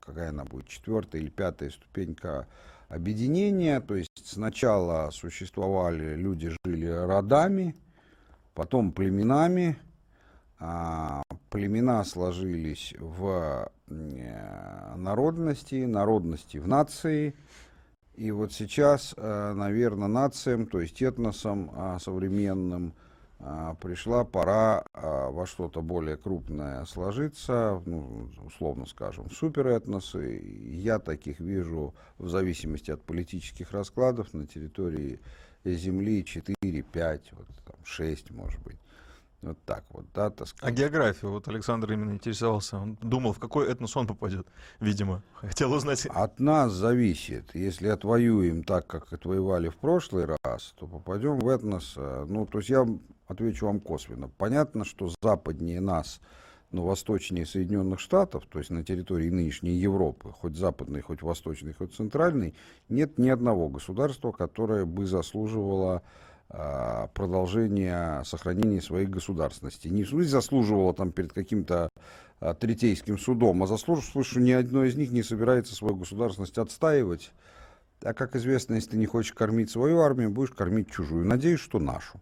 какая 0.01 0.31
она 0.31 0.45
будет, 0.45 0.69
четвертая 0.69 1.21
или 1.21 1.31
пятая 1.31 1.71
ступенька 1.71 2.47
объединения, 2.89 3.81
то 3.81 3.97
есть 3.97 4.11
сначала 4.25 5.11
существовали, 5.11 6.15
люди 6.15 6.53
жили 6.65 6.87
родами, 6.87 7.75
потом 8.55 8.93
племенами, 8.93 9.77
а, 10.59 11.23
племена 11.51 12.03
сложились 12.05 12.95
в 12.99 13.71
э, 13.89 14.95
народности, 14.97 15.85
народности 15.85 16.59
в 16.59 16.67
нации, 16.67 17.35
И 18.15 18.31
вот 18.31 18.53
сейчас, 18.53 19.13
э, 19.19 19.53
наверное, 19.53 20.09
нациям, 20.09 20.67
то 20.67 20.81
есть 20.81 21.03
этносам 21.03 21.71
а, 21.75 21.99
современным, 21.99 22.95
пришла 23.81 24.25
пора 24.25 24.85
а, 24.93 25.31
во 25.31 25.47
что-то 25.47 25.83
более 25.83 26.17
крупное 26.17 26.85
сложиться, 26.87 27.83
ну, 27.85 28.31
условно 28.45 28.87
скажем, 28.87 29.31
суперэтносы. 29.31 30.43
Я 30.65 30.99
таких 30.99 31.39
вижу 31.41 31.95
в 32.19 32.29
зависимости 32.29 32.91
от 32.91 33.03
политических 33.03 33.73
раскладов 33.73 34.33
на 34.33 34.47
территории 34.47 35.21
Земли 35.65 36.25
4, 36.25 36.83
5, 36.83 37.33
вот, 37.33 37.47
там, 37.65 37.77
6, 37.85 38.31
может 38.31 38.61
быть. 38.63 38.79
Вот 39.43 39.59
так 39.65 39.85
вот, 39.91 40.07
да, 40.15 40.31
так 40.31 40.49
сказать. 40.49 40.75
А 40.75 40.77
географию, 40.77 41.31
вот 41.31 41.47
Александр 41.47 41.93
именно 41.93 42.13
интересовался, 42.13 42.79
он 42.79 42.99
думал, 43.03 43.33
в 43.33 43.39
какой 43.39 43.71
этнос 43.71 43.97
он 43.97 44.07
попадет, 44.07 44.47
видимо, 44.81 45.23
хотел 45.35 45.73
узнать. 45.73 46.07
От 46.07 46.41
нас 46.41 46.73
зависит, 46.73 47.55
если 47.55 47.89
отвоюем 47.89 48.65
так, 48.65 48.87
как 48.87 49.13
отвоевали 49.13 49.69
в 49.69 49.77
прошлый 49.77 50.27
раз, 50.43 50.75
то 50.79 50.87
попадем 50.87 51.39
в 51.39 51.49
этнос, 51.49 51.95
э, 51.97 52.27
ну, 52.29 52.47
то 52.47 52.59
есть 52.59 52.71
я 52.71 52.87
отвечу 53.27 53.67
вам 53.67 53.81
косвенно. 53.81 54.29
Понятно, 54.29 54.85
что 54.85 55.13
западнее 55.23 55.81
нас, 55.81 56.21
но 56.71 56.85
восточнее 56.85 57.47
Соединенных 57.47 58.01
Штатов, 58.01 58.45
то 58.51 58.59
есть 58.59 58.71
на 58.71 58.85
территории 58.85 59.31
нынешней 59.31 59.73
Европы, 59.73 60.31
хоть 60.31 60.57
западной, 60.57 61.03
хоть 61.03 61.23
восточной, 61.23 61.73
хоть 61.73 61.95
центральной, 61.95 62.55
нет 62.89 63.19
ни 63.19 63.29
одного 63.29 63.69
государства, 63.69 64.33
которое 64.33 64.85
бы 64.85 65.07
заслуживало 65.07 65.97
а, 65.97 66.03
продолжения 66.49 68.23
сохранения 68.25 68.81
своей 68.81 69.07
государственности. 69.07 69.89
Не 69.89 70.05
заслуживало 70.05 70.95
там 70.95 71.13
перед 71.13 71.33
каким-то 71.33 71.89
а, 72.39 72.55
третейским 72.55 73.19
судом, 73.19 73.63
а 73.63 73.67
заслуживало, 73.67 74.25
что 74.25 74.41
ни 74.41 74.53
одно 74.53 74.85
из 74.85 74.95
них 74.95 75.11
не 75.11 75.23
собирается 75.23 75.75
свою 75.75 75.97
государственность 75.97 76.59
отстаивать. 76.59 77.33
А 78.03 78.13
как 78.13 78.37
известно, 78.37 78.75
если 78.75 78.91
ты 78.91 78.97
не 78.99 79.07
хочешь 79.07 79.33
кормить 79.33 79.71
свою 79.71 80.01
армию, 80.01 80.31
будешь 80.31 80.51
кормить 80.51 80.91
чужую. 80.91 81.25
Надеюсь, 81.25 81.61
что 81.61 81.79
нашу. 81.79 82.21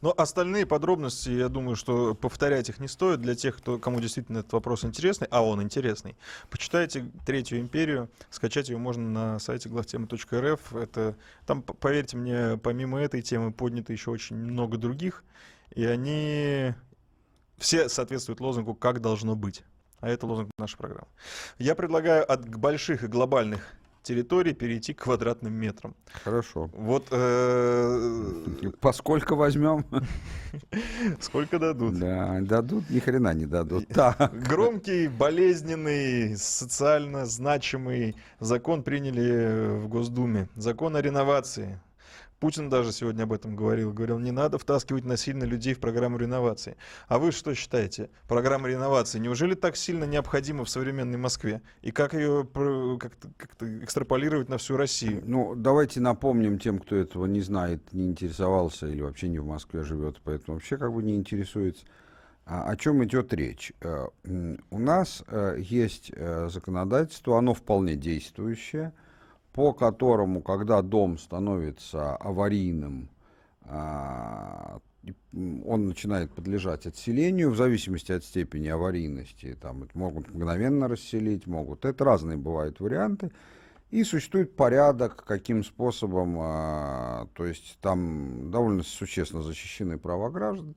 Но 0.00 0.14
остальные 0.16 0.66
подробности, 0.66 1.30
я 1.30 1.48
думаю, 1.48 1.74
что 1.76 2.14
повторять 2.14 2.68
их 2.68 2.78
не 2.78 2.88
стоит 2.88 3.20
для 3.20 3.34
тех, 3.34 3.56
кто, 3.56 3.78
кому 3.78 4.00
действительно 4.00 4.38
этот 4.38 4.52
вопрос 4.52 4.84
интересный, 4.84 5.26
а 5.30 5.44
он 5.44 5.60
интересный. 5.60 6.16
Почитайте 6.50 7.10
«Третью 7.26 7.60
империю», 7.60 8.08
скачать 8.30 8.68
ее 8.68 8.78
можно 8.78 9.08
на 9.08 9.38
сайте 9.38 9.68
главтемы.рф. 9.68 10.74
Это, 10.74 11.16
там, 11.46 11.62
поверьте 11.62 12.16
мне, 12.16 12.58
помимо 12.58 13.00
этой 13.00 13.22
темы 13.22 13.52
подняты 13.52 13.92
еще 13.92 14.10
очень 14.10 14.36
много 14.36 14.78
других, 14.78 15.24
и 15.74 15.84
они 15.84 16.74
все 17.56 17.88
соответствуют 17.88 18.40
лозунгу 18.40 18.74
«как 18.74 19.00
должно 19.00 19.34
быть». 19.34 19.64
А 20.00 20.08
это 20.08 20.26
лозунг 20.26 20.50
нашей 20.58 20.76
программы. 20.76 21.08
Я 21.58 21.74
предлагаю 21.74 22.30
от 22.30 22.48
больших 22.48 23.02
и 23.02 23.08
глобальных 23.08 23.66
территории 24.08 24.54
перейти 24.54 24.94
к 24.94 25.02
квадратным 25.02 25.52
метрам. 25.52 25.94
Хорошо. 26.24 26.70
Вот. 26.72 27.08
Э... 27.10 28.70
Поскольку 28.80 29.36
возьмем? 29.36 29.84
Сколько 31.20 31.58
дадут? 31.58 31.98
Да, 31.98 32.38
дадут, 32.40 32.88
ни 32.88 33.00
хрена 33.00 33.34
не 33.34 33.44
дадут. 33.44 33.84
Громкий, 34.32 35.08
болезненный, 35.08 36.36
социально 36.38 37.26
значимый 37.26 38.16
закон 38.40 38.82
приняли 38.82 39.76
в 39.78 39.88
Госдуме. 39.88 40.48
Закон 40.56 40.96
о 40.96 41.02
реновации. 41.02 41.78
Путин 42.40 42.68
даже 42.68 42.92
сегодня 42.92 43.24
об 43.24 43.32
этом 43.32 43.56
говорил. 43.56 43.92
Говорил, 43.92 44.18
не 44.18 44.30
надо 44.30 44.58
втаскивать 44.58 45.04
насильно 45.04 45.44
людей 45.44 45.74
в 45.74 45.80
программу 45.80 46.18
реновации. 46.18 46.76
А 47.08 47.18
вы 47.18 47.32
что 47.32 47.54
считаете? 47.54 48.10
Программа 48.28 48.68
реновации 48.68 49.18
неужели 49.18 49.54
так 49.54 49.76
сильно 49.76 50.04
необходима 50.04 50.64
в 50.64 50.70
современной 50.70 51.18
Москве? 51.18 51.62
И 51.82 51.90
как 51.90 52.14
ее 52.14 52.46
как-то, 53.00 53.28
как 53.36 53.50
экстраполировать 53.82 54.48
на 54.48 54.58
всю 54.58 54.76
Россию? 54.76 55.22
Ну, 55.24 55.54
давайте 55.56 56.00
напомним 56.00 56.58
тем, 56.58 56.78
кто 56.78 56.94
этого 56.94 57.26
не 57.26 57.40
знает, 57.40 57.92
не 57.92 58.06
интересовался 58.06 58.86
или 58.86 59.00
вообще 59.00 59.28
не 59.28 59.40
в 59.40 59.46
Москве 59.46 59.82
живет, 59.82 60.20
поэтому 60.22 60.56
вообще 60.56 60.76
как 60.76 60.92
бы 60.92 61.02
не 61.02 61.16
интересуется. 61.16 61.84
А, 62.46 62.70
о 62.70 62.76
чем 62.76 63.04
идет 63.04 63.34
речь? 63.34 63.72
Э, 63.80 64.06
у 64.70 64.78
нас 64.78 65.24
э, 65.26 65.56
есть 65.58 66.12
э, 66.14 66.48
законодательство, 66.48 67.36
оно 67.36 67.52
вполне 67.52 67.96
действующее– 67.96 68.92
по 69.58 69.72
которому, 69.72 70.40
когда 70.40 70.82
дом 70.82 71.18
становится 71.18 72.14
аварийным, 72.14 73.10
а, 73.64 74.78
он 75.66 75.88
начинает 75.88 76.32
подлежать 76.32 76.86
отселению 76.86 77.50
в 77.50 77.56
зависимости 77.56 78.12
от 78.12 78.22
степени 78.22 78.68
аварийности. 78.68 79.58
Там 79.60 79.88
могут 79.94 80.32
мгновенно 80.32 80.86
расселить, 80.86 81.48
могут. 81.48 81.84
Это 81.84 82.04
разные 82.04 82.38
бывают 82.38 82.78
варианты. 82.78 83.32
И 83.90 84.04
существует 84.04 84.54
порядок, 84.54 85.24
каким 85.26 85.64
способом, 85.64 86.36
а, 86.38 87.26
то 87.34 87.44
есть 87.44 87.78
там 87.80 88.52
довольно 88.52 88.84
существенно 88.84 89.42
защищены 89.42 89.98
права 89.98 90.30
граждан, 90.30 90.76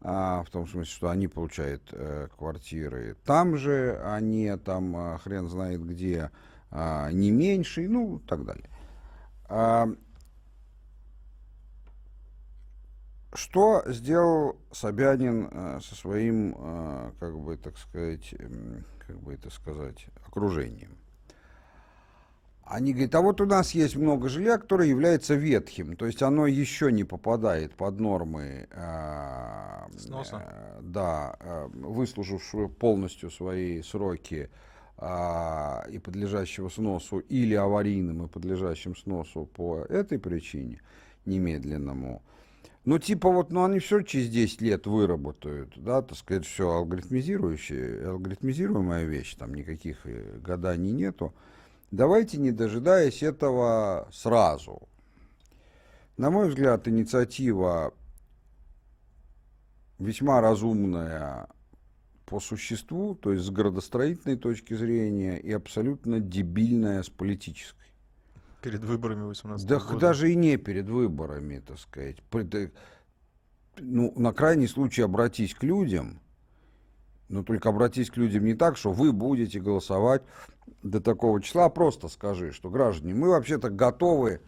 а, 0.00 0.42
в 0.42 0.50
том 0.50 0.66
смысле, 0.66 0.92
что 0.92 1.10
они 1.10 1.28
получают 1.28 1.90
э, 1.92 2.26
квартиры 2.36 3.16
там 3.24 3.56
же, 3.56 4.00
они 4.04 4.52
там 4.64 5.16
хрен 5.18 5.48
знает 5.48 5.86
где, 5.86 6.32
а, 6.70 7.10
не 7.10 7.30
меньше, 7.30 7.88
ну, 7.88 8.18
так 8.20 8.44
далее. 8.44 8.68
А, 9.48 9.88
что 13.34 13.82
сделал 13.86 14.56
Собянин 14.72 15.48
а, 15.50 15.80
со 15.80 15.94
своим, 15.94 16.54
а, 16.58 17.12
как 17.20 17.38
бы, 17.38 17.56
так 17.56 17.76
сказать, 17.78 18.34
как 19.06 19.20
бы 19.20 19.34
это 19.34 19.50
сказать, 19.50 20.06
окружением? 20.26 20.96
Они 22.66 22.92
говорят, 22.92 23.14
а 23.14 23.20
вот 23.20 23.40
у 23.40 23.46
нас 23.46 23.72
есть 23.72 23.94
много 23.94 24.28
жилья, 24.28 24.58
которое 24.58 24.88
является 24.88 25.34
ветхим, 25.34 25.94
то 25.94 26.04
есть 26.04 26.20
оно 26.20 26.48
еще 26.48 26.90
не 26.90 27.04
попадает 27.04 27.76
под 27.76 28.00
нормы, 28.00 28.66
э, 28.72 29.86
Сноса. 29.96 30.42
Э, 30.44 30.80
да, 30.82 31.36
э, 31.38 31.68
выслужившего 31.72 32.66
полностью 32.66 33.30
свои 33.30 33.82
сроки 33.82 34.50
а, 34.98 35.84
и 35.90 35.98
подлежащего 35.98 36.68
сносу, 36.68 37.18
или 37.18 37.54
аварийным 37.54 38.24
и 38.24 38.28
подлежащим 38.28 38.96
сносу 38.96 39.46
по 39.46 39.80
этой 39.88 40.18
причине, 40.18 40.80
немедленному, 41.24 42.22
ну, 42.86 43.00
типа 43.00 43.28
вот, 43.30 43.50
ну, 43.50 43.64
они 43.64 43.80
все 43.80 44.02
через 44.02 44.28
10 44.28 44.60
лет 44.60 44.86
выработают, 44.86 45.72
да, 45.74 46.02
так 46.02 46.16
сказать, 46.16 46.46
все 46.46 46.70
алгоритмизирующее, 46.70 48.10
алгоритмизируемая 48.10 49.04
вещь, 49.06 49.34
там 49.34 49.54
никаких 49.54 50.06
э, 50.06 50.38
гаданий 50.38 50.92
нету. 50.92 51.34
Давайте, 51.90 52.38
не 52.38 52.52
дожидаясь 52.52 53.24
этого 53.24 54.08
сразу. 54.12 54.82
На 56.16 56.30
мой 56.30 56.48
взгляд, 56.48 56.86
инициатива 56.86 57.92
весьма 59.98 60.40
разумная 60.40 61.48
по 62.26 62.40
существу, 62.40 63.14
то 63.14 63.32
есть 63.32 63.44
с 63.44 63.50
градостроительной 63.50 64.36
точки 64.36 64.74
зрения, 64.74 65.38
и 65.38 65.52
абсолютно 65.52 66.18
дебильная 66.20 67.02
с 67.02 67.08
политической. 67.08 67.86
Перед 68.62 68.82
выборами 68.84 69.22
18 69.22 69.66
Да 69.66 69.78
года. 69.78 69.98
даже 69.98 70.32
и 70.32 70.34
не 70.34 70.56
перед 70.56 70.88
выборами, 70.88 71.62
так 71.64 71.78
сказать. 71.78 72.16
Ну, 73.78 74.12
на 74.16 74.32
крайний 74.32 74.66
случай 74.66 75.02
обратись 75.02 75.54
к 75.54 75.62
людям, 75.62 76.20
но 77.28 77.44
только 77.44 77.68
обратись 77.68 78.10
к 78.10 78.16
людям 78.16 78.44
не 78.44 78.54
так, 78.54 78.76
что 78.76 78.90
вы 78.90 79.12
будете 79.12 79.60
голосовать 79.60 80.22
до 80.82 81.00
такого 81.00 81.40
числа, 81.40 81.66
а 81.66 81.70
просто 81.70 82.08
скажи, 82.08 82.52
что 82.52 82.70
граждане, 82.70 83.14
мы 83.14 83.28
вообще-то 83.28 83.70
готовы 83.70 84.40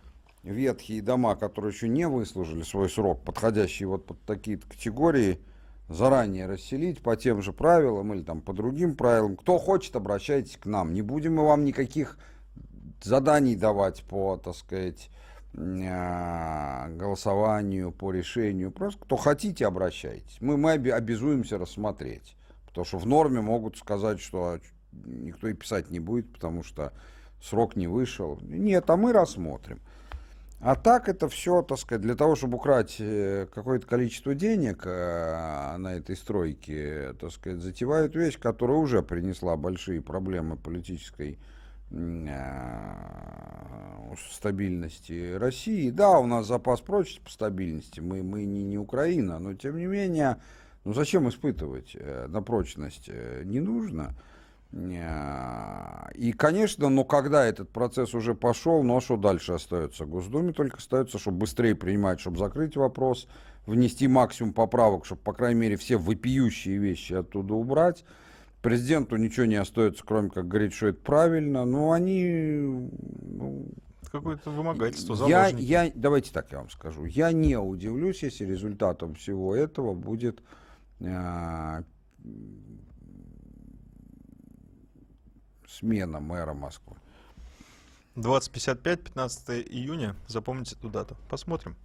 ветхие 0.42 1.02
дома, 1.02 1.36
которые 1.36 1.72
еще 1.72 1.88
не 1.88 2.08
выслужили 2.08 2.62
свой 2.62 2.88
срок, 2.88 3.22
подходящие 3.22 3.86
вот 3.86 4.06
под 4.06 4.20
такие 4.22 4.58
категории, 4.58 5.40
заранее 5.88 6.46
расселить 6.46 7.02
по 7.02 7.16
тем 7.16 7.42
же 7.42 7.52
правилам 7.52 8.12
или 8.14 8.22
там 8.22 8.40
по 8.40 8.52
другим 8.52 8.94
правилам. 8.94 9.36
Кто 9.36 9.58
хочет, 9.58 9.96
обращайтесь 9.96 10.56
к 10.56 10.66
нам. 10.66 10.92
Не 10.92 11.02
будем 11.02 11.36
мы 11.36 11.46
вам 11.46 11.64
никаких 11.64 12.18
заданий 13.02 13.56
давать 13.56 14.02
по, 14.04 14.36
так 14.36 14.54
сказать, 14.54 15.10
а, 15.56 16.88
голосованию, 16.90 17.90
по 17.90 18.12
решению. 18.12 18.70
Просто 18.70 19.00
кто 19.04 19.16
хотите, 19.16 19.66
обращайтесь. 19.66 20.38
Мы, 20.40 20.56
мы 20.56 20.72
обязуемся 20.72 21.58
рассмотреть. 21.58 22.36
Потому 22.66 22.84
что 22.84 22.98
в 22.98 23.06
норме 23.06 23.40
могут 23.40 23.78
сказать, 23.78 24.20
что 24.20 24.58
никто 24.92 25.48
и 25.48 25.54
писать 25.54 25.90
не 25.90 26.00
будет, 26.00 26.32
потому 26.32 26.62
что 26.62 26.92
срок 27.42 27.76
не 27.76 27.86
вышел. 27.86 28.38
Нет, 28.42 28.90
а 28.90 28.96
мы 28.96 29.12
рассмотрим. 29.12 29.80
А 30.60 30.74
так 30.74 31.08
это 31.08 31.28
все, 31.28 31.62
так 31.62 31.78
сказать, 31.78 32.02
для 32.02 32.16
того, 32.16 32.34
чтобы 32.34 32.56
украть 32.56 32.96
э, 32.98 33.46
какое-то 33.54 33.86
количество 33.86 34.34
денег 34.34 34.82
э, 34.86 35.76
на 35.76 35.94
этой 35.94 36.16
стройке, 36.16 37.14
так 37.20 37.30
сказать, 37.30 37.60
затевают 37.60 38.16
вещь, 38.16 38.40
которая 38.40 38.78
уже 38.78 39.02
принесла 39.02 39.56
большие 39.56 40.02
проблемы 40.02 40.56
политической 40.56 41.38
э, 41.92 42.34
стабильности 44.32 45.36
России. 45.36 45.90
Да, 45.90 46.18
у 46.18 46.26
нас 46.26 46.48
запас 46.48 46.80
прочности 46.80 47.20
по 47.20 47.30
стабильности, 47.30 48.00
мы, 48.00 48.24
мы 48.24 48.44
не, 48.44 48.64
не 48.64 48.78
Украина, 48.78 49.38
но 49.38 49.54
тем 49.54 49.76
не 49.76 49.86
менее, 49.86 50.38
ну 50.84 50.92
зачем 50.92 51.28
испытывать 51.28 51.96
на 52.26 52.42
прочность? 52.42 53.08
Не 53.44 53.60
нужно. 53.60 54.16
И, 54.70 56.32
конечно, 56.32 56.90
но 56.90 57.04
когда 57.04 57.46
этот 57.46 57.70
процесс 57.70 58.14
уже 58.14 58.34
пошел, 58.34 58.82
ну 58.82 58.98
а 58.98 59.00
что 59.00 59.16
дальше 59.16 59.52
остается? 59.52 60.04
Госдуме 60.04 60.52
только 60.52 60.76
остается, 60.76 61.18
чтобы 61.18 61.38
быстрее 61.38 61.74
принимать, 61.74 62.20
чтобы 62.20 62.38
закрыть 62.38 62.76
вопрос, 62.76 63.28
внести 63.66 64.08
максимум 64.08 64.52
поправок, 64.52 65.06
чтобы, 65.06 65.22
по 65.22 65.32
крайней 65.32 65.60
мере, 65.60 65.76
все 65.76 65.96
вопиющие 65.96 66.76
вещи 66.76 67.14
оттуда 67.14 67.54
убрать. 67.54 68.04
Президенту 68.60 69.16
ничего 69.16 69.46
не 69.46 69.56
остается, 69.56 70.04
кроме 70.04 70.30
как 70.30 70.48
говорить, 70.48 70.74
что 70.74 70.88
это 70.88 71.00
правильно. 71.00 71.64
Но 71.64 71.92
они... 71.92 72.90
Ну, 73.22 73.68
Какое-то 74.10 74.50
вымогательство, 74.50 75.28
я, 75.28 75.48
я, 75.48 75.92
Давайте 75.94 76.32
так 76.32 76.50
я 76.50 76.58
вам 76.58 76.70
скажу. 76.70 77.04
Я 77.04 77.30
не 77.32 77.56
удивлюсь, 77.56 78.22
если 78.22 78.44
результатом 78.46 79.14
всего 79.14 79.54
этого 79.54 79.94
будет 79.94 80.42
э, 81.00 81.82
смена 85.78 86.20
мэра 86.20 86.54
Москвы. 86.54 86.96
20.55, 88.16 88.96
15 88.96 89.50
июня. 89.70 90.16
Запомните 90.26 90.74
эту 90.74 90.88
дату. 90.88 91.16
Посмотрим. 91.28 91.76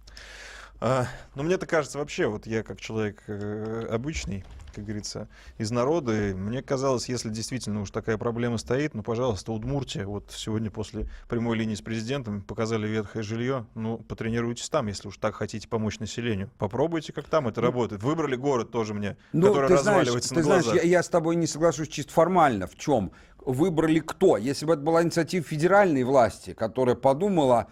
А, 0.80 1.06
но 1.36 1.44
мне 1.44 1.54
это 1.54 1.66
кажется 1.66 1.98
вообще, 1.98 2.26
вот 2.26 2.46
я 2.46 2.64
как 2.64 2.80
человек 2.80 3.22
э, 3.28 3.86
обычный, 3.90 4.44
как 4.74 4.84
говорится, 4.84 5.28
из 5.58 5.70
народа, 5.70 6.12
мне 6.34 6.62
казалось, 6.62 7.08
если 7.08 7.30
действительно 7.30 7.80
уж 7.80 7.90
такая 7.90 8.18
проблема 8.18 8.58
стоит, 8.58 8.94
ну, 8.94 9.02
пожалуйста, 9.02 9.52
Удмуртия, 9.52 10.06
вот 10.06 10.32
сегодня 10.34 10.70
после 10.70 11.08
прямой 11.28 11.56
линии 11.56 11.74
с 11.74 11.80
президентом 11.80 12.42
показали 12.42 12.86
ветхое 12.88 13.22
жилье, 13.22 13.66
ну, 13.74 13.98
потренируйтесь 13.98 14.68
там, 14.68 14.86
если 14.88 15.08
уж 15.08 15.16
так 15.16 15.34
хотите 15.34 15.68
помочь 15.68 15.98
населению. 16.00 16.50
Попробуйте, 16.58 17.12
как 17.12 17.26
там 17.26 17.48
это 17.48 17.60
ну, 17.60 17.68
работает. 17.68 18.02
Выбрали 18.02 18.36
город 18.36 18.70
тоже 18.70 18.94
мне, 18.94 19.16
ну, 19.32 19.48
который 19.48 19.70
разваливается 19.70 20.28
знаешь, 20.28 20.30
на 20.30 20.34
ты 20.34 20.42
глазах. 20.42 20.64
Знаешь, 20.64 20.84
я, 20.84 20.90
я 20.90 21.02
с 21.02 21.08
тобой 21.08 21.36
не 21.36 21.46
соглашусь 21.46 21.88
чисто 21.88 22.12
формально. 22.12 22.66
В 22.66 22.76
чем? 22.76 23.12
выбрали 23.44 24.00
кто? 24.00 24.36
Если 24.36 24.66
бы 24.66 24.74
это 24.74 24.82
была 24.82 25.02
инициатива 25.02 25.44
федеральной 25.44 26.02
власти, 26.02 26.54
которая 26.54 26.94
подумала, 26.94 27.68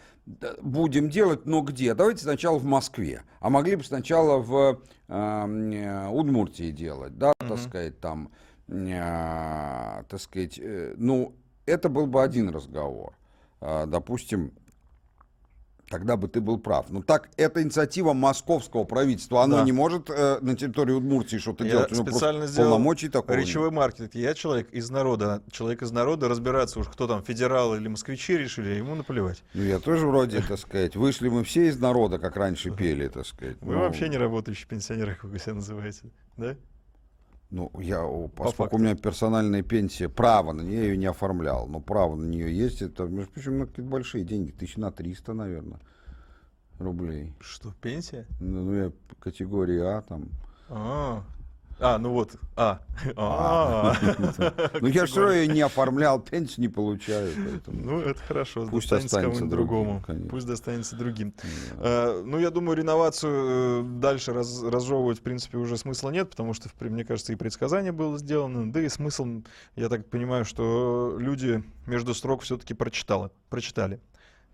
будем 0.61 1.09
делать, 1.11 1.46
но 1.46 1.62
где? 1.62 1.94
Давайте 1.94 2.22
сначала 2.22 2.59
в 2.59 2.64
Москве. 2.64 3.22
А 3.40 3.50
могли 3.50 3.76
бы 3.76 3.84
сначала 3.84 4.38
в 4.38 4.80
Удмуртии 5.13 6.71
делать, 6.71 7.19
да, 7.19 7.33
mm-hmm. 7.33 7.49
так 7.49 7.59
сказать, 7.59 8.01
там, 8.01 8.31
э, 8.69 10.05
так 10.09 10.21
сказать, 10.21 10.59
э, 10.59 10.95
ну, 10.97 11.35
это 11.67 11.89
был 11.89 12.07
бы 12.07 12.23
один 12.23 12.49
разговор. 12.49 13.13
Э, 13.61 13.85
допустим, 13.87 14.53
тогда 15.93 16.16
бы 16.16 16.26
ты 16.26 16.40
был 16.40 16.59
прав. 16.59 16.86
Но 16.88 17.03
так, 17.03 17.28
это 17.36 17.62
инициатива 17.62 18.14
московского 18.14 18.84
правительства. 18.84 19.43
Оно 19.43 19.59
да. 19.59 19.64
не 19.64 19.72
может 19.72 20.09
э, 20.09 20.38
на 20.40 20.57
территории 20.57 20.93
Удмуртии 20.93 21.36
что-то 21.36 21.64
делать. 21.64 21.90
Я 21.90 21.97
специально 21.97 22.47
сделал 22.47 22.70
полномочий 22.70 23.11
такого 23.11 23.36
речевой 23.36 23.68
нет. 23.68 23.76
маркетинг. 23.76 24.14
Я 24.14 24.32
человек 24.32 24.70
из 24.72 24.88
народа. 24.88 25.43
Человек 25.51 25.82
из 25.82 25.93
народа 25.93 26.28
разбираться 26.28 26.80
уж, 26.80 26.88
кто 26.88 27.07
там, 27.07 27.22
федералы 27.22 27.76
или 27.76 27.88
москвичи 27.88 28.38
решили, 28.38 28.70
ему 28.70 28.95
наплевать. 28.95 29.45
Ну, 29.53 29.62
я 29.62 29.78
тоже 29.78 30.07
вроде, 30.07 30.40
так 30.40 30.59
сказать, 30.59 30.97
вышли 30.97 31.28
мы 31.28 31.45
все 31.45 31.68
из 31.68 31.78
народа, 31.78 32.18
как 32.18 32.36
раньше 32.36 32.70
пели, 32.70 33.09
так 33.09 33.26
сказать. 33.26 33.59
Вы 33.61 33.74
ну, 33.74 33.80
вообще 33.80 34.09
не 34.09 34.16
работающие 34.16 34.66
пенсионеры, 34.66 35.14
как 35.14 35.24
вы 35.24 35.38
себя 35.38 35.55
называете, 35.55 36.05
да? 36.38 36.57
Ну, 37.53 37.70
я, 37.78 38.03
поскольку 38.34 38.76
у 38.76 38.78
меня 38.78 38.94
персональная 38.94 39.62
пенсия, 39.62 40.09
право 40.09 40.53
на 40.53 40.62
нее, 40.62 40.76
я 40.76 40.82
ее 40.84 40.96
не 40.96 41.05
оформлял, 41.05 41.66
но 41.66 41.80
право 41.80 42.16
на 42.16 42.24
нее 42.24 42.50
есть, 42.50 42.80
это, 42.80 43.05
между 43.05 43.30
прочим, 43.30 43.59
на 43.59 43.66
какие-то 43.66 43.90
большие 43.90 44.24
деньги, 44.24 44.53
тысяч 44.53 44.78
на 44.78 44.90
300, 44.90 45.34
наверное, 45.34 45.78
рублей. 46.78 47.34
Что, 47.40 47.74
пенсия? 47.82 48.26
Ну, 48.40 48.64
ну 48.64 48.72
я 48.72 48.92
категории 49.20 49.80
А 49.80 50.00
там. 50.00 50.30
А, 50.70 51.22
а, 51.83 51.99
ну 51.99 52.12
вот, 52.12 52.37
а. 52.57 52.80
а. 53.16 53.95
Ну 54.80 54.87
я 54.87 55.07
все 55.07 55.20
равно 55.20 55.45
не 55.53 55.61
оформлял, 55.61 56.20
пенсию 56.20 56.61
не 56.61 56.68
получаю. 56.68 57.33
Ну 57.66 58.01
это 58.01 58.20
хорошо, 58.20 58.68
пусть 58.70 58.89
достанется 58.89 59.47
другому. 59.47 60.03
Пусть 60.30 60.47
достанется 60.47 60.97
другим. 60.97 61.35
А, 61.78 62.22
ну 62.22 62.39
я 62.39 62.51
думаю, 62.51 62.76
реновацию 62.76 63.83
э, 63.83 64.01
дальше 64.01 64.33
разжевывать 64.33 65.18
в 65.18 65.22
принципе 65.22 65.59
уже 65.59 65.76
смысла 65.76 66.11
нет, 66.11 66.30
потому 66.30 66.55
что, 66.55 66.68
мне 66.80 67.05
кажется, 67.05 67.33
и 67.33 67.37
предсказание 67.37 67.93
было 67.93 68.16
сделано, 68.18 68.72
да 68.72 68.80
и 68.80 68.89
смысл, 68.89 69.43
я 69.74 69.89
так 69.89 70.09
понимаю, 70.09 70.45
что 70.45 71.16
люди 71.18 71.64
между 71.87 72.14
строк 72.14 72.43
все-таки 72.43 72.74
прочитали 72.74 74.01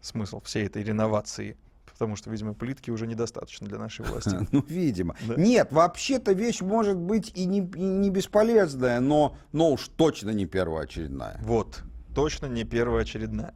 смысл 0.00 0.40
всей 0.40 0.66
этой 0.66 0.82
реновации 0.82 1.56
потому 1.98 2.14
что, 2.14 2.30
видимо, 2.30 2.54
плитки 2.54 2.92
уже 2.92 3.08
недостаточно 3.08 3.66
для 3.66 3.78
нашей 3.78 4.06
власти. 4.08 4.36
Ну, 4.52 4.64
видимо. 4.68 5.16
Да? 5.26 5.34
Нет, 5.34 5.72
вообще-то 5.72 6.32
вещь 6.32 6.60
может 6.60 6.96
быть 6.96 7.32
и 7.34 7.44
не, 7.44 7.58
и 7.58 7.82
не 7.82 8.10
бесполезная, 8.10 9.00
но, 9.00 9.36
но 9.52 9.72
уж 9.72 9.88
точно 9.88 10.30
не 10.30 10.46
первоочередная. 10.46 11.40
Вот, 11.42 11.82
точно 12.14 12.46
не 12.46 12.62
первоочередная. 12.62 13.54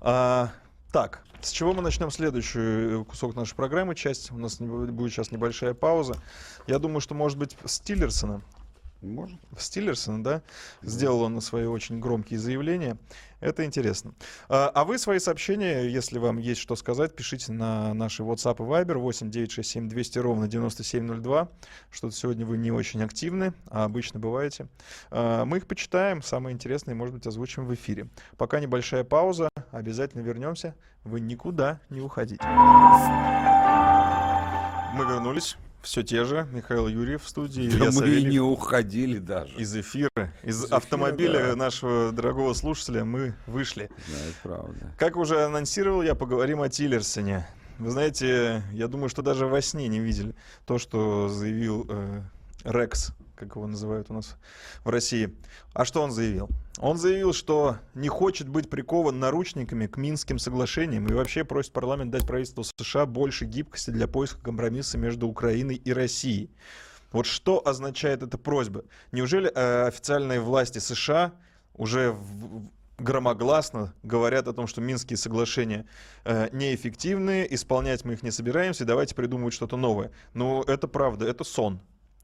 А, 0.00 0.50
так, 0.92 1.24
с 1.42 1.50
чего 1.50 1.72
мы 1.72 1.82
начнем 1.82 2.10
следующий 2.10 3.04
кусок 3.04 3.34
нашей 3.34 3.56
программы, 3.56 3.96
часть? 3.96 4.30
У 4.30 4.38
нас 4.38 4.58
будет 4.58 5.12
сейчас 5.12 5.32
небольшая 5.32 5.74
пауза. 5.74 6.14
Я 6.68 6.78
думаю, 6.78 7.00
что, 7.00 7.14
может 7.14 7.38
быть, 7.38 7.56
с 7.64 7.80
Тиллерсона 7.80 8.40
может. 9.02 9.38
Стиллерсон, 9.58 10.22
да? 10.22 10.42
Сделал 10.82 11.22
он 11.22 11.40
свои 11.40 11.66
очень 11.66 12.00
громкие 12.00 12.38
заявления. 12.38 12.96
Это 13.40 13.64
интересно. 13.64 14.14
А, 14.48 14.70
а 14.74 14.84
вы 14.84 14.98
свои 14.98 15.18
сообщения, 15.18 15.88
если 15.88 16.18
вам 16.18 16.38
есть 16.38 16.60
что 16.60 16.76
сказать, 16.76 17.16
пишите 17.16 17.52
на 17.52 17.94
наши 17.94 18.22
WhatsApp 18.22 18.56
и 18.56 18.62
Viber 18.62 18.98
8 18.98 19.30
967 19.30 19.88
200 19.88 20.18
ровно 20.18 20.48
9702. 20.48 21.48
Что-то 21.90 22.14
сегодня 22.14 22.44
вы 22.44 22.58
не 22.58 22.70
очень 22.70 23.02
активны, 23.02 23.54
а 23.68 23.84
обычно 23.84 24.20
бываете. 24.20 24.68
А, 25.10 25.44
мы 25.44 25.58
их 25.58 25.66
почитаем, 25.66 26.22
самые 26.22 26.52
интересные, 26.52 26.94
может 26.94 27.14
быть, 27.14 27.26
озвучим 27.26 27.64
в 27.66 27.74
эфире. 27.74 28.08
Пока 28.36 28.60
небольшая 28.60 29.04
пауза, 29.04 29.48
обязательно 29.70 30.22
вернемся. 30.22 30.74
Вы 31.04 31.20
никуда 31.20 31.80
не 31.88 32.00
уходите. 32.00 32.44
Мы 34.94 35.04
вернулись. 35.04 35.56
Все 35.82 36.02
те 36.02 36.24
же, 36.24 36.46
Михаил 36.52 36.88
Юрьев 36.88 37.24
в 37.24 37.28
студии. 37.28 37.70
Да 37.70 37.86
мы 37.86 37.92
Савельев. 37.92 38.30
не 38.30 38.40
уходили 38.40 39.18
даже. 39.18 39.54
Из 39.56 39.74
эфира, 39.74 40.10
из, 40.42 40.56
из 40.56 40.64
эфира, 40.64 40.76
автомобиля 40.76 41.48
да. 41.48 41.56
нашего 41.56 42.12
дорогого 42.12 42.52
слушателя 42.52 43.04
мы 43.04 43.34
вышли. 43.46 43.90
Да, 44.08 44.26
это 44.26 44.36
правда. 44.42 44.94
Как 44.98 45.16
уже 45.16 45.42
анонсировал 45.44 46.02
я, 46.02 46.14
поговорим 46.14 46.60
о 46.60 46.68
Тиллерсоне. 46.68 47.46
Вы 47.78 47.90
знаете, 47.90 48.62
я 48.72 48.88
думаю, 48.88 49.08
что 49.08 49.22
даже 49.22 49.46
во 49.46 49.62
сне 49.62 49.88
не 49.88 50.00
видели 50.00 50.34
то, 50.66 50.78
что 50.78 51.28
заявил 51.28 51.86
э, 51.88 52.22
Рекс 52.64 53.14
как 53.40 53.56
его 53.56 53.66
называют 53.66 54.10
у 54.10 54.14
нас 54.14 54.36
в 54.84 54.90
России. 54.90 55.34
А 55.72 55.84
что 55.86 56.02
он 56.02 56.10
заявил? 56.10 56.48
Он 56.78 56.98
заявил, 56.98 57.32
что 57.32 57.78
не 57.94 58.08
хочет 58.08 58.48
быть 58.48 58.68
прикован 58.68 59.18
наручниками 59.18 59.86
к 59.86 59.96
Минским 59.96 60.38
соглашениям 60.38 61.06
и 61.06 61.14
вообще 61.14 61.42
просит 61.44 61.72
парламент 61.72 62.10
дать 62.10 62.26
правительству 62.26 62.64
США 62.64 63.06
больше 63.06 63.46
гибкости 63.46 63.90
для 63.90 64.06
поиска 64.06 64.40
компромисса 64.42 64.98
между 64.98 65.26
Украиной 65.26 65.76
и 65.76 65.92
Россией. 65.92 66.50
Вот 67.12 67.26
что 67.26 67.66
означает 67.66 68.22
эта 68.22 68.36
просьба? 68.36 68.84
Неужели 69.10 69.50
э, 69.52 69.86
официальные 69.86 70.40
власти 70.40 70.78
США 70.78 71.32
уже 71.74 72.12
в, 72.12 72.68
громогласно 72.98 73.94
говорят 74.02 74.46
о 74.48 74.52
том, 74.52 74.66
что 74.66 74.80
Минские 74.80 75.16
соглашения 75.16 75.86
э, 76.24 76.48
неэффективны, 76.52 77.46
исполнять 77.50 78.04
мы 78.04 78.12
их 78.12 78.22
не 78.22 78.30
собираемся, 78.30 78.84
давайте 78.84 79.14
придумывать 79.14 79.54
что-то 79.54 79.76
новое. 79.76 80.12
Но 80.34 80.62
это 80.66 80.86
правда, 80.88 81.26
это 81.26 81.42
сон. 81.42 81.80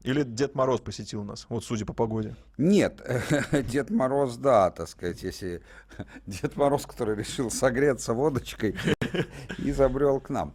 Или 0.07 0.23
Дед 0.23 0.55
Мороз 0.55 0.79
посетил 0.79 1.25
нас, 1.25 1.45
вот 1.49 1.65
судя 1.65 1.85
по 1.85 1.91
погоде? 1.91 2.37
Нет, 2.57 3.01
Дед 3.51 3.89
Мороз, 3.89 4.37
да, 4.37 4.71
так 4.71 4.87
сказать, 4.87 5.21
если 5.21 5.61
Дед 6.25 6.55
Мороз, 6.55 6.85
который 6.85 7.17
решил 7.17 7.51
согреться 7.51 8.13
водочкой 8.13 8.77
и 9.57 9.73
забрел 9.73 10.21
к 10.21 10.29
нам. 10.29 10.53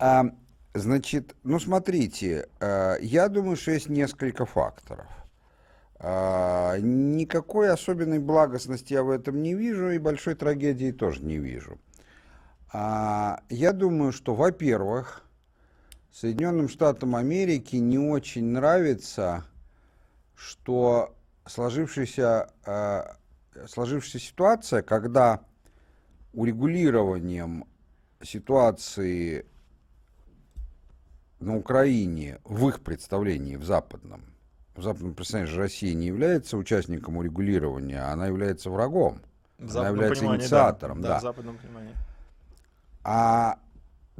А, 0.00 0.24
значит, 0.74 1.36
ну 1.44 1.60
смотрите, 1.60 2.48
а, 2.58 2.96
я 2.96 3.28
думаю, 3.28 3.56
что 3.56 3.70
есть 3.70 3.88
несколько 3.88 4.44
факторов. 4.44 5.06
А, 6.00 6.76
никакой 6.80 7.70
особенной 7.70 8.18
благостности 8.18 8.92
я 8.94 9.04
в 9.04 9.10
этом 9.10 9.40
не 9.40 9.54
вижу, 9.54 9.90
и 9.90 9.98
большой 9.98 10.34
трагедии 10.34 10.90
тоже 10.90 11.22
не 11.22 11.38
вижу. 11.38 11.78
Я 12.72 13.72
думаю, 13.72 14.12
что, 14.12 14.34
во-первых, 14.34 15.24
Соединенным 16.12 16.68
Штатам 16.68 17.14
Америки 17.14 17.76
не 17.76 17.98
очень 17.98 18.46
нравится, 18.46 19.44
что 20.34 21.14
сложившаяся, 21.46 22.50
э, 22.66 23.02
сложившаяся 23.66 24.18
ситуация, 24.18 24.82
когда 24.82 25.40
урегулированием 26.32 27.64
ситуации 28.22 29.46
на 31.38 31.56
Украине 31.56 32.38
в 32.44 32.68
их 32.68 32.80
представлении, 32.80 33.56
в 33.56 33.64
западном, 33.64 34.22
в 34.74 34.82
западном 34.82 35.14
представлении 35.14 35.52
же 35.52 35.60
Россия 35.60 35.94
не 35.94 36.06
является 36.06 36.56
участником 36.56 37.16
урегулирования, 37.16 38.02
она 38.02 38.26
является 38.26 38.70
врагом. 38.70 39.20
В 39.58 39.76
она 39.78 39.88
является 39.88 40.24
инициатором. 40.24 41.00
Да, 41.00 41.08
да. 41.08 41.14
да, 41.14 41.18
в 41.18 41.22
западном 41.22 41.58
понимании. 41.58 41.94
А 43.02 43.58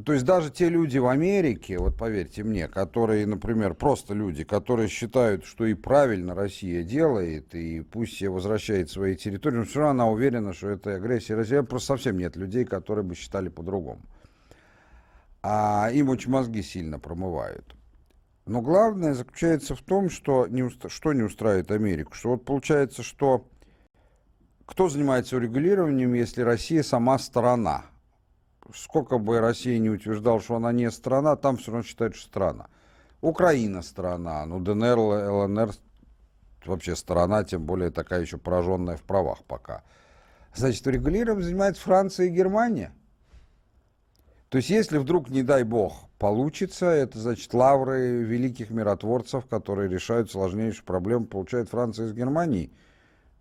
То 0.04 0.12
есть 0.12 0.24
даже 0.24 0.50
те 0.50 0.68
люди 0.68 0.98
в 0.98 1.08
Америке, 1.08 1.78
вот 1.78 1.96
поверьте 1.96 2.44
мне, 2.44 2.68
которые, 2.68 3.26
например, 3.26 3.74
просто 3.74 4.14
люди, 4.14 4.44
которые 4.44 4.88
считают, 4.88 5.44
что 5.44 5.66
и 5.66 5.74
правильно 5.74 6.34
Россия 6.34 6.84
делает, 6.84 7.54
и 7.54 7.80
пусть 7.80 8.16
себе 8.16 8.30
возвращает 8.30 8.90
свои 8.90 9.16
территории, 9.16 9.56
но 9.56 9.64
все 9.64 9.80
равно 9.80 10.04
она 10.04 10.10
уверена, 10.12 10.52
что 10.52 10.70
это 10.70 10.94
агрессия 10.94 11.34
России. 11.34 11.60
Просто 11.60 11.88
совсем 11.88 12.18
нет 12.18 12.36
людей, 12.36 12.64
которые 12.64 13.04
бы 13.04 13.14
считали 13.14 13.48
по-другому. 13.48 14.00
А 15.42 15.90
им 15.92 16.08
очень 16.08 16.30
мозги 16.30 16.62
сильно 16.62 16.98
промывают. 16.98 17.74
Но 18.46 18.62
главное 18.62 19.14
заключается 19.14 19.74
в 19.74 19.82
том, 19.82 20.08
что 20.08 20.46
не, 20.46 20.62
уст... 20.62 20.90
что 20.90 21.12
не 21.12 21.22
устраивает 21.22 21.70
Америку. 21.70 22.14
Что 22.14 22.30
вот 22.30 22.44
получается, 22.44 23.02
что 23.02 23.48
кто 24.66 24.88
занимается 24.88 25.36
урегулированием, 25.36 26.14
если 26.14 26.42
Россия 26.42 26.82
сама 26.82 27.18
сторона? 27.18 27.86
Сколько 28.74 29.18
бы 29.18 29.40
Россия 29.40 29.78
не 29.78 29.90
утверждала, 29.90 30.40
что 30.40 30.56
она 30.56 30.72
не 30.72 30.90
страна, 30.90 31.36
там 31.36 31.56
все 31.56 31.72
равно 31.72 31.86
считают, 31.86 32.14
что 32.14 32.26
страна. 32.28 32.68
Украина 33.20 33.82
страна, 33.82 34.46
ну 34.46 34.60
ДНР, 34.60 34.98
ЛНР 34.98 35.72
вообще 36.64 36.96
страна, 36.96 37.44
тем 37.44 37.64
более 37.64 37.90
такая 37.90 38.20
еще 38.20 38.38
пораженная 38.38 38.96
в 38.96 39.02
правах 39.02 39.44
пока. 39.44 39.82
Значит, 40.54 40.86
урегулированием 40.86 41.42
занимается 41.42 41.82
Франция 41.82 42.26
и 42.26 42.30
Германия. 42.30 42.92
То 44.48 44.58
есть, 44.58 44.68
если 44.68 44.98
вдруг, 44.98 45.30
не 45.30 45.44
дай 45.44 45.62
бог, 45.62 46.08
получится, 46.18 46.86
это 46.86 47.18
значит 47.18 47.54
лавры 47.54 48.22
великих 48.24 48.70
миротворцев, 48.70 49.46
которые 49.46 49.88
решают 49.88 50.30
сложнейшие 50.30 50.84
проблемы, 50.84 51.26
получает 51.26 51.68
Франция 51.68 52.06
из 52.06 52.14
Германии. 52.14 52.72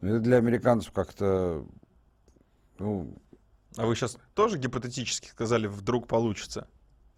Это 0.01 0.19
для 0.19 0.37
американцев 0.37 0.91
как-то, 0.91 1.65
ну... 2.77 3.13
А 3.77 3.85
вы 3.85 3.95
сейчас 3.95 4.17
тоже 4.33 4.57
гипотетически 4.57 5.27
сказали, 5.27 5.67
вдруг 5.67 6.07
получится? 6.07 6.67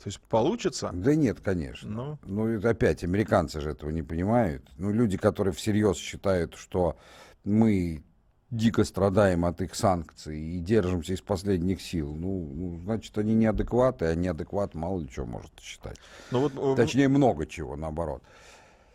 То 0.03 0.07
есть 0.07 0.19
получится? 0.19 0.89
Да 0.93 1.13
нет, 1.13 1.41
конечно. 1.41 1.89
Ну, 1.89 2.19
ну 2.23 2.67
опять, 2.67 3.03
американцы 3.03 3.61
же 3.61 3.69
этого 3.71 3.91
не 3.91 4.01
понимают. 4.01 4.67
Ну, 4.77 4.91
люди, 4.91 5.15
которые 5.17 5.53
всерьез 5.53 5.97
считают, 5.97 6.55
что 6.55 6.97
мы 7.43 8.03
дико 8.49 8.83
страдаем 8.83 9.45
от 9.45 9.61
их 9.61 9.75
санкций 9.75 10.39
и 10.39 10.59
держимся 10.59 11.13
из 11.13 11.21
последних 11.21 11.81
сил, 11.81 12.15
ну, 12.15 12.51
ну 12.53 12.79
значит, 12.83 13.17
они 13.17 13.33
неадекваты, 13.33 14.05
а 14.05 14.15
неадекват 14.15 14.73
мало 14.73 14.99
ли 14.99 15.09
чего 15.09 15.25
может 15.25 15.51
считать. 15.59 15.97
Ну, 16.31 16.41
вот, 16.41 16.53
э, 16.55 16.75
Точнее, 16.75 17.07
много 17.07 17.45
чего, 17.45 17.75
наоборот. 17.75 18.23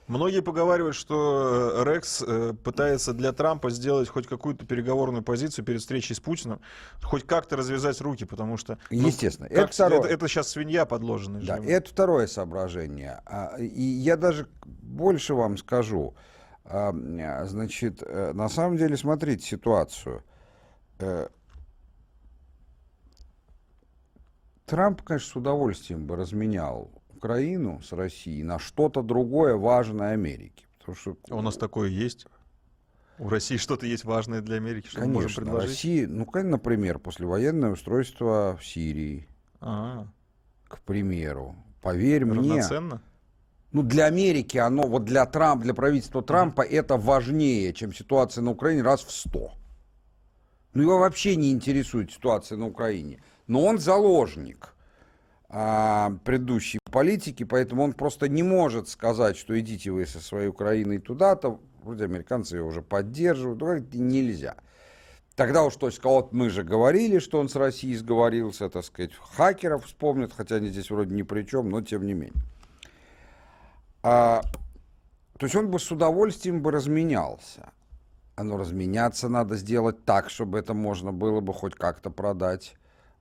Многие 0.09 0.41
поговаривают, 0.41 0.95
что 0.95 1.73
э, 1.75 1.85
Рекс 1.85 2.23
э, 2.25 2.55
пытается 2.63 3.13
для 3.13 3.33
Трампа 3.33 3.71
сделать 3.71 4.09
хоть 4.09 4.27
какую-то 4.29 4.65
переговорную 4.65 5.25
позицию 5.25 5.65
перед 5.65 5.81
встречей 5.81 6.15
с 6.15 6.21
Путиным, 6.21 6.61
хоть 7.03 7.27
как-то 7.27 7.57
развязать 7.57 8.01
руки, 8.01 8.25
потому 8.25 8.57
что... 8.57 8.79
Ну, 8.91 9.09
Естественно. 9.09 9.47
Это, 9.47 9.67
второе... 9.67 10.01
это, 10.01 10.09
это 10.09 10.29
сейчас 10.29 10.49
свинья 10.49 10.87
подложенная. 10.87 11.43
Да, 11.43 11.59
это 11.59 11.91
второе 11.91 12.29
соображение. 12.29 13.21
А, 13.27 13.57
и 13.59 13.83
я 13.83 14.17
даже 14.17 14.47
больше 14.65 15.35
вам 15.35 15.57
скажу. 15.57 16.15
А, 16.65 16.93
значит, 17.47 18.03
э, 18.03 18.33
на 18.33 18.49
самом 18.49 18.77
деле, 18.77 18.97
смотрите 18.97 19.45
ситуацию. 19.45 20.23
Трамп, 24.67 25.03
конечно, 25.03 25.31
с 25.33 25.37
удовольствием 25.37 26.07
бы 26.07 26.17
разменял 26.17 26.91
Украину 27.17 27.81
с 27.83 27.93
Россией 27.93 28.43
на 28.43 28.59
что-то 28.59 29.03
другое 29.03 29.57
важное 29.57 30.13
Америке. 30.13 30.65
Потому 30.79 30.97
что... 30.97 31.17
А 31.31 31.37
у 31.37 31.43
нас 31.43 31.57
такое 31.57 31.89
есть? 31.89 32.27
У 33.19 33.29
России 33.29 33.57
что-то 33.57 33.87
есть 33.87 34.05
важное 34.05 34.43
для 34.43 34.57
Америки, 34.57 34.89
что 34.89 35.01
конечно, 35.01 35.15
мы 35.15 35.23
можем 35.23 35.45
предложить? 35.45 35.71
России, 35.71 36.05
ну, 36.05 36.27
например, 36.35 36.99
послевоенное 36.99 37.73
устройство 37.73 38.59
в 38.61 38.67
Сирии, 38.67 39.27
А-а-а. 39.61 40.07
к 40.69 40.81
примеру. 40.81 41.57
Поверь 41.81 42.27
Равноценно? 42.27 42.97
мне 42.97 43.01
ну, 43.73 43.83
для 43.83 44.07
Америки 44.07 44.57
оно, 44.59 44.87
вот 44.87 45.05
для 45.05 45.27
Трампа, 45.27 45.65
для 45.65 45.75
правительства 45.75 46.23
Трампа 46.23 46.63
mm-hmm. 46.63 46.71
это 46.71 46.97
важнее, 46.97 47.75
чем 47.75 47.93
ситуация 47.93 48.43
на 48.43 48.53
Украине 48.53 48.83
раз 48.83 49.05
в 49.05 49.11
сто. 49.11 49.53
Ну, 50.73 50.83
его 50.83 50.99
вообще 50.99 51.37
не 51.37 51.53
интересует 51.53 52.13
ситуация 52.13 52.57
на 52.57 52.67
Украине. 52.67 53.23
Но 53.47 53.65
он 53.65 53.79
заложник 53.79 54.75
предыдущей 55.49 56.81
политики, 56.91 57.45
поэтому 57.45 57.85
он 57.85 57.93
просто 57.93 58.29
не 58.29 58.43
может 58.43 58.89
сказать, 58.89 59.37
что 59.37 59.59
идите 59.59 59.91
вы 59.91 60.07
со 60.07 60.21
своей 60.21 60.49
Украиной 60.49 60.99
туда-то. 60.99 61.61
Вроде 61.83 62.05
американцы 62.05 62.57
его 62.57 62.69
уже 62.69 62.83
поддерживают. 62.83 63.61
Ну, 63.61 64.03
нельзя. 64.03 64.57
Тогда 65.37 65.65
уж, 65.65 65.77
то 65.77 65.87
есть, 65.87 66.03
вот 66.03 66.33
мы 66.33 66.49
же 66.49 66.65
говорили, 66.65 67.19
что 67.19 67.39
он 67.39 67.49
с 67.49 67.57
Россией 67.57 67.95
сговорился, 67.97 68.71
так 68.71 68.85
сказать, 68.85 69.13
хакеров 69.15 69.85
вспомнят, 69.85 70.33
хотя 70.33 70.57
они 70.57 70.69
здесь 70.69 70.91
вроде 70.91 71.15
ни 71.15 71.23
при 71.23 71.43
чем, 71.43 71.69
но 71.69 71.83
тем 71.83 72.07
не 72.07 72.15
менее. 72.15 72.43
А, 74.03 74.41
то 75.39 75.45
есть 75.45 75.55
он 75.55 75.71
бы 75.71 75.79
с 75.79 75.91
удовольствием 75.91 76.63
бы 76.63 76.71
разменялся. 76.71 77.71
Но 78.39 78.57
разменяться 78.57 79.29
надо 79.29 79.57
сделать 79.57 80.05
так, 80.05 80.31
чтобы 80.31 80.59
это 80.59 80.75
можно 80.75 81.13
было 81.13 81.41
бы 81.41 81.53
хоть 81.53 81.75
как-то 81.75 82.11
продать 82.11 82.77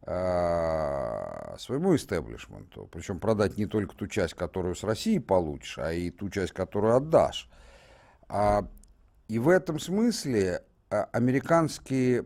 своему 0.06 1.96
истеблишменту. 1.96 2.88
Причем 2.92 3.20
продать 3.20 3.58
не 3.58 3.66
только 3.66 3.96
ту 3.96 4.08
часть, 4.08 4.36
которую 4.36 4.76
с 4.76 4.84
Россией 4.84 5.20
получишь, 5.20 5.80
а 5.80 5.94
и 5.94 6.12
ту 6.12 6.30
часть, 6.30 6.54
которую 6.54 6.96
отдашь. 6.96 7.50
А, 8.28 8.68
и 9.28 9.40
в 9.40 9.50
этом 9.50 9.80
смысле 9.80 10.64
а, 10.90 11.10
американские, 11.12 12.26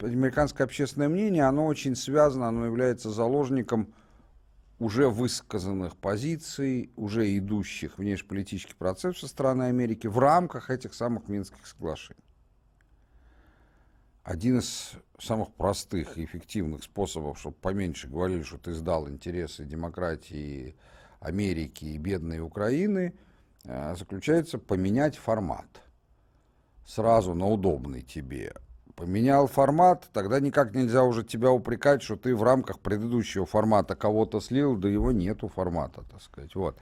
американское 0.00 0.64
общественное 0.64 1.08
мнение, 1.08 1.44
оно 1.44 1.66
очень 1.66 1.96
связано, 1.96 2.48
оно 2.48 2.66
является 2.66 3.10
заложником 3.10 3.92
уже 4.78 5.08
высказанных 5.08 5.96
позиций, 5.96 6.90
уже 6.96 7.36
идущих 7.36 7.98
внешнеполитических 7.98 8.76
процессов 8.76 9.20
со 9.20 9.28
стороны 9.28 9.64
Америки 9.64 10.06
в 10.06 10.18
рамках 10.18 10.70
этих 10.70 10.94
самых 10.94 11.28
Минских 11.28 11.66
соглашений. 11.66 12.20
Один 14.22 14.58
из 14.58 14.92
самых 15.18 15.52
простых 15.54 16.18
и 16.18 16.24
эффективных 16.24 16.84
способов, 16.84 17.38
чтобы 17.38 17.56
поменьше 17.56 18.08
говорили, 18.08 18.42
что 18.42 18.58
ты 18.58 18.72
сдал 18.72 19.08
интересы 19.08 19.64
демократии 19.64 20.76
Америки 21.20 21.84
и 21.84 21.98
бедной 21.98 22.40
Украины, 22.40 23.14
э, 23.64 23.94
заключается 23.96 24.58
поменять 24.58 25.16
формат 25.16 25.66
сразу 26.84 27.34
на 27.34 27.46
удобный 27.48 28.02
тебе 28.02 28.52
поменял 28.94 29.46
формат, 29.46 30.08
тогда 30.12 30.40
никак 30.40 30.74
нельзя 30.74 31.02
уже 31.02 31.24
тебя 31.24 31.50
упрекать, 31.50 32.02
что 32.02 32.16
ты 32.16 32.36
в 32.36 32.42
рамках 32.42 32.78
предыдущего 32.78 33.46
формата 33.46 33.96
кого-то 33.96 34.40
слил, 34.40 34.76
да 34.76 34.88
его 34.88 35.12
нету 35.12 35.48
формата, 35.48 36.02
так 36.10 36.22
сказать. 36.22 36.54
Вот. 36.54 36.76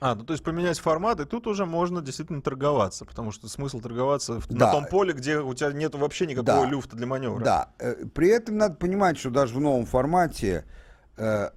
А, 0.00 0.14
ну 0.14 0.24
то 0.24 0.32
есть 0.32 0.42
поменять 0.42 0.78
формат, 0.78 1.20
и 1.20 1.26
тут 1.26 1.46
уже 1.46 1.66
можно 1.66 2.00
действительно 2.00 2.40
торговаться, 2.40 3.04
потому 3.04 3.32
что 3.32 3.48
смысл 3.48 3.80
торговаться 3.80 4.40
да. 4.48 4.66
на 4.66 4.72
том 4.72 4.86
поле, 4.86 5.12
где 5.12 5.38
у 5.38 5.52
тебя 5.52 5.72
нет 5.72 5.94
вообще 5.94 6.26
никакого 6.26 6.64
да. 6.64 6.66
люфта 6.66 6.96
для 6.96 7.06
маневра. 7.06 7.44
Да, 7.44 7.68
э, 7.78 8.06
при 8.06 8.28
этом 8.28 8.56
надо 8.56 8.76
понимать, 8.76 9.18
что 9.18 9.28
даже 9.28 9.54
в 9.54 9.60
новом 9.60 9.84
формате 9.84 10.64
э, 11.18 11.50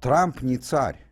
Трамп 0.00 0.42
не 0.42 0.58
царь. 0.58 1.04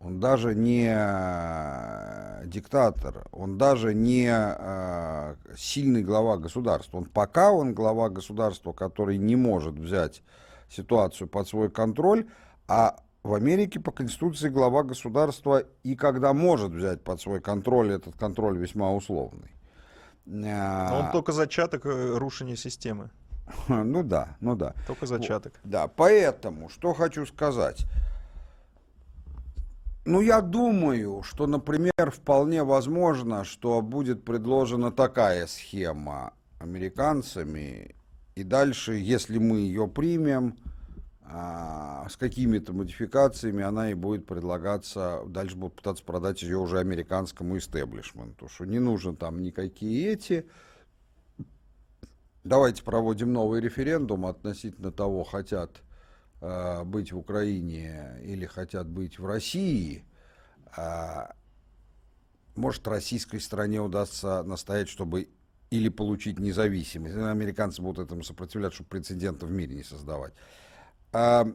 Он 0.00 0.18
даже 0.18 0.54
не 0.54 0.90
э, 0.90 2.46
диктатор, 2.46 3.26
он 3.32 3.58
даже 3.58 3.94
не 3.94 4.30
э, 4.32 5.36
сильный 5.56 6.02
глава 6.02 6.38
государства. 6.38 6.96
Он 6.98 7.04
пока 7.04 7.52
он 7.52 7.74
глава 7.74 8.08
государства, 8.08 8.72
который 8.72 9.18
не 9.18 9.36
может 9.36 9.74
взять 9.74 10.22
ситуацию 10.70 11.28
под 11.28 11.46
свой 11.46 11.70
контроль, 11.70 12.26
а 12.66 12.96
в 13.22 13.34
Америке 13.34 13.80
по 13.80 13.90
Конституции 13.90 14.48
глава 14.48 14.82
государства 14.82 15.64
и 15.82 15.94
когда 15.94 16.32
может 16.32 16.72
взять 16.72 17.02
под 17.02 17.20
свой 17.20 17.40
контроль, 17.40 17.92
этот 17.92 18.16
контроль 18.16 18.58
весьма 18.58 18.92
условный. 18.92 19.50
Но 20.24 21.02
он 21.04 21.12
только 21.12 21.32
зачаток 21.32 21.86
э, 21.86 22.16
рушения 22.16 22.56
системы. 22.56 23.10
Ну 23.68 24.04
да, 24.04 24.36
ну 24.40 24.54
да. 24.54 24.74
Только 24.86 25.06
зачаток. 25.06 25.54
Да, 25.64 25.88
поэтому, 25.88 26.68
что 26.68 26.94
хочу 26.94 27.26
сказать. 27.26 27.84
Ну, 30.06 30.20
я 30.20 30.40
думаю, 30.40 31.22
что, 31.22 31.46
например, 31.46 32.10
вполне 32.10 32.62
возможно, 32.62 33.44
что 33.44 33.82
будет 33.82 34.24
предложена 34.24 34.92
такая 34.92 35.46
схема 35.46 36.32
американцами, 36.58 37.94
и 38.34 38.44
дальше, 38.44 38.94
если 38.94 39.38
мы 39.38 39.58
ее 39.58 39.88
примем, 39.88 40.56
а, 40.64 40.79
с 41.32 42.16
какими-то 42.16 42.72
модификациями 42.72 43.62
она 43.62 43.90
и 43.90 43.94
будет 43.94 44.26
предлагаться, 44.26 45.22
дальше 45.26 45.56
будут 45.56 45.76
пытаться 45.76 46.02
продать 46.02 46.42
ее 46.42 46.58
уже 46.58 46.78
американскому 46.78 47.56
истеблишменту, 47.58 48.48
что 48.48 48.64
не 48.64 48.78
нужно 48.78 49.14
там 49.14 49.40
никакие 49.40 50.12
эти. 50.12 50.46
Давайте 52.42 52.82
проводим 52.82 53.32
новый 53.32 53.60
референдум 53.60 54.26
относительно 54.26 54.90
того, 54.90 55.24
хотят 55.24 55.82
Э, 56.42 56.84
быть 56.84 57.12
в 57.12 57.18
Украине 57.18 58.18
или 58.22 58.46
хотят 58.46 58.88
быть 58.88 59.18
в 59.18 59.26
России, 59.26 60.04
а, 60.74 61.34
может, 62.56 62.88
российской 62.88 63.40
стране 63.40 63.80
удастся 63.80 64.42
настоять, 64.42 64.88
чтобы 64.88 65.28
или 65.68 65.90
получить 65.90 66.38
независимость. 66.38 67.14
Американцы 67.14 67.82
будут 67.82 68.06
этому 68.06 68.22
сопротивляться, 68.22 68.76
чтобы 68.76 68.88
прецедентов 68.88 69.50
в 69.50 69.52
мире 69.52 69.76
не 69.76 69.82
создавать. 69.82 70.32
А, 71.12 71.46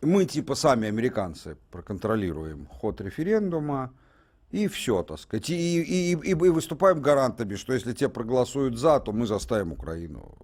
мы 0.00 0.24
типа 0.26 0.54
сами 0.54 0.88
американцы 0.88 1.56
проконтролируем 1.70 2.66
ход 2.66 3.00
референдума, 3.00 3.92
и 4.50 4.68
все, 4.68 5.02
так 5.02 5.18
сказать. 5.18 5.50
И, 5.50 5.82
и, 5.82 6.12
и, 6.14 6.30
и 6.30 6.34
выступаем 6.34 7.00
гарантами, 7.00 7.56
что 7.56 7.72
если 7.72 7.92
те 7.92 8.08
проголосуют 8.08 8.78
за, 8.78 9.00
то 9.00 9.12
мы 9.12 9.26
заставим 9.26 9.72
Украину 9.72 10.36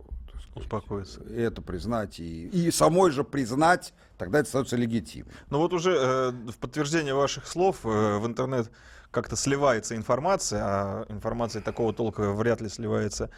успокоиться. 0.55 1.23
И 1.23 1.41
это 1.41 1.63
признать, 1.63 2.19
и, 2.19 2.49
и 2.49 2.71
самой 2.71 3.11
же 3.13 3.25
признать, 3.25 3.95
тогда 4.19 4.41
это 4.41 4.49
становится 4.49 4.77
легитимным. 4.77 5.33
Ну 5.49 5.59
вот 5.59 5.73
уже 5.73 5.93
э, 5.93 6.31
в 6.31 6.59
подтверждение 6.59 7.15
ваших 7.15 7.47
слов 7.47 7.85
э, 7.85 8.19
в 8.19 8.27
интернет 8.27 8.71
как-то 9.11 9.37
сливается 9.37 9.97
информация, 9.97 10.61
а 10.63 11.07
информация 11.09 11.63
такого 11.63 11.93
толка 11.93 12.33
вряд 12.33 12.61
ли 12.61 12.69
сливается 12.69 13.31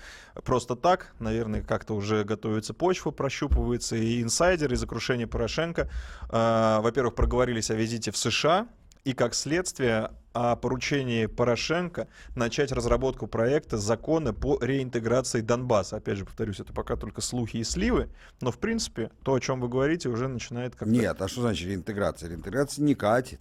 просто 0.44 0.76
так. 0.76 1.14
Наверное, 1.18 1.62
как-то 1.62 1.94
уже 1.94 2.24
готовится 2.24 2.74
почва, 2.74 3.10
прощупывается 3.10 3.96
и 3.96 4.22
инсайдеры 4.22 4.74
из 4.74 4.82
окружения 4.82 5.26
Порошенко. 5.26 5.90
Э, 6.30 6.80
во-первых, 6.80 7.14
проговорились 7.14 7.70
о 7.70 7.74
визите 7.74 8.10
в 8.10 8.16
США, 8.16 8.68
и 9.04 9.14
как 9.14 9.34
следствие 9.34 10.12
о 10.32 10.56
поручении 10.56 11.26
Порошенко 11.26 12.08
начать 12.36 12.72
разработку 12.72 13.26
проекта 13.26 13.76
закона 13.76 14.32
по 14.32 14.58
реинтеграции 14.60 15.40
Донбасса. 15.40 15.96
Опять 15.96 16.18
же, 16.18 16.24
повторюсь, 16.24 16.60
это 16.60 16.72
пока 16.72 16.96
только 16.96 17.20
слухи 17.20 17.58
и 17.58 17.64
сливы, 17.64 18.08
но 18.40 18.50
в 18.50 18.58
принципе 18.58 19.10
то, 19.24 19.34
о 19.34 19.40
чем 19.40 19.60
вы 19.60 19.68
говорите, 19.68 20.08
уже 20.08 20.28
начинает 20.28 20.74
как-то... 20.74 20.94
Нет, 20.94 21.20
а 21.20 21.28
что 21.28 21.42
значит 21.42 21.68
реинтеграция? 21.68 22.30
Реинтеграция 22.30 22.84
не 22.84 22.94
катит. 22.94 23.40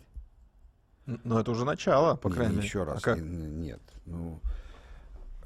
Но 1.05 1.39
это 1.39 1.51
уже 1.51 1.65
начало, 1.65 2.15
по 2.15 2.29
крайней 2.29 2.55
мере. 2.55 2.67
Еще 2.67 2.83
раз, 2.83 2.99
а 2.99 3.01
как? 3.01 3.19
нет. 3.19 3.81
Ну, 4.05 4.39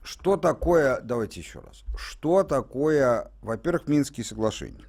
что 0.03 0.38
такое, 0.38 1.01
давайте 1.01 1.39
еще 1.39 1.60
раз, 1.60 1.84
что 1.97 2.43
такое, 2.43 3.32
во-первых, 3.41 3.88
Минские 3.88 4.26
соглашения? 4.26 4.86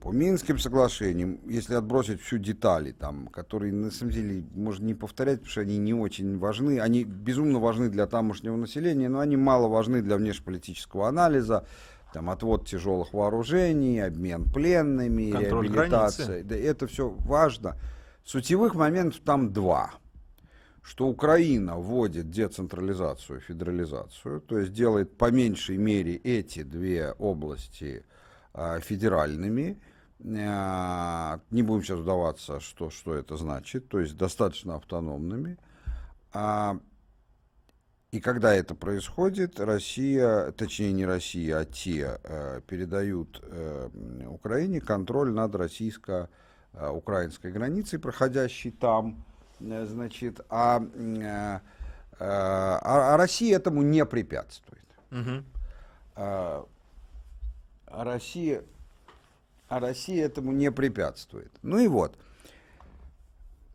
По 0.00 0.12
Минским 0.12 0.58
соглашениям, 0.58 1.40
если 1.46 1.74
отбросить 1.74 2.20
всю 2.20 2.36
детали, 2.36 2.92
там, 2.92 3.26
которые 3.28 3.72
на 3.72 3.90
самом 3.90 4.12
деле 4.12 4.44
можно 4.54 4.84
не 4.84 4.94
повторять, 4.94 5.38
потому 5.38 5.50
что 5.50 5.60
они 5.62 5.78
не 5.78 5.94
очень 5.94 6.38
важны, 6.38 6.78
они 6.78 7.04
безумно 7.04 7.58
важны 7.58 7.88
для 7.88 8.06
тамошнего 8.06 8.54
населения, 8.56 9.08
но 9.08 9.20
они 9.20 9.38
мало 9.38 9.66
важны 9.66 10.02
для 10.02 10.18
внешнеполитического 10.18 11.08
анализа, 11.08 11.66
там, 12.12 12.28
отвод 12.28 12.68
тяжелых 12.68 13.14
вооружений, 13.14 13.98
обмен 13.98 14.44
пленными, 14.44 15.30
Контроль 15.30 15.68
реабилитация. 15.68 16.26
Границы. 16.26 16.48
Да, 16.48 16.56
это 16.56 16.86
все 16.86 17.08
важно. 17.08 17.76
Сутевых 18.24 18.74
моментов 18.74 19.20
там 19.24 19.52
два. 19.52 19.92
Что 20.82 21.06
Украина 21.08 21.76
вводит 21.76 22.30
децентрализацию, 22.30 23.40
федерализацию, 23.40 24.40
то 24.40 24.58
есть 24.58 24.72
делает 24.72 25.16
по 25.16 25.30
меньшей 25.30 25.78
мере 25.78 26.16
эти 26.16 26.62
две 26.62 27.12
области 27.12 28.04
а, 28.52 28.80
федеральными, 28.80 29.80
Э, 30.24 31.38
не 31.50 31.62
будем 31.62 31.82
сейчас 31.82 31.98
вдаваться, 31.98 32.60
что, 32.60 32.90
что 32.90 33.14
это 33.14 33.36
значит, 33.36 33.88
то 33.88 34.00
есть 34.00 34.16
достаточно 34.16 34.76
автономными. 34.76 35.58
А, 36.32 36.78
и 38.10 38.20
когда 38.20 38.54
это 38.54 38.74
происходит, 38.74 39.60
Россия, 39.60 40.52
точнее 40.52 40.92
не 40.92 41.04
Россия, 41.04 41.58
а 41.58 41.64
те 41.64 42.20
э, 42.22 42.60
передают 42.66 43.40
э, 43.42 43.90
Украине 44.28 44.80
контроль 44.80 45.32
над 45.32 45.54
российско-украинской 45.54 46.30
границей, 47.52 47.98
проходящей 47.98 48.70
там, 48.70 49.24
значит, 49.60 50.40
а, 50.48 50.82
а, 52.18 52.80
а 52.82 53.16
Россия 53.16 53.56
этому 53.56 53.82
не 53.82 54.04
препятствует. 54.04 54.84
Угу. 55.10 55.44
А, 56.16 56.66
Россия 57.86 58.62
а 59.68 59.80
Россия 59.80 60.26
этому 60.26 60.52
не 60.52 60.70
препятствует. 60.70 61.50
Ну 61.62 61.78
и 61.78 61.88
вот. 61.88 62.16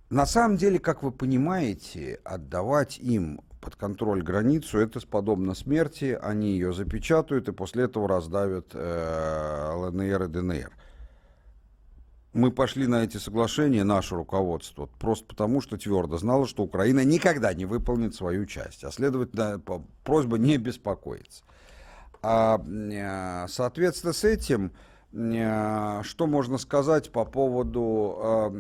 На 0.10 0.26
самом 0.26 0.58
деле, 0.58 0.80
как 0.80 1.04
вы 1.04 1.12
понимаете, 1.12 2.20
отдавать 2.24 2.98
им 3.00 3.42
под 3.62 3.76
контроль 3.76 4.24
границу, 4.24 4.80
это 4.80 5.06
подобно 5.06 5.54
смерти, 5.54 6.18
они 6.22 6.54
ее 6.54 6.74
запечатают 6.74 7.50
и 7.50 7.52
после 7.52 7.84
этого 7.84 8.08
раздавят 8.08 8.68
э, 8.74 9.74
ЛНР 9.76 10.24
и 10.24 10.28
ДНР. 10.28 10.72
Мы 12.34 12.52
пошли 12.52 12.86
на 12.86 13.04
эти 13.04 13.18
соглашения, 13.18 13.84
наше 13.84 14.16
руководство, 14.16 14.88
просто 15.00 15.26
потому, 15.26 15.62
что 15.62 15.78
твердо 15.78 16.18
знало, 16.18 16.48
что 16.48 16.64
Украина 16.64 17.04
никогда 17.04 17.54
не 17.54 17.66
выполнит 17.66 18.14
свою 18.14 18.46
часть, 18.46 18.84
а 18.84 18.92
следовательно, 18.92 19.60
просьба 20.04 20.38
не 20.38 20.58
беспокоиться. 20.58 21.44
А, 22.22 22.62
э, 22.62 23.48
соответственно, 23.48 24.14
с 24.14 24.24
этим 24.24 24.72
Э, 25.12 26.02
что 26.04 26.28
можно 26.28 26.58
сказать 26.58 27.12
по 27.12 27.26
поводу 27.26 28.52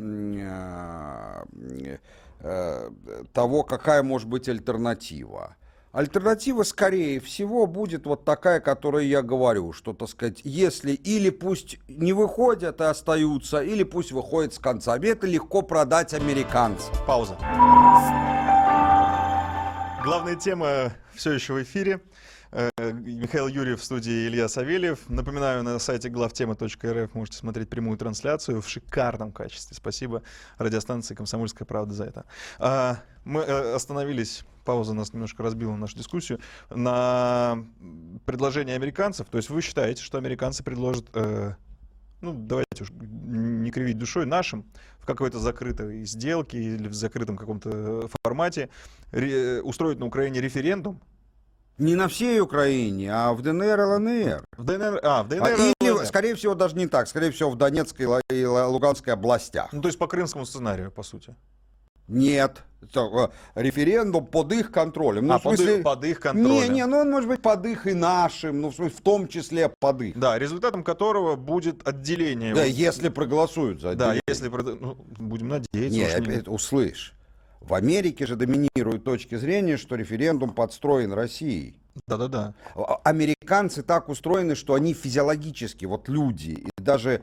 э, 2.42 2.90
того, 3.34 3.64
какая 3.64 4.02
может 4.02 4.28
быть 4.28 4.50
альтернатива? 4.50 5.56
Альтернатива, 5.92 6.62
скорее 6.62 7.20
всего, 7.20 7.66
будет 7.66 8.06
вот 8.06 8.24
такая, 8.24 8.60
которую 8.60 9.08
я 9.08 9.24
говорю, 9.24 9.74
что, 9.74 9.94
так 9.94 10.08
сказать, 10.08 10.42
если 10.44 10.92
или 10.92 11.32
пусть 11.32 11.80
не 11.88 12.14
выходят 12.14 12.80
и 12.80 12.84
остаются, 12.84 13.64
или 13.64 13.82
пусть 13.82 14.12
выходят 14.12 14.54
с 14.54 14.60
концами. 14.60 15.08
Это 15.08 15.26
легко 15.26 15.64
продать 15.64 16.14
американцам. 16.14 16.94
Пауза. 17.08 17.38
Главная 20.04 20.36
тема 20.36 20.94
все 21.16 21.32
еще 21.32 21.54
в 21.54 21.64
эфире. 21.64 22.02
Э, 22.52 22.70
Михаил 22.78 23.48
Юрьев 23.48 23.82
в 23.82 23.84
студии 23.84 24.28
Илья 24.28 24.48
Савельев. 24.48 25.08
Напоминаю, 25.08 25.64
на 25.64 25.80
сайте 25.80 26.10
главтема.рф 26.10 27.14
можете 27.14 27.38
смотреть 27.38 27.70
прямую 27.70 27.98
трансляцию 27.98 28.62
в 28.62 28.70
шикарном 28.70 29.32
качестве. 29.32 29.76
Спасибо 29.76 30.24
радиостанции 30.58 31.16
«Комсомольская 31.16 31.66
правда» 31.66 31.94
за 31.94 32.06
это. 32.06 32.26
А, 32.60 32.98
мы 33.24 33.42
э, 33.42 33.74
остановились, 33.74 34.44
пауза 34.70 34.94
нас 34.94 35.14
немножко 35.14 35.42
разбила 35.42 35.76
нашу 35.76 35.98
дискуссию, 35.98 36.40
на 36.70 37.66
предложение 38.28 38.76
американцев. 38.76 39.28
То 39.28 39.38
есть 39.38 39.50
вы 39.50 39.64
считаете, 39.64 40.04
что 40.04 40.20
американцы 40.20 40.64
предложат 40.64 41.06
э, 41.16 41.56
ну, 42.22 42.34
давайте 42.34 42.84
уж 42.84 42.92
не 42.92 43.72
кривить 43.72 43.98
душой, 43.98 44.28
нашим 44.28 44.64
в 45.00 45.08
какой-то 45.08 45.40
закрытой 45.40 46.06
сделке 46.06 46.60
или 46.60 46.88
в 46.88 46.94
закрытом 46.94 47.36
каком-то 47.36 48.08
формате 48.22 48.70
ре, 49.12 49.60
устроить 49.64 49.98
на 49.98 50.06
Украине 50.06 50.40
референдум 50.40 51.02
не 51.80 51.96
на 51.96 52.08
всей 52.08 52.40
Украине, 52.40 53.12
а 53.12 53.34
в 53.34 53.42
ДНР 53.42 53.80
и 53.80 53.84
ЛНР. 53.84 54.44
В 54.56 54.64
ДНР, 54.64 55.00
а, 55.02 55.24
в 55.24 55.30
ДНР 55.30 55.44
а, 55.44 55.50
Или, 55.50 55.92
ЛНР. 55.92 56.06
скорее 56.06 56.36
всего, 56.36 56.54
даже 56.54 56.76
не 56.76 56.86
так. 56.86 57.08
Скорее 57.08 57.32
всего, 57.32 57.50
в 57.50 57.56
Донецкой 57.56 58.22
и 58.30 58.46
Луганской 58.46 59.14
областях. 59.14 59.74
Ну, 59.74 59.82
то 59.82 59.88
есть 59.88 59.98
по 59.98 60.06
крымскому 60.06 60.46
сценарию, 60.46 60.92
по 60.92 61.02
сути. 61.02 61.36
Нет. 62.10 62.64
Э, 62.96 63.28
референдум 63.56 64.26
под 64.26 64.54
их 64.54 64.72
контролем. 64.72 65.28
Ну, 65.28 65.34
а, 65.34 65.40
в 65.40 65.42
смысле, 65.42 65.76
под, 65.78 65.84
под 65.84 66.06
их 66.06 66.20
контролем. 66.20 66.50
Не, 66.50 66.70
не, 66.70 66.86
ну 66.86 67.00
он 67.00 67.12
может 67.12 67.30
быть 67.30 67.42
под 67.42 67.66
их 67.66 67.88
и 67.88 67.94
нашим, 67.94 68.62
ну 68.62 68.70
в, 68.70 68.76
смысле, 68.76 68.96
в 68.96 69.02
том 69.02 69.28
числе 69.28 69.70
под 69.80 70.02
их. 70.02 70.18
Да, 70.18 70.40
результатом 70.40 70.84
которого 70.84 71.36
будет 71.36 71.88
отделение. 71.88 72.56
Да, 72.56 72.64
если 72.64 73.10
проголосуют 73.10 73.82
за 73.82 73.92
отделение. 73.92 74.22
Да, 74.26 74.32
если, 74.32 74.48
ну, 74.48 74.98
будем 75.18 75.50
надеяться. 75.50 76.22
Нет, 76.22 76.48
не... 76.48 76.52
услышь. 76.52 77.14
В 77.60 77.74
Америке 77.74 78.26
же 78.26 78.36
доминируют 78.36 79.04
точки 79.04 79.36
зрения, 79.36 79.78
что 79.78 79.96
референдум 79.96 80.52
подстроен 80.52 81.12
Россией. 81.12 81.76
Да-да-да. 82.08 82.54
А, 82.76 83.02
американцы 83.04 83.84
так 83.84 84.08
устроены, 84.10 84.56
что 84.56 84.74
они 84.74 84.94
физиологически, 84.94 85.86
вот 85.86 86.08
люди, 86.08 86.52
и 86.52 86.70
даже 86.78 87.22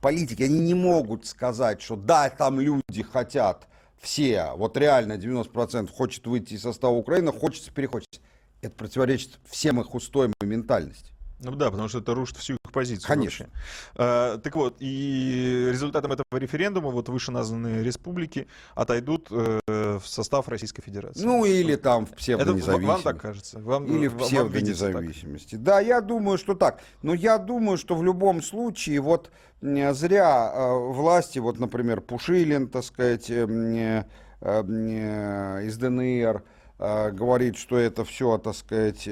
политики, 0.00 0.42
они 0.42 0.58
не 0.58 0.74
могут 0.74 1.26
сказать, 1.26 1.80
что 1.80 1.94
да, 1.94 2.28
там 2.28 2.60
люди 2.60 3.02
хотят 3.02 3.68
все, 4.00 4.52
вот 4.56 4.76
реально 4.76 5.14
90% 5.14 5.90
хочет 5.90 6.26
выйти 6.26 6.54
из 6.54 6.62
состава 6.62 6.92
Украины, 6.92 7.32
хочется, 7.32 7.72
перехочется. 7.72 8.20
Это 8.62 8.74
противоречит 8.74 9.38
всем 9.48 9.80
их 9.80 9.94
устоям 9.94 10.32
и 10.40 10.46
ментальности. 10.46 11.12
Ну 11.40 11.54
да, 11.54 11.70
потому 11.70 11.88
что 11.88 11.98
это 11.98 12.14
рушит 12.14 12.38
всю 12.38 12.54
их 12.54 12.72
позицию. 12.72 13.06
Конечно. 13.06 13.46
А, 13.94 14.38
так 14.38 14.56
вот, 14.56 14.76
и 14.80 15.68
результатом 15.70 16.12
этого 16.12 16.24
референдума 16.32 16.90
вот 16.90 17.08
вышеназванные 17.10 17.84
республики 17.84 18.46
отойдут 18.74 19.28
э, 19.30 19.60
в 19.66 20.02
состав 20.06 20.48
Российской 20.48 20.80
Федерации. 20.82 21.22
Ну 21.22 21.44
или 21.44 21.76
там 21.76 22.06
в 22.06 22.12
псевдонезависимости. 22.12 22.86
Вам 22.86 23.02
так 23.02 23.20
кажется? 23.20 23.58
Вам, 23.58 23.84
или 23.84 24.08
в 24.08 24.16
псевдонезависимости. 24.16 25.56
Да, 25.56 25.80
я 25.80 26.00
думаю, 26.00 26.38
что 26.38 26.54
так. 26.54 26.80
Но 27.02 27.12
я 27.12 27.36
думаю, 27.36 27.76
что 27.76 27.94
в 27.94 28.02
любом 28.02 28.42
случае 28.42 29.00
вот 29.00 29.30
зря 29.60 30.52
э, 30.54 30.74
власти, 30.92 31.38
вот, 31.38 31.58
например, 31.58 32.00
Пушилин, 32.00 32.68
так 32.68 32.84
сказать, 32.84 33.28
э, 33.28 33.46
э, 33.46 34.04
э, 34.40 35.64
из 35.64 35.76
ДНР, 35.76 36.42
э, 36.78 37.10
говорит, 37.10 37.58
что 37.58 37.76
это 37.76 38.04
все, 38.04 38.38
так 38.38 38.54
сказать... 38.54 39.06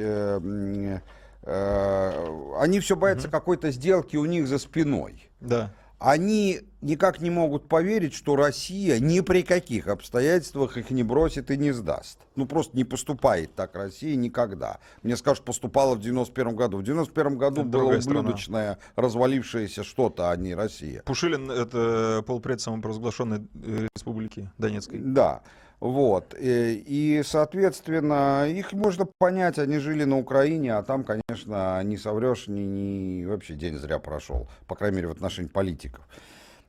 Э, 1.47 2.55
они 2.59 2.81
все 2.81 2.97
боятся 2.97 3.29
угу. 3.29 3.33
какой-то 3.33 3.71
сделки 3.71 4.17
у 4.17 4.25
них 4.25 4.49
за 4.49 4.59
спиной. 4.59 5.31
Да. 5.41 5.73
они 5.99 6.61
никак 6.81 7.21
не 7.21 7.31
могут 7.31 7.69
поверить, 7.69 8.15
что 8.15 8.37
Россия 8.37 8.99
ни 8.99 9.21
при 9.21 9.43
каких 9.43 9.89
обстоятельствах 9.89 10.77
их 10.77 10.91
не 10.91 11.03
бросит 11.03 11.51
и 11.51 11.57
не 11.57 11.73
сдаст. 11.73 12.19
Ну, 12.37 12.47
просто 12.47 12.77
не 12.77 12.85
поступает 12.85 13.55
так 13.55 13.75
Россия 13.75 14.17
никогда. 14.17 14.81
Мне 15.03 15.17
скажут, 15.17 15.45
поступала 15.45 15.95
в 15.95 16.01
91 16.01 16.57
году. 16.57 16.79
В 16.79 16.83
91 16.83 17.39
году 17.39 17.61
это 17.63 17.71
было 17.71 17.97
ублюдочное, 17.97 18.75
страна. 18.75 18.79
развалившееся 18.97 19.83
что-то, 19.83 20.31
а 20.31 20.37
не 20.37 20.55
Россия. 20.55 21.03
Пушилин— 21.05 21.51
это 21.51 22.23
полпред 22.27 22.61
самопровозглашенной 22.61 23.47
э, 23.63 23.89
республики 23.95 24.51
Донецкой. 24.59 25.01
Да. 25.01 25.43
Вот. 25.81 26.35
И, 26.39 26.83
и, 26.87 27.23
соответственно, 27.25 28.47
их 28.49 28.73
можно 28.73 29.07
понять, 29.19 29.59
они 29.59 29.79
жили 29.79 30.05
на 30.05 30.19
Украине, 30.19 30.75
а 30.75 30.83
там, 30.83 31.05
конечно, 31.05 31.83
не 31.83 31.97
соврешь, 31.97 32.47
ни, 32.49 32.61
ни 32.61 33.25
вообще 33.25 33.55
день 33.55 33.77
зря 33.77 33.99
прошел, 33.99 34.49
по 34.67 34.77
крайней 34.77 34.97
мере, 34.97 35.09
в 35.09 35.13
отношении 35.13 35.49
политиков. 35.49 36.07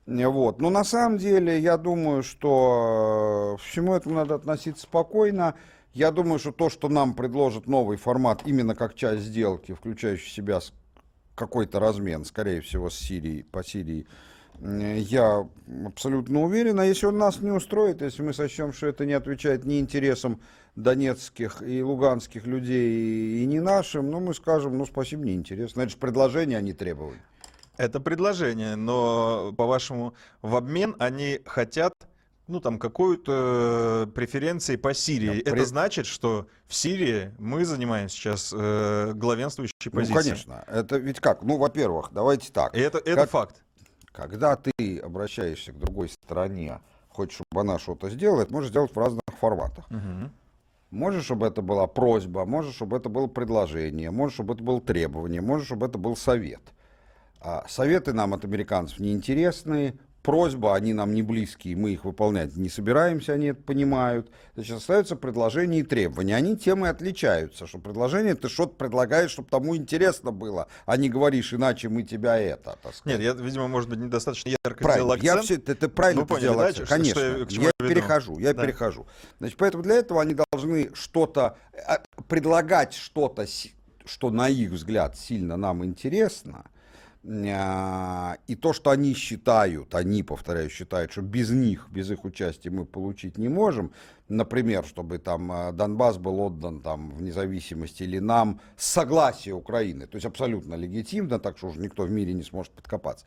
Вот. 0.06 0.60
Но 0.60 0.70
на 0.70 0.84
самом 0.84 1.18
деле, 1.18 1.58
я 1.58 1.76
думаю, 1.76 2.22
что 2.22 3.58
всему 3.62 3.94
этому 3.94 4.16
надо 4.16 4.36
относиться 4.36 4.84
спокойно. 4.84 5.54
Я 5.92 6.10
думаю, 6.10 6.38
что 6.38 6.52
то, 6.52 6.68
что 6.68 6.88
нам 6.88 7.14
предложат 7.14 7.66
новый 7.66 7.96
формат, 7.96 8.42
именно 8.44 8.74
как 8.74 8.94
часть 8.94 9.22
сделки, 9.22 9.72
включающий 9.72 10.28
в 10.28 10.32
себя 10.32 10.60
какой-то 11.34 11.80
размен, 11.80 12.24
скорее 12.24 12.60
всего, 12.60 12.90
с 12.90 12.96
Сирией, 12.96 13.44
по 13.44 13.64
Сирии, 13.64 14.06
я 14.60 15.48
абсолютно 15.84 16.42
уверен. 16.42 16.80
А 16.80 16.84
если 16.84 17.06
он 17.06 17.18
нас 17.18 17.40
не 17.40 17.50
устроит, 17.50 18.02
если 18.02 18.22
мы 18.22 18.32
сочтем, 18.32 18.72
что 18.72 18.86
это 18.86 19.04
не 19.04 19.12
отвечает 19.12 19.64
ни 19.64 19.78
интересам 19.78 20.40
донецких 20.76 21.62
и 21.62 21.82
луганских 21.82 22.46
людей, 22.46 23.42
и 23.42 23.46
не 23.46 23.60
нашим, 23.60 24.10
ну, 24.10 24.20
мы 24.20 24.34
скажем, 24.34 24.76
ну, 24.76 24.86
спасибо, 24.86 25.24
не 25.24 25.34
интересно. 25.34 25.82
Это 25.82 25.90
же 25.90 25.96
предложение, 25.96 26.58
а 26.58 26.60
не 26.60 26.72
требование. 26.72 27.22
Это 27.76 28.00
предложение, 28.00 28.76
но, 28.76 29.52
по-вашему, 29.56 30.14
в 30.42 30.56
обмен 30.56 30.96
они 30.98 31.40
хотят 31.44 31.92
ну, 32.48 32.60
там, 32.60 32.78
какую-то 32.78 34.08
преференции 34.14 34.76
по 34.76 34.94
Сирии. 34.94 35.28
Да, 35.28 35.34
Это 35.34 35.50
при... 35.50 35.64
значит, 35.64 36.06
что 36.06 36.46
в 36.66 36.74
Сирии 36.74 37.34
мы 37.38 37.64
занимаем 37.64 38.08
сейчас 38.08 38.54
э, 38.56 39.12
главенствующей 39.14 39.74
ну, 39.86 39.90
позицией. 39.90 40.14
Ну, 40.14 40.22
конечно. 40.22 40.64
Это 40.68 40.96
ведь 40.98 41.20
как? 41.20 41.42
Ну, 41.42 41.58
во-первых, 41.58 42.10
давайте 42.12 42.52
так. 42.52 42.74
И 42.76 42.80
это, 42.80 42.98
это 42.98 43.26
факт. 43.26 43.62
Когда 44.16 44.56
ты 44.56 44.98
обращаешься 44.98 45.72
к 45.72 45.78
другой 45.78 46.08
стороне, 46.08 46.80
хочешь, 47.10 47.34
чтобы 47.34 47.60
она 47.60 47.78
что-то 47.78 48.08
сделала, 48.08 48.46
можешь 48.48 48.70
сделать 48.70 48.90
в 48.94 48.98
разных 48.98 49.20
форматах. 49.38 49.86
Угу. 49.90 50.30
Можешь, 50.90 51.24
чтобы 51.24 51.46
это 51.46 51.60
была 51.60 51.86
просьба, 51.86 52.46
можешь, 52.46 52.76
чтобы 52.76 52.96
это 52.96 53.10
было 53.10 53.26
предложение, 53.26 54.10
можешь, 54.10 54.36
чтобы 54.36 54.54
это 54.54 54.62
было 54.62 54.80
требование, 54.80 55.42
можешь, 55.42 55.66
чтобы 55.66 55.84
это 55.84 55.98
был 55.98 56.16
совет. 56.16 56.62
А 57.40 57.66
советы 57.68 58.14
нам 58.14 58.32
от 58.32 58.46
американцев 58.46 59.00
неинтересны, 59.00 59.98
просьба, 60.26 60.74
они 60.74 60.92
нам 60.92 61.14
не 61.14 61.22
близкие, 61.22 61.76
мы 61.76 61.92
их 61.92 62.04
выполнять 62.04 62.56
не 62.56 62.68
собираемся, 62.68 63.34
они 63.34 63.46
это 63.46 63.62
понимают. 63.62 64.28
Значит, 64.56 64.78
остаются 64.78 65.14
предложения 65.14 65.78
и 65.78 65.82
требования. 65.84 66.34
Они 66.34 66.56
тем 66.56 66.84
и 66.84 66.88
отличаются, 66.88 67.68
что 67.68 67.78
предложение 67.78 68.34
ты 68.34 68.48
что-то 68.48 68.74
предлагаешь, 68.74 69.30
чтобы 69.30 69.48
тому 69.48 69.76
интересно 69.76 70.32
было, 70.32 70.66
а 70.84 70.96
не 70.96 71.08
говоришь, 71.08 71.54
иначе 71.54 71.88
мы 71.88 72.02
тебя 72.02 72.38
это. 72.38 72.76
Нет, 73.04 73.20
я, 73.20 73.34
видимо, 73.34 73.68
может 73.68 73.88
быть, 73.88 74.00
недостаточно 74.00 74.48
ярко 74.48 74.82
правильно. 74.82 74.94
сделал 74.94 75.12
акцент. 75.12 75.36
Я 75.36 75.42
все, 75.42 75.56
ты, 75.58 75.74
ты 75.76 75.88
правильно 75.88 76.22
ну, 76.22 76.26
поняли, 76.26 76.42
сделал 76.42 76.58
да, 76.58 76.66
акцент. 76.66 76.88
Конечно, 76.88 77.48
что, 77.48 77.60
я, 77.60 77.70
я 77.78 77.88
перехожу, 77.88 78.38
я 78.40 78.52
да. 78.52 78.62
перехожу. 78.64 79.06
Значит, 79.38 79.56
поэтому 79.56 79.84
для 79.84 79.94
этого 79.94 80.20
они 80.20 80.34
должны 80.34 80.90
что-то, 80.94 81.56
а, 81.86 82.02
предлагать 82.26 82.94
что-то, 82.94 83.46
что 84.04 84.30
на 84.30 84.48
их 84.48 84.72
взгляд 84.72 85.16
сильно 85.16 85.56
нам 85.56 85.84
интересно– 85.84 86.64
и 87.28 88.54
то, 88.54 88.72
что 88.72 88.90
они 88.90 89.12
считают, 89.14 89.94
они, 89.96 90.22
повторяю, 90.22 90.70
считают, 90.70 91.10
что 91.10 91.22
без 91.22 91.50
них, 91.50 91.88
без 91.90 92.08
их 92.08 92.24
участия 92.24 92.70
мы 92.70 92.84
получить 92.84 93.36
не 93.36 93.48
можем, 93.48 93.90
например, 94.28 94.84
чтобы 94.84 95.18
там 95.18 95.50
а, 95.50 95.72
Донбасс 95.72 96.18
был 96.18 96.38
отдан 96.40 96.82
там 96.82 97.10
в 97.10 97.22
независимости 97.22 98.04
или 98.04 98.20
нам 98.20 98.60
с 98.76 98.86
согласия 98.86 99.54
Украины, 99.54 100.06
то 100.06 100.16
есть 100.16 100.26
абсолютно 100.26 100.74
легитимно, 100.74 101.40
так 101.40 101.58
что 101.58 101.68
уже 101.68 101.80
никто 101.80 102.04
в 102.04 102.10
мире 102.12 102.32
не 102.32 102.44
сможет 102.44 102.72
подкопаться. 102.72 103.26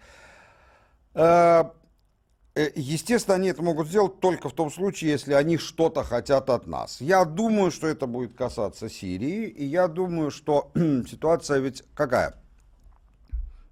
А, 1.14 1.74
э, 2.56 2.72
естественно, 2.76 3.36
они 3.36 3.50
это 3.50 3.62
могут 3.62 3.88
сделать 3.90 4.22
только 4.22 4.48
в 4.48 4.54
том 4.54 4.72
случае, 4.72 5.12
если 5.12 5.34
они 5.34 5.58
что-то 5.58 6.04
хотят 6.04 6.50
от 6.50 6.68
нас. 6.68 7.02
Я 7.02 7.26
думаю, 7.26 7.70
что 7.70 7.88
это 7.88 8.08
будет 8.08 8.34
касаться 8.34 8.88
Сирии, 8.88 9.48
и 9.48 9.66
я 9.66 9.90
думаю, 9.90 10.32
что 10.32 10.72
ситуация 10.76 11.60
ведь 11.60 11.84
какая? 11.94 12.36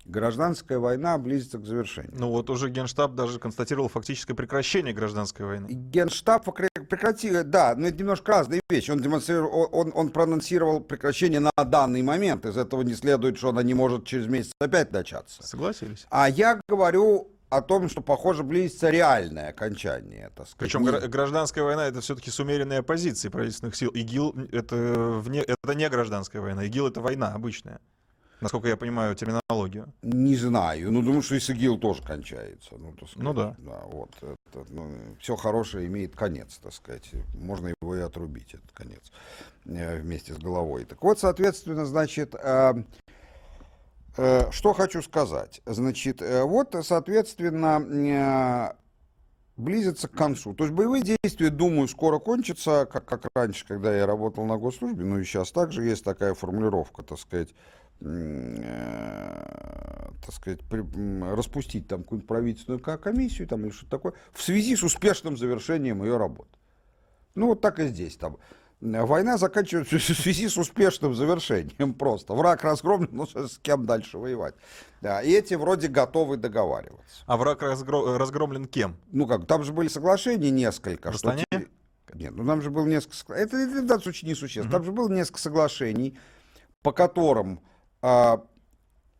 Гражданская 0.07 0.79
война 0.79 1.17
близится 1.17 1.57
к 1.57 1.65
завершению. 1.65 2.13
Ну 2.17 2.29
вот 2.29 2.49
уже 2.49 2.69
Генштаб 2.69 3.15
даже 3.15 3.39
констатировал 3.39 3.89
фактическое 3.89 4.35
прекращение 4.35 4.93
гражданской 4.93 5.45
войны. 5.45 5.67
Генштаб 5.69 6.45
прекратил, 6.45 7.43
да, 7.43 7.75
но 7.75 7.87
это 7.87 7.97
немножко 7.97 8.31
разные 8.31 8.61
вещи. 8.69 8.91
Он, 8.91 9.01
демонстрировал, 9.01 9.69
он, 9.71 9.91
он 9.93 10.09
проанонсировал 10.09 10.79
прекращение 10.79 11.39
на 11.39 11.51
данный 11.57 12.01
момент. 12.01 12.45
Из 12.45 12.57
этого 12.57 12.81
не 12.81 12.93
следует, 12.93 13.37
что 13.37 13.49
она 13.49 13.63
не 13.63 13.73
может 13.73 14.05
через 14.05 14.27
месяц 14.27 14.51
опять 14.59 14.91
начаться. 14.91 15.43
Согласились. 15.45 16.05
А 16.09 16.29
я 16.29 16.59
говорю 16.67 17.31
о 17.49 17.61
том, 17.61 17.87
что, 17.89 18.01
похоже, 18.01 18.43
близится 18.43 18.89
реальное 18.89 19.49
окончание. 19.49 20.31
Так 20.35 20.47
сказать. 20.47 20.57
Причем 20.57 20.81
не... 20.83 21.07
гражданская 21.07 21.63
война 21.63 21.87
это 21.87 22.01
все-таки 22.01 22.29
с 22.29 22.39
умеренной 22.39 22.79
оппозицией 22.79 23.31
правительственных 23.31 23.75
сил. 23.75 23.89
ИГИЛ 23.91 24.49
это, 24.51 24.75
вне, 24.75 25.41
это 25.41 25.75
не 25.75 25.89
гражданская 25.89 26.41
война. 26.41 26.65
ИГИЛ 26.65 26.87
это 26.87 27.01
война 27.01 27.33
обычная 27.33 27.79
насколько 28.41 28.67
я 28.67 28.77
понимаю 28.77 29.15
терминологию. 29.15 29.93
Не 30.01 30.35
знаю. 30.35 30.91
Ну, 30.91 31.01
думаю, 31.01 31.21
что 31.21 31.35
и 31.35 31.39
с 31.39 31.49
ИГИЛ 31.49 31.77
тоже 31.77 32.03
кончается. 32.03 32.75
Ну, 32.77 32.93
так 32.93 33.09
сказать, 33.09 33.23
ну 33.23 33.33
да. 33.33 33.55
да 33.59 33.81
вот, 33.85 34.11
это, 34.21 34.65
ну, 34.69 34.89
все 35.19 35.35
хорошее 35.35 35.87
имеет 35.87 36.15
конец, 36.15 36.59
так 36.61 36.73
сказать. 36.73 37.09
Можно 37.33 37.73
его 37.81 37.95
и 37.95 38.01
отрубить, 38.01 38.53
этот 38.53 38.71
конец, 38.71 39.11
э, 39.65 39.99
вместе 39.99 40.33
с 40.33 40.37
головой. 40.37 40.85
Так 40.85 41.01
вот, 41.03 41.19
соответственно, 41.19 41.85
значит, 41.85 42.35
э, 42.35 42.73
э, 44.17 44.51
что 44.51 44.73
хочу 44.73 45.01
сказать. 45.01 45.61
Значит, 45.65 46.21
вот, 46.21 46.75
соответственно, 46.83 48.75
близится 49.57 50.07
к 50.07 50.11
концу. 50.11 50.53
То 50.53 50.65
есть 50.65 50.75
боевые 50.75 51.03
действия, 51.03 51.49
думаю, 51.49 51.87
скоро 51.87 52.19
кончатся, 52.19 52.85
как, 52.85 53.05
как 53.05 53.27
раньше, 53.35 53.65
когда 53.67 53.95
я 53.95 54.05
работал 54.05 54.45
на 54.45 54.57
госслужбе, 54.57 55.03
ну 55.03 55.19
и 55.19 55.23
сейчас 55.23 55.51
также 55.51 55.83
есть 55.83 56.03
такая 56.03 56.35
формулировка, 56.35 57.01
так 57.01 57.19
сказать, 57.19 57.49
так 57.99 60.33
сказать, 60.33 60.59
при, 60.69 60.81
распустить 61.35 61.87
там 61.87 62.03
какую-нибудь 62.03 62.27
правительственную 62.27 62.79
комиссию 62.79 63.47
там, 63.47 63.65
или 63.65 63.71
что-то 63.71 63.91
такое, 63.91 64.13
в 64.33 64.41
связи 64.41 64.75
с 64.75 64.83
успешным 64.83 65.37
завершением 65.37 66.03
ее 66.03 66.17
работы. 66.17 66.49
Ну, 67.35 67.47
вот 67.47 67.61
так 67.61 67.79
и 67.79 67.87
здесь. 67.87 68.17
Там. 68.17 68.37
Война 68.79 69.37
заканчивается 69.37 69.97
в 69.97 70.01
связи 70.01 70.47
с 70.47 70.57
успешным 70.57 71.15
завершением 71.15 71.93
просто. 71.95 72.33
Враг 72.33 72.63
разгромлен, 72.63 73.09
ну 73.11 73.25
с 73.25 73.57
кем 73.59 73.85
дальше 73.85 74.19
воевать. 74.19 74.53
Да, 75.01 75.21
и 75.21 75.31
эти 75.31 75.55
вроде 75.55 75.87
готовы 75.87 76.37
договариваться. 76.37 77.23
А 77.25 77.37
враг 77.37 77.63
разгром, 77.63 78.17
разгромлен 78.17 78.65
кем? 78.65 78.97
Ну 79.11 79.25
как, 79.25 79.47
там 79.47 79.63
же 79.63 79.73
были 79.73 79.87
соглашения 79.87 80.51
несколько. 80.51 81.11
В 81.11 81.15
что 81.15 81.35
Нет, 82.13 82.35
ну 82.35 82.45
там 82.45 82.61
же 82.61 82.69
было 82.69 82.85
несколько... 82.85 83.33
Это, 83.33 83.57
это 83.57 83.81
в 83.81 83.85
данном 83.85 84.03
случае 84.03 84.31
несущественно. 84.31 84.67
Угу. 84.67 84.71
Там 84.71 84.83
же 84.83 84.91
было 84.91 85.09
несколько 85.09 85.39
соглашений, 85.39 86.17
по 86.83 86.91
которым 86.91 87.61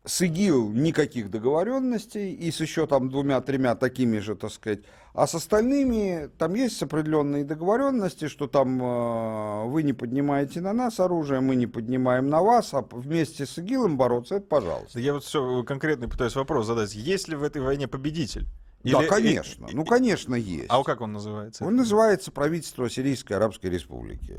с 0.08 0.22
ИГИЛ 0.22 0.70
никаких 0.72 1.30
договоренностей, 1.30 2.32
и 2.32 2.50
с 2.50 2.60
еще 2.60 2.86
там 2.86 3.10
двумя-тремя 3.10 3.74
такими 3.74 4.18
же, 4.18 4.36
так 4.36 4.50
сказать. 4.50 4.80
А 5.12 5.26
с 5.26 5.34
остальными 5.34 6.30
там 6.38 6.54
есть 6.54 6.82
определенные 6.82 7.44
договоренности, 7.44 8.28
что 8.28 8.46
там 8.46 8.80
э, 8.82 9.64
вы 9.66 9.82
не 9.82 9.92
поднимаете 9.92 10.60
на 10.60 10.72
нас 10.72 11.00
оружие, 11.00 11.40
мы 11.40 11.56
не 11.56 11.66
поднимаем 11.66 12.28
на 12.28 12.40
вас, 12.40 12.72
а 12.72 12.86
вместе 12.90 13.44
с 13.44 13.58
ИГИЛом 13.58 13.96
бороться, 13.96 14.36
это 14.36 14.46
пожалуйста. 14.46 14.98
Я 15.00 15.14
вот 15.14 15.24
все 15.24 15.62
конкретно 15.64 16.08
пытаюсь 16.08 16.36
вопрос 16.36 16.66
задать. 16.66 16.94
Есть 16.94 17.28
ли 17.28 17.36
в 17.36 17.42
этой 17.42 17.60
войне 17.60 17.86
победитель? 17.86 18.46
Или, 18.88 19.02
да, 19.02 19.06
конечно. 19.06 19.68
Ну, 19.72 19.84
конечно, 19.84 20.34
есть. 20.34 20.66
А 20.68 20.82
как 20.82 21.00
он 21.00 21.12
называется? 21.12 21.64
Он 21.64 21.76
называется 21.76 22.30
правительство 22.30 22.88
Сирийской 22.88 23.34
Арабской 23.34 23.66
Республики. 23.66 24.36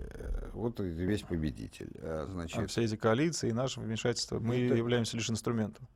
Вот 0.54 0.80
весь 0.80 1.22
победитель. 1.22 1.92
Э, 1.96 2.28
значит, 2.30 2.58
а 2.58 2.68
все 2.68 2.84
эти 2.84 2.96
коалиции 2.96 3.50
и 3.50 3.54
наше 3.54 3.80
вмешательство, 3.80 4.40
мы 4.40 4.58
это... 4.58 4.76
являемся 4.76 5.18
лишь 5.18 5.30
инструментом. 5.30 5.88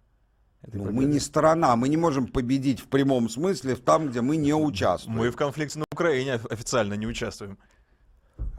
Ну, 0.71 0.91
мы 0.91 1.05
не 1.05 1.19
сторона, 1.19 1.75
мы 1.75 1.89
не 1.89 1.97
можем 1.97 2.27
победить 2.27 2.79
в 2.79 2.87
прямом 2.87 3.27
смысле 3.27 3.75
там, 3.75 4.09
где 4.09 4.21
мы 4.21 4.37
не 4.37 4.53
участвуем. 4.53 5.17
Мы 5.17 5.29
в 5.29 5.35
конфликте 5.35 5.79
на 5.79 5.85
Украине 5.91 6.35
официально 6.49 6.93
не 6.93 7.05
участвуем. 7.05 7.57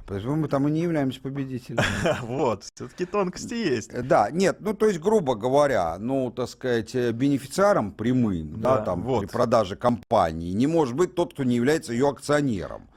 Поэтому 0.06 0.36
мы 0.36 0.48
там 0.48 0.68
и 0.68 0.70
не 0.70 0.80
являемся 0.82 1.20
победителями. 1.20 1.84
Вот, 2.22 2.64
все-таки 2.74 3.06
тонкости 3.06 3.54
есть. 3.54 3.90
Э, 3.92 4.02
да, 4.02 4.30
нет, 4.30 4.58
ну 4.60 4.74
то 4.74 4.86
есть, 4.86 5.00
грубо 5.00 5.34
говоря, 5.34 5.96
ну, 5.98 6.30
так 6.30 6.48
сказать, 6.48 6.94
э, 6.94 7.12
бенефициаром 7.12 7.92
прямым, 7.92 8.60
да, 8.60 8.78
да 8.78 8.84
там, 8.84 9.02
вот. 9.02 9.20
при 9.20 9.26
продаже 9.26 9.76
компании 9.76 10.52
не 10.52 10.66
может 10.66 10.94
быть 10.94 11.14
тот, 11.14 11.32
кто 11.32 11.44
не 11.44 11.56
является 11.56 11.92
ее 11.92 12.08
акционером. 12.08 12.88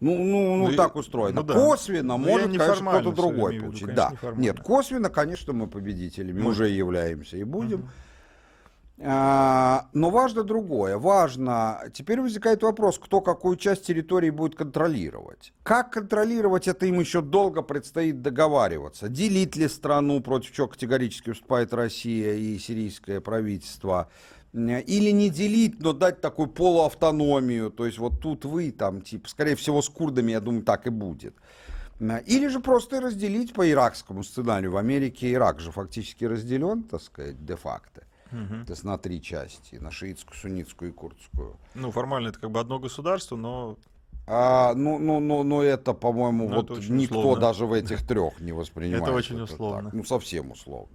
Ну, 0.00 0.16
ну, 0.16 0.56
ну, 0.56 0.68
ну 0.68 0.76
так 0.76 0.96
устроено. 0.96 1.42
Ну, 1.42 1.46
да. 1.46 1.54
Косвенно 1.54 2.16
ну, 2.16 2.24
может, 2.24 2.56
конечно, 2.56 2.90
кто-то 2.90 3.12
другой 3.12 3.54
виду, 3.54 3.66
получить. 3.66 3.86
Конечно, 3.86 4.18
да. 4.22 4.32
Нет, 4.36 4.60
косвенно, 4.60 5.10
конечно, 5.10 5.52
мы 5.52 5.66
победителями 5.66 6.40
мы... 6.40 6.50
уже 6.50 6.68
являемся 6.68 7.36
и 7.36 7.44
будем. 7.44 7.80
Угу. 7.80 7.88
А, 9.02 9.88
но 9.94 10.10
важно 10.10 10.44
другое. 10.44 10.98
Важно, 10.98 11.80
теперь 11.94 12.20
возникает 12.20 12.62
вопрос, 12.62 12.98
кто 12.98 13.22
какую 13.22 13.56
часть 13.56 13.86
территории 13.86 14.28
будет 14.28 14.56
контролировать. 14.56 15.54
Как 15.62 15.90
контролировать, 15.90 16.68
это 16.68 16.84
им 16.84 17.00
еще 17.00 17.22
долго 17.22 17.62
предстоит 17.62 18.20
договариваться. 18.20 19.08
Делить 19.08 19.56
ли 19.56 19.68
страну, 19.68 20.20
против 20.20 20.52
чего 20.52 20.68
категорически 20.68 21.30
выступает 21.30 21.72
Россия 21.72 22.34
и 22.34 22.58
сирийское 22.58 23.22
правительство, 23.22 24.10
или 24.52 25.10
не 25.12 25.30
делить, 25.30 25.80
но 25.80 25.94
дать 25.94 26.20
такую 26.20 26.48
полуавтономию, 26.48 27.70
то 27.70 27.86
есть 27.86 27.98
вот 27.98 28.20
тут 28.20 28.44
вы 28.44 28.70
там, 28.70 29.00
типа, 29.00 29.28
скорее 29.28 29.54
всего, 29.54 29.80
с 29.80 29.88
курдами, 29.88 30.32
я 30.32 30.40
думаю, 30.40 30.62
так 30.62 30.86
и 30.86 30.90
будет. 30.90 31.36
Или 32.26 32.48
же 32.48 32.60
просто 32.60 33.00
разделить 33.00 33.54
по 33.54 33.70
иракскому 33.70 34.24
сценарию. 34.24 34.72
В 34.72 34.76
Америке 34.76 35.32
Ирак 35.32 35.60
же 35.60 35.70
фактически 35.70 36.24
разделен, 36.24 36.82
так 36.82 37.00
сказать, 37.00 37.44
де-факто. 37.44 38.02
Угу. 38.32 38.64
То 38.66 38.72
есть 38.72 38.84
на 38.84 38.98
три 38.98 39.20
части, 39.22 39.76
на 39.76 39.90
шиитскую, 39.90 40.36
суннитскую 40.36 40.90
и 40.90 40.94
курдскую. 40.94 41.56
Ну, 41.74 41.90
формально 41.90 42.28
это 42.28 42.38
как 42.38 42.50
бы 42.50 42.60
одно 42.60 42.78
государство, 42.78 43.36
но... 43.36 43.76
А, 44.26 44.74
ну, 44.74 44.98
ну, 44.98 45.18
ну, 45.18 45.42
ну, 45.42 45.62
это, 45.62 45.92
по-моему, 45.92 46.48
ну, 46.48 46.56
вот 46.56 46.70
никто 46.88 47.18
условно. 47.18 47.40
даже 47.40 47.66
в 47.66 47.72
этих 47.72 48.06
трех 48.06 48.40
не 48.40 48.52
воспринимает. 48.52 49.02
Это 49.02 49.12
очень 49.12 49.40
условно. 49.40 49.90
Так. 49.90 49.92
Ну, 49.94 50.04
совсем 50.04 50.52
условно. 50.52 50.94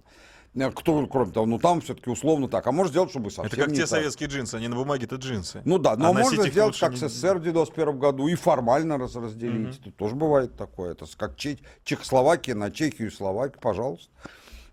Э, 0.56 0.70
кто, 0.70 1.06
кроме 1.06 1.32
того, 1.32 1.46
ну 1.46 1.58
там 1.58 1.80
все-таки 1.80 2.10
условно 2.10 2.48
так. 2.48 2.66
А 2.66 2.72
может 2.72 2.92
сделать, 2.92 3.10
чтобы 3.10 3.30
совсем 3.30 3.46
Это 3.46 3.56
как 3.56 3.68
не 3.68 3.76
те 3.76 3.82
так. 3.82 3.90
советские 3.90 4.28
джинсы, 4.28 4.54
они 4.54 4.68
на 4.68 4.76
бумаге-то 4.76 5.16
джинсы. 5.16 5.60
Ну 5.64 5.78
да, 5.78 5.96
но 5.96 6.10
а 6.10 6.12
можно 6.12 6.48
сделать, 6.48 6.78
как 6.78 6.92
не... 6.92 6.96
СССР 6.96 7.38
в 7.38 7.42
91 7.42 7.98
году, 7.98 8.26
и 8.28 8.34
формально 8.34 8.98
раз 8.98 9.16
разделить. 9.16 9.76
Угу. 9.76 9.84
Тут 9.84 9.96
тоже 9.96 10.14
бывает 10.14 10.56
такое. 10.56 10.92
Это 10.92 11.04
как 11.16 11.36
Чех... 11.36 11.58
Чехословакия 11.84 12.54
на 12.54 12.70
Чехию 12.70 13.08
и 13.08 13.10
Словакию, 13.10 13.60
пожалуйста. 13.60 14.10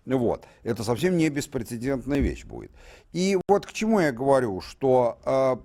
Вот. 0.06 0.46
Это 0.62 0.84
совсем 0.84 1.16
не 1.16 1.28
беспрецедентная 1.28 2.18
вещь 2.18 2.44
будет. 2.44 2.70
И 3.12 3.38
вот 3.48 3.66
к 3.66 3.72
чему 3.72 4.00
я 4.00 4.12
говорю, 4.12 4.60
что 4.60 5.18
э, 5.24 5.56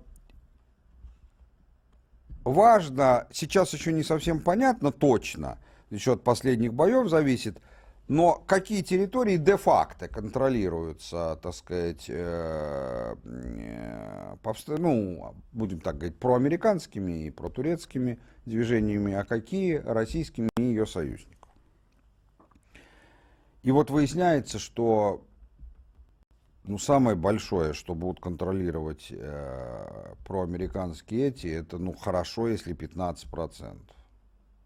важно, 2.44 3.26
сейчас 3.32 3.72
еще 3.74 3.92
не 3.92 4.02
совсем 4.02 4.40
понятно 4.40 4.92
точно, 4.92 5.58
еще 5.90 6.14
от 6.14 6.22
последних 6.22 6.72
боев 6.72 7.08
зависит, 7.08 7.60
но 8.08 8.42
какие 8.46 8.82
территории 8.82 9.36
де-факто 9.36 10.08
контролируются, 10.08 11.38
так 11.42 11.54
сказать, 11.54 12.06
э, 12.08 13.14
э, 13.24 14.76
ну, 14.78 15.34
будем 15.52 15.80
так 15.80 15.98
говорить, 15.98 16.18
проамериканскими 16.18 17.26
и 17.26 17.30
протурецкими 17.30 18.18
движениями, 18.46 19.12
а 19.14 19.24
какие 19.24 19.76
российскими 19.76 20.48
и 20.56 20.62
ее 20.62 20.86
союзниками. 20.86 21.39
И 23.62 23.70
вот 23.70 23.90
выясняется, 23.90 24.58
что 24.58 25.24
ну, 26.64 26.78
самое 26.78 27.16
большое, 27.16 27.74
что 27.74 27.94
будут 27.94 28.20
контролировать 28.20 29.08
э, 29.10 30.14
проамериканские 30.24 31.28
эти, 31.28 31.46
это 31.48 31.78
ну, 31.78 31.92
хорошо, 31.92 32.48
если 32.48 32.74
15%. 32.74 33.76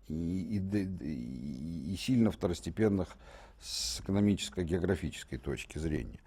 И, 0.08 0.58
и, 0.58 1.92
и, 1.92 1.96
сильно 1.96 2.30
второстепенных 2.30 3.16
с 3.60 4.00
экономической, 4.00 4.64
географической 4.64 5.38
точки 5.38 5.78
зрения. 5.78 6.20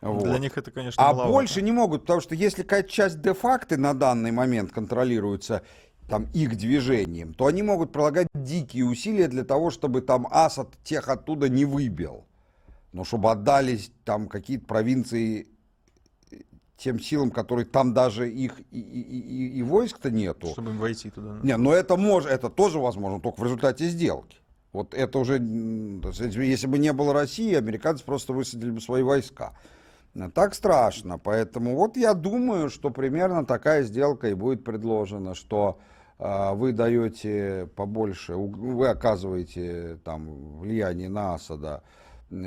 Вот. 0.00 0.24
Для 0.24 0.38
них 0.38 0.58
это, 0.58 0.70
конечно, 0.72 1.00
А 1.02 1.08
маловато. 1.12 1.30
больше 1.30 1.62
не 1.62 1.70
могут, 1.70 2.02
потому 2.02 2.20
что 2.20 2.34
если 2.34 2.62
какая-то 2.62 2.88
часть 2.88 3.22
де-факто 3.22 3.76
на 3.76 3.94
данный 3.94 4.32
момент 4.32 4.72
контролируется 4.72 5.62
там 6.08 6.28
их 6.34 6.56
движением, 6.56 7.34
то 7.34 7.46
они 7.46 7.62
могут 7.62 7.92
прилагать 7.92 8.28
дикие 8.34 8.84
усилия 8.84 9.28
для 9.28 9.44
того, 9.44 9.70
чтобы 9.70 10.00
там 10.02 10.26
Асад 10.30 10.68
тех 10.84 11.08
оттуда 11.08 11.48
не 11.48 11.64
выбил. 11.64 12.24
Но 12.92 13.04
чтобы 13.04 13.30
отдались 13.30 13.90
там 14.04 14.28
какие-то 14.28 14.66
провинции 14.66 15.48
э, 16.30 16.36
тем 16.76 17.00
силам, 17.00 17.30
которые 17.30 17.66
там 17.66 17.92
даже 17.94 18.30
их 18.30 18.60
и, 18.70 18.78
и, 18.78 19.18
и, 19.18 19.58
и 19.58 19.62
войск-то 19.62 20.10
нету. 20.10 20.48
Чтобы 20.48 20.70
им 20.70 20.78
войти 20.78 21.10
туда. 21.10 21.40
Не, 21.42 21.56
но 21.56 21.72
это 21.72 21.96
может, 21.96 22.30
это 22.30 22.50
тоже 22.50 22.78
возможно, 22.78 23.20
только 23.20 23.40
в 23.40 23.44
результате 23.44 23.88
сделки. 23.88 24.38
Вот 24.72 24.92
это 24.92 25.18
уже, 25.20 25.38
если 25.38 26.66
бы 26.66 26.78
не 26.78 26.92
было 26.92 27.12
России, 27.12 27.54
американцы 27.54 28.04
просто 28.04 28.32
высадили 28.32 28.70
бы 28.70 28.80
свои 28.80 29.02
войска. 29.02 29.54
Так 30.34 30.54
страшно. 30.54 31.18
Поэтому 31.18 31.76
вот 31.76 31.96
я 31.96 32.12
думаю, 32.14 32.70
что 32.70 32.90
примерно 32.90 33.44
такая 33.46 33.84
сделка 33.84 34.28
и 34.28 34.34
будет 34.34 34.64
предложена, 34.64 35.34
что 35.34 35.78
вы 36.18 36.72
даете 36.72 37.68
побольше, 37.74 38.34
вы 38.34 38.88
оказываете 38.88 39.98
там 40.04 40.58
влияние 40.60 41.08
на 41.08 41.34
Асада, 41.34 41.82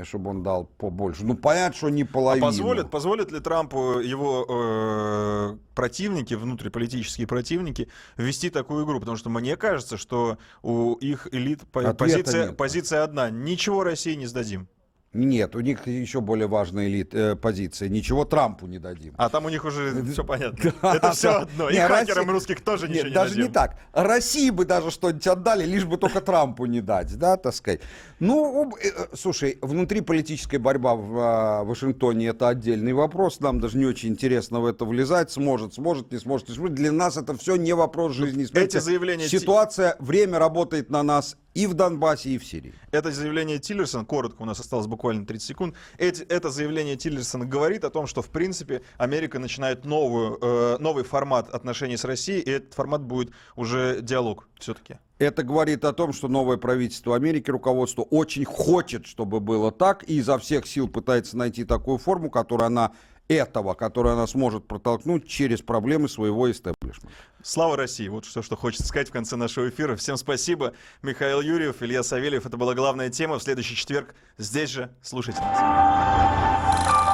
чтобы 0.03 0.31
он 0.31 0.43
дал 0.43 0.65
побольше. 0.65 1.25
Ну, 1.25 1.35
понятно, 1.35 1.75
что 1.75 1.89
не 1.89 2.03
половину. 2.03 2.45
А 2.45 2.49
позволит, 2.49 2.89
позволит 2.89 3.31
ли 3.31 3.39
Трампу 3.39 3.99
его 3.99 4.45
э, 4.49 5.57
противники, 5.75 6.33
внутриполитические 6.33 7.27
противники, 7.27 7.87
ввести 8.15 8.49
такую 8.49 8.85
игру? 8.85 8.99
Потому 8.99 9.17
что 9.17 9.29
мне 9.29 9.55
кажется, 9.55 9.97
что 9.97 10.37
у 10.61 10.93
их 10.95 11.27
элит 11.31 11.61
позиция, 11.71 12.53
позиция 12.53 13.03
одна. 13.03 13.29
Ничего 13.29 13.83
России 13.83 14.15
не 14.15 14.25
сдадим. 14.25 14.67
Нет, 15.13 15.55
у 15.55 15.61
них 15.61 15.87
еще 15.87 16.19
более 16.19 16.47
важная 16.47 16.87
элит, 16.87 17.13
э, 17.13 17.35
позиция. 17.35 17.87
Ничего 17.87 18.25
Трампу 18.25 18.67
не 18.67 18.77
дадим. 18.77 19.13
А 19.17 19.29
там 19.29 19.45
у 19.45 19.49
них 19.49 19.63
уже 19.63 20.03
все 20.03 20.23
понятно. 20.23 20.73
Это 20.83 21.11
все 21.13 21.29
одно. 21.29 21.69
И 21.69 21.77
хакерам 21.77 22.29
русских 22.29 22.61
тоже 22.61 22.89
ничего 22.89 23.07
не 23.07 23.13
даже 23.13 23.41
не 23.41 23.47
так. 23.47 23.77
России 23.93 24.49
бы 24.49 24.65
даже 24.65 24.91
что-нибудь 24.91 25.25
отдали, 25.25 25.65
лишь 25.65 25.85
бы 25.85 25.97
только 25.97 26.19
Трампу 26.19 26.65
не 26.65 26.81
дать, 26.81 27.17
да, 27.17 27.37
так 27.37 27.55
сказать. 27.55 27.81
Ну, 28.19 28.75
э, 28.77 28.89
э, 28.89 29.07
слушай, 29.15 29.57
внутриполитическая 29.61 30.59
борьба 30.59 30.95
в 30.95 31.17
а, 31.17 31.63
Вашингтоне 31.63 32.27
это 32.27 32.49
отдельный 32.49 32.93
вопрос. 32.93 33.39
Нам 33.39 33.59
даже 33.59 33.77
не 33.77 33.85
очень 33.85 34.09
интересно 34.09 34.59
в 34.59 34.65
это 34.65 34.85
влезать. 34.85 35.31
Сможет, 35.31 35.73
сможет, 35.73 36.11
не 36.11 36.19
сможет, 36.19 36.49
не 36.49 36.55
сможет. 36.55 36.75
Для 36.75 36.91
нас 36.91 37.15
это 37.15 37.35
все 37.37 37.55
не 37.55 37.73
вопрос 37.73 38.17
ну, 38.17 38.25
жизни 38.25 38.43
и 38.43 38.45
смерти. 38.45 38.77
Эти 38.77 38.83
заявления... 38.83 39.27
Ситуация, 39.27 39.95
время 39.99 40.37
работает 40.37 40.89
на 40.89 41.01
нас 41.01 41.37
и 41.57 41.65
в 41.65 41.73
Донбассе, 41.73 42.29
и 42.29 42.37
в 42.37 42.45
Сирии. 42.45 42.75
Это 42.91 43.11
заявление 43.11 43.57
Тиллерсона, 43.57 44.05
коротко, 44.05 44.43
у 44.43 44.45
нас 44.45 44.59
осталось 44.59 44.85
буквально 44.85 45.25
30 45.25 45.47
секунд, 45.47 45.75
эти, 45.97 46.21
это 46.21 46.51
заявление 46.51 46.97
Тиллерсона 46.97 47.47
говорит 47.47 47.83
о 47.83 47.89
том, 47.89 48.05
что, 48.05 48.21
в 48.21 48.29
принципе, 48.29 48.83
Америка 48.97 49.39
начинает 49.39 49.83
новую, 49.83 50.37
э, 50.39 50.77
новый 50.79 51.03
формат 51.03 51.49
отношений 51.49 51.97
с 51.97 52.05
Россией, 52.05 52.41
и 52.41 52.51
этот 52.51 52.75
формат 52.75 53.01
будет 53.01 53.31
уже 53.55 54.01
диалог 54.03 54.47
все-таки. 54.59 54.97
Это 55.17 55.41
говорит 55.41 55.83
о 55.83 55.93
том, 55.93 56.13
что 56.13 56.27
новое 56.27 56.57
правительство 56.57 57.15
Америки, 57.15 57.49
руководство 57.49 58.03
очень 58.03 58.45
хочет, 58.45 59.07
чтобы 59.07 59.39
было 59.39 59.71
так, 59.71 60.07
и 60.07 60.17
изо 60.17 60.37
всех 60.37 60.67
сил 60.67 60.87
пытается 60.87 61.37
найти 61.37 61.63
такую 61.63 61.97
форму, 61.97 62.29
которую 62.29 62.67
она 62.67 62.91
этого, 63.27 63.73
которое 63.73 64.13
она 64.13 64.27
сможет 64.27 64.67
протолкнуть 64.67 65.27
через 65.27 65.61
проблемы 65.61 66.09
своего 66.09 66.49
истеблишмента. 66.49 67.15
Слава 67.43 67.77
России! 67.77 68.07
Вот 68.07 68.25
все, 68.25 68.41
что 68.41 68.55
хочется 68.55 68.85
сказать 68.87 69.09
в 69.09 69.11
конце 69.11 69.35
нашего 69.35 69.69
эфира. 69.69 69.95
Всем 69.95 70.17
спасибо. 70.17 70.73
Михаил 71.01 71.41
Юрьев, 71.41 71.81
Илья 71.81 72.03
Савельев. 72.03 72.45
Это 72.45 72.57
была 72.57 72.73
главная 72.73 73.09
тема. 73.09 73.39
В 73.39 73.43
следующий 73.43 73.75
четверг 73.75 74.15
здесь 74.37 74.69
же. 74.69 74.91
Слушайте 75.01 75.39
нас. 75.41 77.06